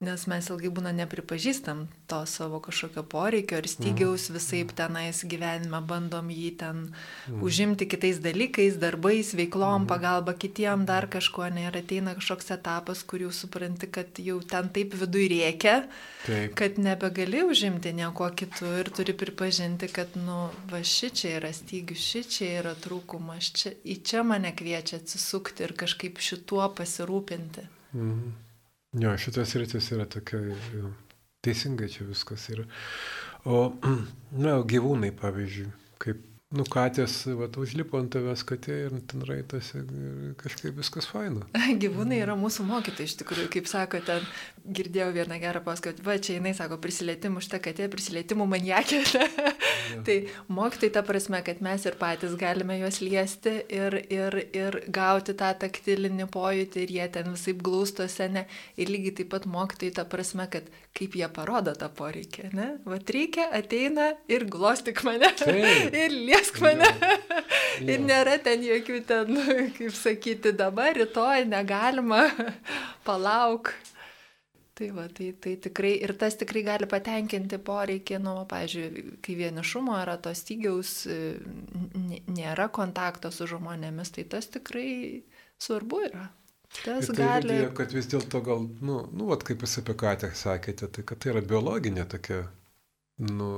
Nes 0.00 0.22
mes 0.32 0.46
ilgai 0.48 0.70
būna 0.72 0.94
nepripažįstam 0.96 1.82
to 2.08 2.18
savo 2.24 2.56
kažkokio 2.64 3.02
poreikio 3.12 3.58
ir 3.60 3.66
stygiaus 3.68 4.30
mhm. 4.30 4.38
visai 4.38 4.60
tenais 4.78 5.20
gyvenime, 5.28 5.82
bandom 5.84 6.30
jį 6.32 6.46
ten 6.62 6.78
mm. 6.86 7.42
užimti 7.44 7.84
kitais 7.84 8.22
dalykais, 8.24 8.78
darbais, 8.80 9.34
veiklom, 9.36 9.82
mm. 9.82 9.90
pagalba 9.92 10.32
kitiem, 10.32 10.86
dar 10.88 11.04
kažkuo, 11.12 11.50
ne, 11.52 11.66
ir 11.68 11.76
ateina 11.82 12.16
kažkoks 12.16 12.48
etapas, 12.56 13.04
kur 13.04 13.26
jau 13.26 13.34
supranti, 13.42 13.92
kad 13.92 14.24
jau 14.24 14.40
ten 14.40 14.72
taip 14.72 14.96
viduje 15.02 15.28
reikia, 15.34 15.76
taip. 16.24 16.56
kad 16.56 16.80
nebegali 16.80 17.44
užimti 17.44 17.92
nieko 18.00 18.32
kitų 18.40 18.74
ir 18.80 18.94
turi 18.96 19.12
pripažinti, 19.20 19.92
kad, 19.92 20.16
nu, 20.16 20.46
va 20.72 20.80
ši 20.80 21.12
čia 21.12 21.38
yra 21.42 21.52
stygius, 21.52 22.00
ši 22.00 22.28
čia 22.38 22.54
yra 22.64 22.78
trūkumas, 22.88 23.52
čia, 23.52 23.76
į 23.84 24.00
čia 24.00 24.24
mane 24.24 24.56
kviečia 24.56 25.04
atsisukti 25.04 25.68
ir 25.68 25.76
kažkaip 25.84 26.24
šituo 26.24 26.72
pasirūpinti. 26.72 27.68
Mm. 27.92 28.30
Jo, 28.98 29.14
šitas 29.22 29.54
rytis 29.54 29.92
yra 29.94 30.06
tokia, 30.10 30.40
jau, 30.74 30.94
teisingai 31.46 31.90
čia 31.92 32.08
viskas 32.08 32.48
yra. 32.50 32.66
O, 33.44 33.70
na, 34.44 34.56
gyvūnai, 34.66 35.12
pavyzdžiui, 35.20 35.68
kaip 36.02 36.26
Nu, 36.50 36.64
katės, 36.66 37.12
va, 37.38 37.46
užlipo 37.62 37.94
ant 38.00 38.10
tavęs 38.10 38.42
katė 38.42 38.76
ir 38.88 38.94
ten 39.06 39.20
raitasi 39.22 39.84
kažkaip 40.40 40.80
viskas 40.80 41.06
faina. 41.06 41.44
Gyvūnai 41.82 42.18
yra 42.24 42.34
mūsų 42.38 42.66
mokytojai, 42.66 43.06
iš 43.06 43.14
tikrųjų, 43.20 43.46
kaip 43.54 43.70
sako, 43.70 44.00
ten 44.02 44.26
girdėjau 44.64 45.10
vieną 45.14 45.38
gerą 45.42 45.62
paskaitą, 45.64 46.04
va, 46.06 46.16
čia 46.18 46.38
jinai 46.38 46.54
sako, 46.56 46.78
prisilietimų 46.82 47.42
šitą 47.44 47.60
katė, 47.64 47.88
prisilietimų 47.92 48.46
maniakė. 48.50 49.02
tai 50.06 50.16
mokytojai 50.48 50.94
ta 50.94 51.04
prasme, 51.06 51.42
kad 51.46 51.62
mes 51.64 51.86
ir 51.88 51.98
patys 52.00 52.36
galime 52.40 52.78
juos 52.80 53.00
liesti 53.04 53.56
ir, 53.68 53.98
ir, 54.12 54.38
ir 54.56 54.80
gauti 54.92 55.36
tą 55.38 55.52
taktilinį 55.64 56.28
pojūtį 56.34 56.84
ir 56.86 56.94
jie 56.98 57.08
ten 57.16 57.32
visai 57.34 57.56
glaustosi, 57.58 58.28
ne? 58.34 58.46
Ir 58.80 58.92
lygiai 58.92 59.16
taip 59.20 59.32
pat 59.34 59.48
mokytojai 59.50 59.96
ta 60.00 60.06
prasme, 60.08 60.48
kad 60.50 60.66
kaip 60.96 61.14
jie 61.16 61.28
parodo 61.32 61.74
tą 61.78 61.90
poreikį, 61.94 62.50
ne? 62.56 62.70
Va, 62.88 62.98
reikia, 62.98 63.50
ateina 63.54 64.12
ir 64.30 64.48
glostik 64.50 65.04
mane. 65.06 65.30
ir 66.02 66.20
pakviesk 66.30 66.60
mane. 66.60 66.84
Ja. 67.00 67.18
Ja. 67.80 67.94
Ir 67.94 68.02
nėra 68.04 68.34
ten 68.42 68.60
jokių 68.60 68.98
ten, 69.08 69.36
kaip 69.76 69.94
sakyti, 69.96 70.50
dabar, 70.52 70.92
rytoj 70.92 71.46
negalima, 71.48 72.26
palauk. 73.06 73.70
Tai, 74.80 74.86
va, 74.96 75.02
tai, 75.12 75.26
tai 75.36 75.58
tikrai 75.60 75.90
ir 76.00 76.14
tas 76.16 76.38
tikrai 76.40 76.62
gali 76.64 76.86
patenkinti 76.88 77.58
poreikį, 77.60 78.16
nu, 78.24 78.32
pavyzdžiui, 78.48 79.02
kai 79.20 79.34
vienišumo 79.36 79.98
yra 80.00 80.14
to 80.24 80.32
stygiaus, 80.32 80.94
nėra 82.32 82.70
kontakto 82.72 83.28
su 83.28 83.44
žmonėmis, 83.50 84.14
tai 84.16 84.24
tas 84.32 84.48
tikrai 84.48 85.20
svarbu 85.60 86.00
yra. 86.06 86.22
Tas 86.78 87.10
tai 87.10 87.18
gali. 87.18 87.50
Liudija, 87.50 87.74
kad 87.76 87.92
vis 87.92 88.08
dėlto 88.08 88.40
gal, 88.46 88.64
nu, 88.80 89.02
nu, 89.12 89.28
vat, 89.28 89.44
kaip 89.44 89.66
jūs 89.66 89.82
apie 89.82 89.98
ką 90.00 90.14
tik 90.24 90.40
sakėte, 90.40 90.88
tai 90.96 91.04
kad 91.04 91.20
tai 91.20 91.34
yra 91.34 91.44
biologinė 91.52 92.08
tokia 92.08 92.40
nu, 93.20 93.48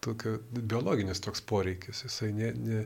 tokio 0.00 0.36
biologinis 0.54 1.18
toks 1.20 1.40
poreikis, 1.42 2.04
jisai 2.04 2.28
ne, 2.32 2.50
ne, 2.54 2.82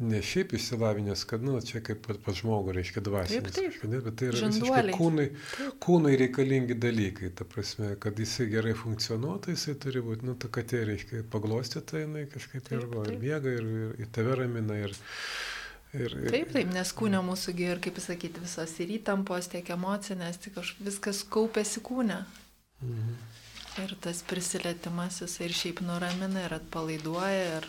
ne 0.00 0.20
šiaip 0.24 0.54
išsilavinęs, 0.56 1.24
kad, 1.28 1.44
nu, 1.44 1.58
čia 1.60 1.82
kaip 1.84 2.06
pas 2.24 2.38
žmogų, 2.38 2.72
reiškia 2.78 3.02
dvasinis, 3.04 3.52
taip, 3.52 3.74
taip. 3.76 3.90
Ne, 3.92 4.00
bet 4.06 4.16
tai 4.20 4.30
yra 4.30 4.40
Žanduoliai. 4.40 4.86
visiškai 4.88 5.00
kūnai, 5.00 5.72
kūnai 5.84 6.14
reikalingi 6.22 6.78
dalykai, 6.80 7.32
ta 7.36 7.44
prasme, 7.48 7.92
kad 8.00 8.20
jisai 8.24 8.48
gerai 8.54 8.72
funkcionuotų, 8.78 9.52
jisai 9.58 9.76
turi 9.84 10.04
būti, 10.06 10.30
nu, 10.30 10.36
ta 10.40 10.48
katė, 10.54 10.80
reiškia, 10.88 11.24
paglostyta, 11.34 12.00
jinai 12.06 12.24
kažkaip 12.32 12.64
taip, 12.64 12.78
ir, 12.80 12.88
va, 12.94 13.04
ir 13.12 13.20
miega, 13.20 13.52
ir, 13.58 13.68
ir, 13.82 13.92
ir 14.06 14.14
tave 14.16 14.40
ramina, 14.40 14.80
ir, 14.86 14.96
Ir, 15.94 16.10
ir, 16.10 16.30
taip, 16.32 16.48
taip, 16.50 16.72
nes 16.74 16.88
kūne 16.90 17.20
mūsųgi 17.22 17.68
ir, 17.68 17.78
kaip 17.78 17.94
pasakyti, 17.94 18.40
visos 18.42 18.72
ir 18.82 18.96
įtampos, 18.96 19.46
tiek 19.52 19.68
emocinės, 19.76 20.40
tik 20.42 20.56
viskas 20.82 21.20
kaupėsi 21.30 21.84
kūne. 21.86 22.16
Mhm. 22.82 23.12
Ir 23.82 23.94
tas 24.00 24.20
prisilietimas 24.22 25.18
jis 25.22 25.38
ir 25.42 25.54
šiaip 25.54 25.80
nuramina, 25.82 26.44
ir 26.46 26.52
atpalaiduoja, 26.60 27.58
ir 27.58 27.66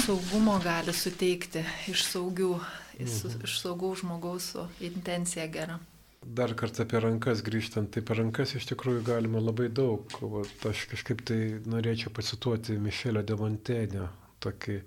saugumo 0.00 0.56
gali 0.64 0.94
suteikti 0.96 1.60
iš 1.92 2.06
saugių, 2.08 2.54
mhm. 2.96 3.42
iš 3.44 3.58
saugų 3.60 3.90
žmogaus 4.00 4.54
su 4.54 4.64
intencija 4.88 5.46
gera. 5.52 5.76
Dar 6.24 6.54
kartą 6.56 6.86
apie 6.86 7.00
rankas 7.04 7.42
grįžtant, 7.44 7.90
tai 7.92 8.00
per 8.00 8.16
rankas 8.22 8.54
iš 8.56 8.64
tikrųjų 8.70 9.02
galima 9.04 9.42
labai 9.44 9.68
daug. 9.68 10.08
O 10.24 10.40
aš 10.70 10.86
kažkaip 10.94 11.20
tai 11.28 11.38
norėčiau 11.68 12.14
pacituoti 12.16 12.78
Mišelio 12.80 13.20
de 13.28 13.36
Montenio, 13.36 14.08
tokį 14.40 14.78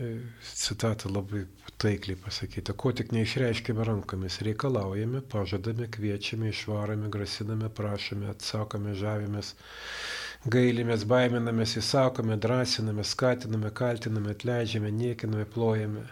e, 0.00 0.10
citatą 0.42 1.12
labai 1.12 1.44
taikliai 1.80 2.18
pasakyti, 2.24 2.74
ko 2.82 2.92
tik 2.96 3.12
neišreiškime 3.16 3.84
rankomis, 3.88 4.40
reikalaujame, 4.46 5.22
pažadame, 5.34 5.88
kviečiame, 5.96 6.50
išvarome, 6.54 7.08
grasiname, 7.14 7.70
prašome, 7.80 8.28
atsakome, 8.34 8.94
žavimės, 9.00 9.54
gailimės, 10.56 11.06
baiminamės, 11.14 11.76
įsakome, 11.82 12.36
drąsiname, 12.46 13.04
skatiname, 13.14 13.72
kaltiname, 13.82 14.36
atleidžiame, 14.36 14.92
niekiname, 15.02 15.46
plojame, 15.56 16.06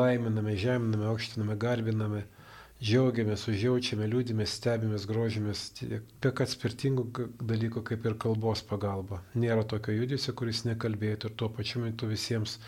laiminame, 0.00 0.56
žeminame, 0.66 1.10
aukštiname, 1.12 1.58
garbiname 1.66 2.26
džiaugiamės, 2.82 3.46
užjaučiame, 3.50 4.08
liūdimės, 4.10 4.56
stebimės, 4.58 5.06
grožimės, 5.06 5.64
be 6.22 6.32
kad 6.34 6.50
skirtingų 6.50 7.28
dalykų 7.38 7.84
kaip 7.92 8.06
ir 8.08 8.16
kalbos 8.22 8.64
pagalba. 8.66 9.20
Nėra 9.38 9.64
tokio 9.68 9.94
judesio, 9.94 10.34
kuris 10.38 10.64
nekalbėtų 10.66 11.30
ir 11.30 11.36
tuo 11.38 11.50
pačiu 11.54 11.84
metu 11.84 12.10
visiems 12.10 12.58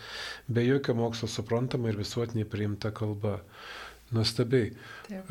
be 0.47 0.63
jokio 0.63 0.95
mokslo 0.95 1.29
suprantama 1.31 1.91
ir 1.91 1.99
visuotinai 1.99 2.47
priimta 2.47 2.93
kalba. 2.95 3.41
Nuostabiai. 4.13 4.69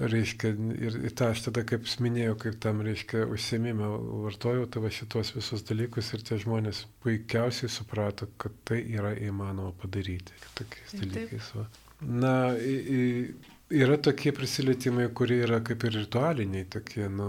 Reiškia, 0.02 0.50
ir 0.82 1.12
tą 1.14 1.28
aš 1.30 1.44
tada, 1.46 1.62
kaip 1.62 1.86
minėjau, 2.02 2.34
kaip 2.42 2.56
tam, 2.62 2.80
reiškia, 2.82 3.22
užsiemimą 3.30 3.90
vartojau 4.24 4.66
tavo 4.66 4.90
šitos 4.90 5.30
visus 5.36 5.62
dalykus 5.68 6.10
ir 6.16 6.24
tie 6.26 6.40
žmonės 6.42 6.82
puikiausiai 7.04 7.70
suprato, 7.70 8.26
kad 8.36 8.56
tai 8.66 8.80
yra 8.96 9.14
įmanoma 9.14 9.70
padaryti. 9.78 10.34
Tokiais 10.58 10.96
dalykais. 10.98 11.52
Va. 11.54 11.68
Na, 12.02 12.34
į, 12.58 12.74
į, 12.98 13.53
Yra 13.72 13.96
tokie 13.96 14.32
prisilietimai, 14.36 15.08
kurie 15.16 15.40
yra 15.46 15.60
kaip 15.64 15.86
ir 15.88 15.94
ritualiniai, 15.96 16.66
tokie, 16.68 17.06
nu, 17.08 17.28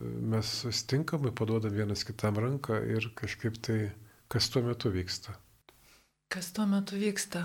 mes 0.00 0.54
sustinkamai 0.64 1.30
paduodam 1.36 1.74
vienas 1.76 2.02
kitam 2.04 2.40
ranką 2.42 2.80
ir 2.90 3.10
kažkaip 3.14 3.60
tai, 3.62 3.92
kas 4.28 4.50
tuo 4.50 4.64
metu 4.66 4.90
vyksta. 4.90 5.36
Kas 6.30 6.50
tuo 6.56 6.66
metu 6.66 6.98
vyksta? 6.98 7.44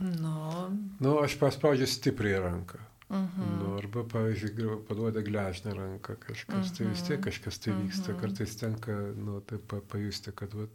Nu. 0.00 0.34
Nu, 1.00 1.18
aš 1.22 1.38
paspaudžiu 1.40 1.86
stipriai 1.88 2.42
ranką. 2.42 2.80
Uh 3.08 3.16
mhm. 3.16 3.42
-huh. 3.42 3.58
nu, 3.60 3.76
arba, 3.78 4.04
pavyzdžiui, 4.04 4.84
paduoda 4.88 5.20
gležnę 5.22 5.74
ranką 5.74 6.16
kažkas, 6.16 6.66
uh 6.66 6.72
-huh. 6.72 6.78
tai 6.78 6.86
vis 6.86 7.02
tiek 7.02 7.18
mhm. 7.18 7.24
kažkas 7.24 7.58
tai 7.58 7.72
vyksta. 7.72 8.02
Uh 8.02 8.08
mhm. 8.08 8.16
-huh. 8.16 8.20
Kartais 8.20 8.56
tenka, 8.56 8.92
nu, 9.16 9.40
taip 9.40 9.72
pajusti, 9.88 10.32
kad, 10.32 10.54
va, 10.54 10.66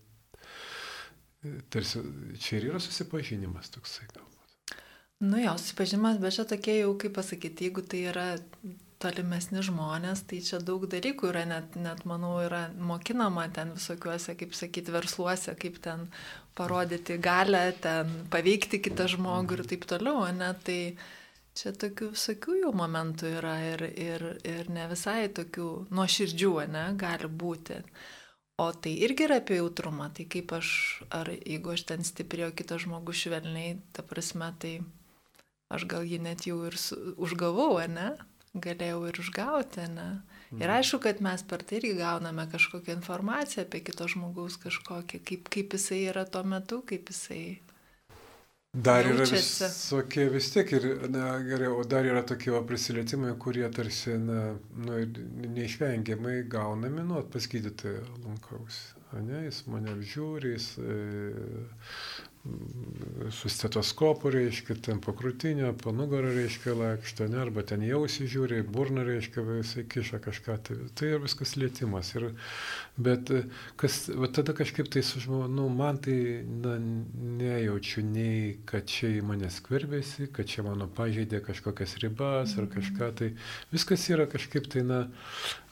tarsi, 1.70 2.00
čia 2.40 2.58
ir 2.58 2.66
yra 2.66 2.80
susipažinimas 2.80 3.70
toksai 3.70 4.08
gal. 4.14 4.26
Nu 5.20 5.40
jo, 5.42 5.58
susipažinimas, 5.58 6.20
bet 6.24 6.36
čia 6.38 6.46
tokie 6.48 6.78
jau, 6.80 6.94
kaip 7.00 7.18
pasakyti, 7.18 7.66
jeigu 7.68 7.82
tai 7.84 8.06
yra 8.08 8.28
tolimesni 9.04 9.60
žmonės, 9.68 10.22
tai 10.28 10.40
čia 10.44 10.60
daug 10.64 10.86
dalykų 10.92 11.28
yra, 11.28 11.42
net, 11.48 11.74
net 11.80 12.06
manau, 12.08 12.38
yra 12.44 12.66
mokinama 12.72 13.50
ten 13.56 13.74
visokiuose, 13.76 14.38
kaip 14.40 14.54
sakyti, 14.56 14.94
versluose, 14.96 15.56
kaip 15.60 15.80
ten 15.84 16.06
parodyti 16.56 17.18
galę, 17.20 17.66
ten 17.84 18.14
paveikti 18.32 18.80
kitą 18.84 19.10
žmogų 19.12 19.58
ir 19.58 19.64
taip 19.72 19.84
toliau, 19.92 20.22
ne, 20.36 20.54
tai 20.64 20.80
čia 21.60 21.74
tokių 21.76 22.14
visokių 22.14 22.56
jau 22.62 22.72
momentų 22.80 23.34
yra 23.42 23.58
ir, 23.74 23.84
ir, 23.92 24.26
ir 24.48 24.72
ne 24.72 24.86
visai 24.92 25.26
tokių 25.36 25.68
nuoširdžių, 25.96 26.54
ne, 26.72 26.86
gali 27.00 27.28
būti. 27.44 27.82
O 28.60 28.70
tai 28.72 28.96
irgi 29.04 29.28
yra 29.28 29.42
apie 29.44 29.60
jautrumą, 29.60 30.08
tai 30.16 30.28
kaip 30.32 30.56
aš, 30.56 30.70
ar 31.16 31.32
jeigu 31.36 31.76
aš 31.76 31.86
ten 31.92 32.08
stiprėjo 32.08 32.54
kitas 32.56 32.84
žmogus 32.84 33.20
švelniai, 33.24 33.78
ta 33.96 34.04
prasme, 34.04 34.52
tai 34.60 34.74
aš 35.70 35.86
gal 35.90 36.04
jį 36.08 36.20
net 36.26 36.46
jau 36.50 36.60
ir 36.68 36.78
su, 36.78 36.98
užgavau, 37.18 37.80
ne? 37.88 38.12
Galėjau 38.58 39.04
ir 39.10 39.22
užgauti, 39.22 39.86
ne? 39.94 40.10
Ir 40.50 40.66
mhm. 40.66 40.76
aišku, 40.80 40.98
kad 41.06 41.20
mes 41.22 41.46
per 41.46 41.62
tai 41.62 41.78
irgi 41.78 41.94
gauname 42.00 42.48
kažkokią 42.50 42.96
informaciją 42.98 43.68
apie 43.68 43.84
kito 43.86 44.08
žmogaus 44.10 44.58
kažkokią, 44.62 45.22
kaip, 45.26 45.50
kaip 45.54 45.76
jisai 45.78 46.08
yra 46.10 46.26
tuo 46.26 46.42
metu, 46.44 46.82
kaip 46.90 47.12
jisai 47.14 47.44
Dar 48.70 49.02
yra 49.02 49.26
visokie 49.26 50.28
vis 50.30 50.52
tiek 50.54 50.72
ir, 50.78 50.84
na 51.10 51.40
gerai, 51.42 51.72
o 51.74 51.82
dar 51.90 52.06
yra 52.06 52.22
tokie 52.22 52.54
prisilietimai, 52.70 53.32
kurie 53.42 53.66
tarsi, 53.74 54.14
na, 54.22 54.44
nu, 54.86 55.00
neišvengiamai 55.56 56.44
gaunami, 56.46 57.02
nu, 57.08 57.24
pas 57.34 57.48
gydytoją 57.50 58.04
lankausi. 58.28 58.94
Ne, 59.26 59.40
jis 59.48 59.64
mane 59.74 59.90
apžiūri, 59.96 60.52
jis 60.54 60.68
e, 60.78 61.00
su 63.32 63.50
stetoskopu, 63.50 64.32
reiškia, 64.32 64.76
ten 64.82 65.02
po 65.04 65.12
krūtinę, 65.14 65.74
po 65.82 65.92
nugarą, 65.92 66.32
reiškia, 66.34 66.74
lakšto, 66.78 67.28
ne, 67.28 67.42
arba 67.44 67.66
ten 67.68 67.84
jausi 67.84 68.30
žiūri, 68.32 68.62
burna, 68.64 69.04
reiškia, 69.08 69.44
jisai 69.60 69.84
kiša 69.92 70.22
kažką, 70.24 70.56
tai, 70.64 70.78
tai 70.96 71.12
yra 71.12 71.22
viskas 71.26 71.58
lėtimas. 71.60 72.14
Ir, 72.16 72.30
bet 73.00 73.32
kas, 73.80 73.98
va, 74.12 74.28
tada 74.34 74.54
kažkaip 74.58 74.90
tai 74.92 75.02
su 75.06 75.22
žmonių, 75.24 75.48
nu, 75.56 75.68
man 75.74 76.00
tai 76.04 76.18
na, 76.46 76.76
nejaučiu 77.40 78.04
nei, 78.06 78.58
kad 78.70 78.88
čia 78.92 79.12
į 79.18 79.24
mane 79.26 79.50
skverbėsi, 79.54 80.30
kad 80.36 80.50
čia 80.52 80.66
mano 80.68 80.90
pažeidė 81.00 81.42
kažkokias 81.46 81.96
ribas 82.04 82.56
ar 82.60 82.70
kažką, 82.72 83.12
tai 83.22 83.32
viskas 83.74 84.06
yra 84.12 84.28
kažkaip 84.30 84.70
tai, 84.72 84.84
na, 84.88 85.02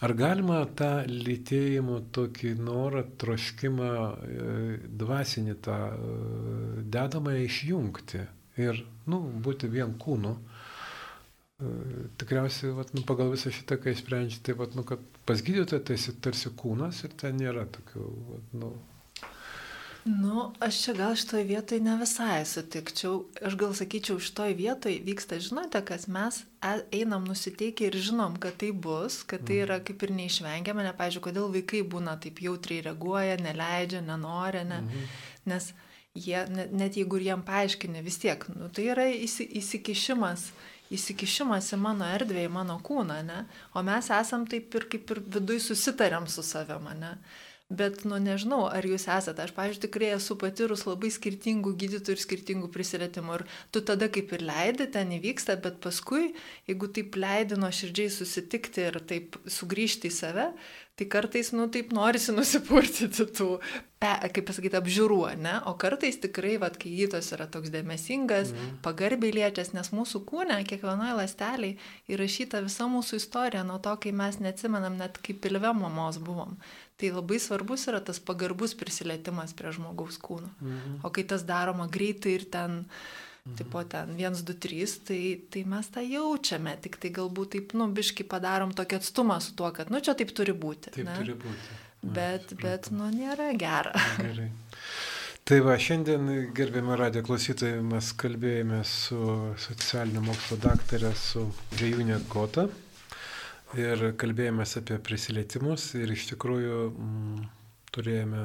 ar 0.04 0.16
galima 0.18 0.64
tą 0.80 0.92
lytėjimo 1.12 2.02
tokį 2.16 2.54
norą, 2.62 3.04
troškimą, 3.22 3.94
e, 3.94 4.60
dvasinį 5.04 5.58
tą 5.68 5.80
dedamąją 6.98 7.48
išjungti 7.48 8.24
ir, 8.64 8.86
nu, 9.12 9.26
būti 9.44 9.70
vien 9.72 9.98
kūnu. 10.00 10.38
E, 10.38 10.57
tikriausiai, 12.22 12.74
vat, 12.78 12.92
nu, 12.94 13.02
pagal 13.08 13.32
visą 13.34 13.50
šitą, 13.54 13.80
kai 13.82 13.96
sprendžiate, 13.98 14.44
tai, 14.50 14.58
vat, 14.60 14.76
nu, 14.78 14.84
kad 14.86 15.02
pas 15.26 15.42
gydytoją 15.42 15.82
tai 15.88 15.98
esi 15.98 16.14
tarsi 16.22 16.52
kūnas 16.54 17.02
ir 17.08 17.16
ten 17.18 17.40
nėra 17.42 17.66
tokių, 17.78 18.12
vat, 18.34 18.54
nu, 18.62 18.76
Nu, 20.08 20.54
aš 20.64 20.78
čia 20.84 20.94
gal 20.96 21.16
šitoje 21.20 21.44
vietoje 21.44 21.82
ne 21.84 21.98
visai 22.00 22.46
sutikčiau. 22.48 23.26
Aš 23.44 23.58
gal 23.60 23.74
sakyčiau, 23.76 24.22
šitoje 24.24 24.54
vietoje 24.56 25.02
vyksta, 25.04 25.36
žinote, 25.44 25.82
kas 25.84 26.06
mes 26.08 26.38
e, 26.64 26.78
einam 27.02 27.26
nusiteikę 27.28 27.90
ir 27.90 27.98
žinom, 28.06 28.38
kad 28.40 28.56
tai 28.62 28.70
bus, 28.72 29.20
kad 29.28 29.44
tai 29.50 29.60
yra 29.66 29.82
kaip 29.84 30.06
ir 30.08 30.14
neišvengiama, 30.16 30.86
ne, 30.86 30.94
pažiūrėjau, 30.96 31.26
kodėl 31.28 31.50
vaikai 31.58 31.84
būna 31.92 32.16
taip 32.24 32.40
jautriai 32.40 32.86
reaguoja, 32.88 33.36
neleidžia, 33.44 34.00
nenori, 34.08 34.64
ne. 34.70 34.80
Mhm. 34.86 35.12
Nes 35.52 35.70
jie, 36.16 36.40
net 36.72 36.96
jeigu 36.96 37.20
ir 37.20 37.28
jiem 37.28 37.44
paaiškini, 37.48 38.06
vis 38.06 38.22
tiek, 38.24 38.48
nu, 38.56 38.72
tai 38.72 38.88
yra 38.94 39.10
įsi, 39.12 39.50
įsikišimas, 40.94 41.74
į 41.76 41.82
mano 41.82 42.08
erdvę, 42.16 42.46
į 42.48 42.54
mano 42.54 42.78
kūną, 42.84 43.20
ne? 43.28 43.44
O 43.76 43.84
mes 43.86 44.12
esam 44.14 44.48
taip 44.50 44.74
ir 44.78 44.88
kaip 44.92 45.14
ir 45.16 45.22
viduj 45.38 45.62
susitarėm 45.70 46.30
su 46.32 46.46
savimi, 46.46 46.96
ne? 47.02 47.16
Bet, 47.68 48.06
nu, 48.08 48.16
nežinau, 48.24 48.62
ar 48.72 48.86
jūs 48.88 49.10
esate. 49.12 49.44
Aš, 49.44 49.52
pavyzdžiui, 49.52 49.82
tikrai 49.84 50.14
esu 50.16 50.38
patyrus 50.40 50.86
labai 50.88 51.10
skirtingų 51.12 51.74
gydytojų 51.82 52.16
ir 52.16 52.22
skirtingų 52.24 52.70
prisilietimų. 52.72 53.42
Ir 53.42 53.44
tu 53.76 53.82
tada 53.90 54.08
kaip 54.08 54.32
ir 54.38 54.46
leidi, 54.48 54.88
ten 54.94 55.12
įvyksta, 55.18 55.58
bet 55.66 55.82
paskui, 55.84 56.30
jeigu 56.70 56.88
taip 56.96 57.20
leidi 57.20 57.60
nuo 57.60 57.68
širdžiai 57.68 58.14
susitikti 58.22 58.88
ir 58.88 59.02
taip 59.10 59.36
sugrįžti 59.52 60.08
į 60.08 60.16
save, 60.16 60.48
Tai 60.98 61.06
kartais, 61.14 61.52
nu, 61.54 61.68
taip 61.70 61.92
norisi 61.94 62.34
nusipurtyti 62.34 63.28
tų, 63.38 63.48
pe, 64.02 64.10
kaip 64.34 64.48
pasakyti, 64.48 64.80
apžiūrų, 64.80 65.20
ne? 65.38 65.54
O 65.70 65.76
kartais 65.78 66.18
tikrai, 66.24 66.56
vad, 66.62 66.80
kai 66.82 66.90
gytos 66.98 67.30
yra 67.36 67.46
toks 67.54 67.70
dėmesingas, 67.74 68.50
mm. 68.56 68.80
pagarbiai 68.86 69.36
liečias, 69.36 69.76
nes 69.78 69.92
mūsų 69.94 70.24
kūne, 70.26 70.58
kiekvienoje 70.66 71.14
lasteliai 71.20 71.78
įrašyta 72.10 72.64
visa 72.66 72.90
mūsų 72.90 73.22
istorija 73.22 73.62
nuo 73.68 73.78
to, 73.78 73.94
kai 74.02 74.16
mes 74.24 74.42
neatsimenam 74.42 74.98
net 74.98 75.22
kaip 75.22 75.44
pilve 75.46 75.76
mamos 75.78 76.18
buvom. 76.18 76.58
Tai 76.98 77.14
labai 77.14 77.38
svarbus 77.46 77.86
yra 77.92 78.02
tas 78.02 78.18
pagarbus 78.18 78.74
prisilietimas 78.80 79.54
prie 79.54 79.78
žmogaus 79.78 80.18
kūno. 80.18 80.50
Mm. 80.66 81.00
O 81.06 81.14
kai 81.14 81.28
tas 81.30 81.46
daroma 81.46 81.86
greitai 81.94 82.40
ir 82.40 82.50
ten... 82.58 82.82
Uh, 82.88 83.27
tipo 83.58 83.84
ten 83.88 84.16
1, 84.18 84.44
2, 84.48 84.56
3, 84.68 84.96
tai, 85.08 85.20
tai 85.54 85.64
mes 85.70 85.92
tą 85.94 86.04
jaučiame, 86.04 86.76
tik 86.84 86.98
tai 87.02 87.12
galbūt 87.16 87.54
taip, 87.56 87.76
nu, 87.80 87.90
biški 87.96 88.28
padarom 88.28 88.74
tokį 88.76 89.00
atstumą 89.00 89.40
su 89.44 89.56
tuo, 89.58 89.72
kad, 89.76 89.92
nu, 89.94 90.02
čia 90.04 90.18
taip 90.20 90.34
turi 90.36 90.56
būti. 90.58 90.94
Taip 90.98 91.08
ne? 91.08 91.20
turi 91.20 91.38
būti. 91.44 91.84
Bet, 92.04 92.52
Na, 92.54 92.58
bet, 92.62 92.90
nu, 92.94 93.08
nėra 93.14 93.52
gera. 93.58 93.94
Gerai. 94.22 94.52
Tai 95.48 95.62
va, 95.64 95.78
šiandien, 95.80 96.28
gerbėme 96.52 96.98
radijo 97.00 97.24
klausytojai, 97.24 97.80
mes 97.80 98.10
kalbėjome 98.20 98.82
su 98.84 99.20
socialinio 99.64 100.20
mokslo 100.26 100.58
daktarė, 100.60 101.14
su 101.16 101.46
Vėjūnė 101.80 102.18
Gota 102.28 102.66
ir 103.80 104.10
kalbėjome 104.20 104.66
apie 104.68 104.98
prisilietimus 105.04 105.94
ir 106.00 106.12
iš 106.12 106.28
tikrųjų 106.34 106.82
m, 106.90 107.08
mm, 107.08 107.46
turėjome, 107.96 108.44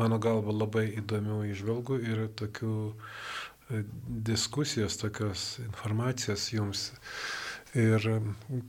mano 0.00 0.18
galva, 0.24 0.54
labai 0.56 0.86
įdomių 1.02 1.42
išvalgų 1.52 2.00
ir 2.08 2.24
tokių 2.40 2.74
diskusijos, 4.28 4.96
tokios 5.00 5.58
informacijos 5.64 6.48
jums. 6.52 6.88
Ir 7.76 8.00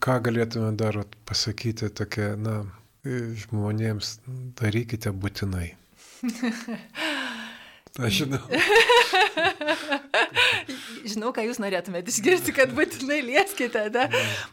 ką 0.03 0.17
galėtume 0.27 0.73
dar 0.77 0.99
pasakyti 1.25 1.87
tokia, 1.95 2.33
na, 2.35 2.63
žmonėms 3.05 4.17
darykite 4.59 5.13
būtinai. 5.15 5.71
Aš 7.99 8.21
žinau. 8.21 8.39
žinau, 11.11 11.31
ką 11.35 11.43
jūs 11.47 11.59
norėtumėte 11.59 12.13
išgirsti, 12.13 12.53
kad 12.55 12.71
būtinai 12.75 13.19
lieskite. 13.25 13.87
Da? 13.93 14.05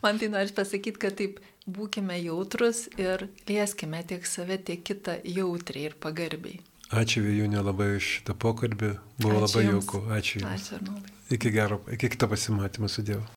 Man 0.03 0.19
tai 0.23 0.31
noriu 0.33 0.55
pasakyti, 0.57 0.99
kad 1.03 1.19
taip 1.19 1.43
būkime 1.67 2.17
jautrus 2.23 2.87
ir 2.99 3.29
lieskime 3.51 4.03
tiek 4.09 4.27
save, 4.27 4.59
tiek 4.63 4.83
kitą 4.87 5.19
jautriai 5.27 5.91
ir 5.91 5.99
pagarbiai. 6.03 6.63
Ačiū 6.95 7.25
Vijūnė 7.25 7.65
labai 7.67 7.97
už 7.99 8.09
šitą 8.21 8.37
pokalbį, 8.39 8.93
buvo 9.19 9.41
Ačiū 9.41 9.43
labai 9.43 9.63
jauku. 9.67 10.03
Ačiū 10.15 10.39
Jums. 10.39 10.53
Ačiū, 10.55 10.77
Arnoldai. 10.79 11.15
Iki 11.35 11.51
gero, 11.51 11.81
iki 11.91 12.11
kito 12.13 12.29
pasimatymo 12.31 12.87
su 12.89 13.03
Dievu. 13.03 13.27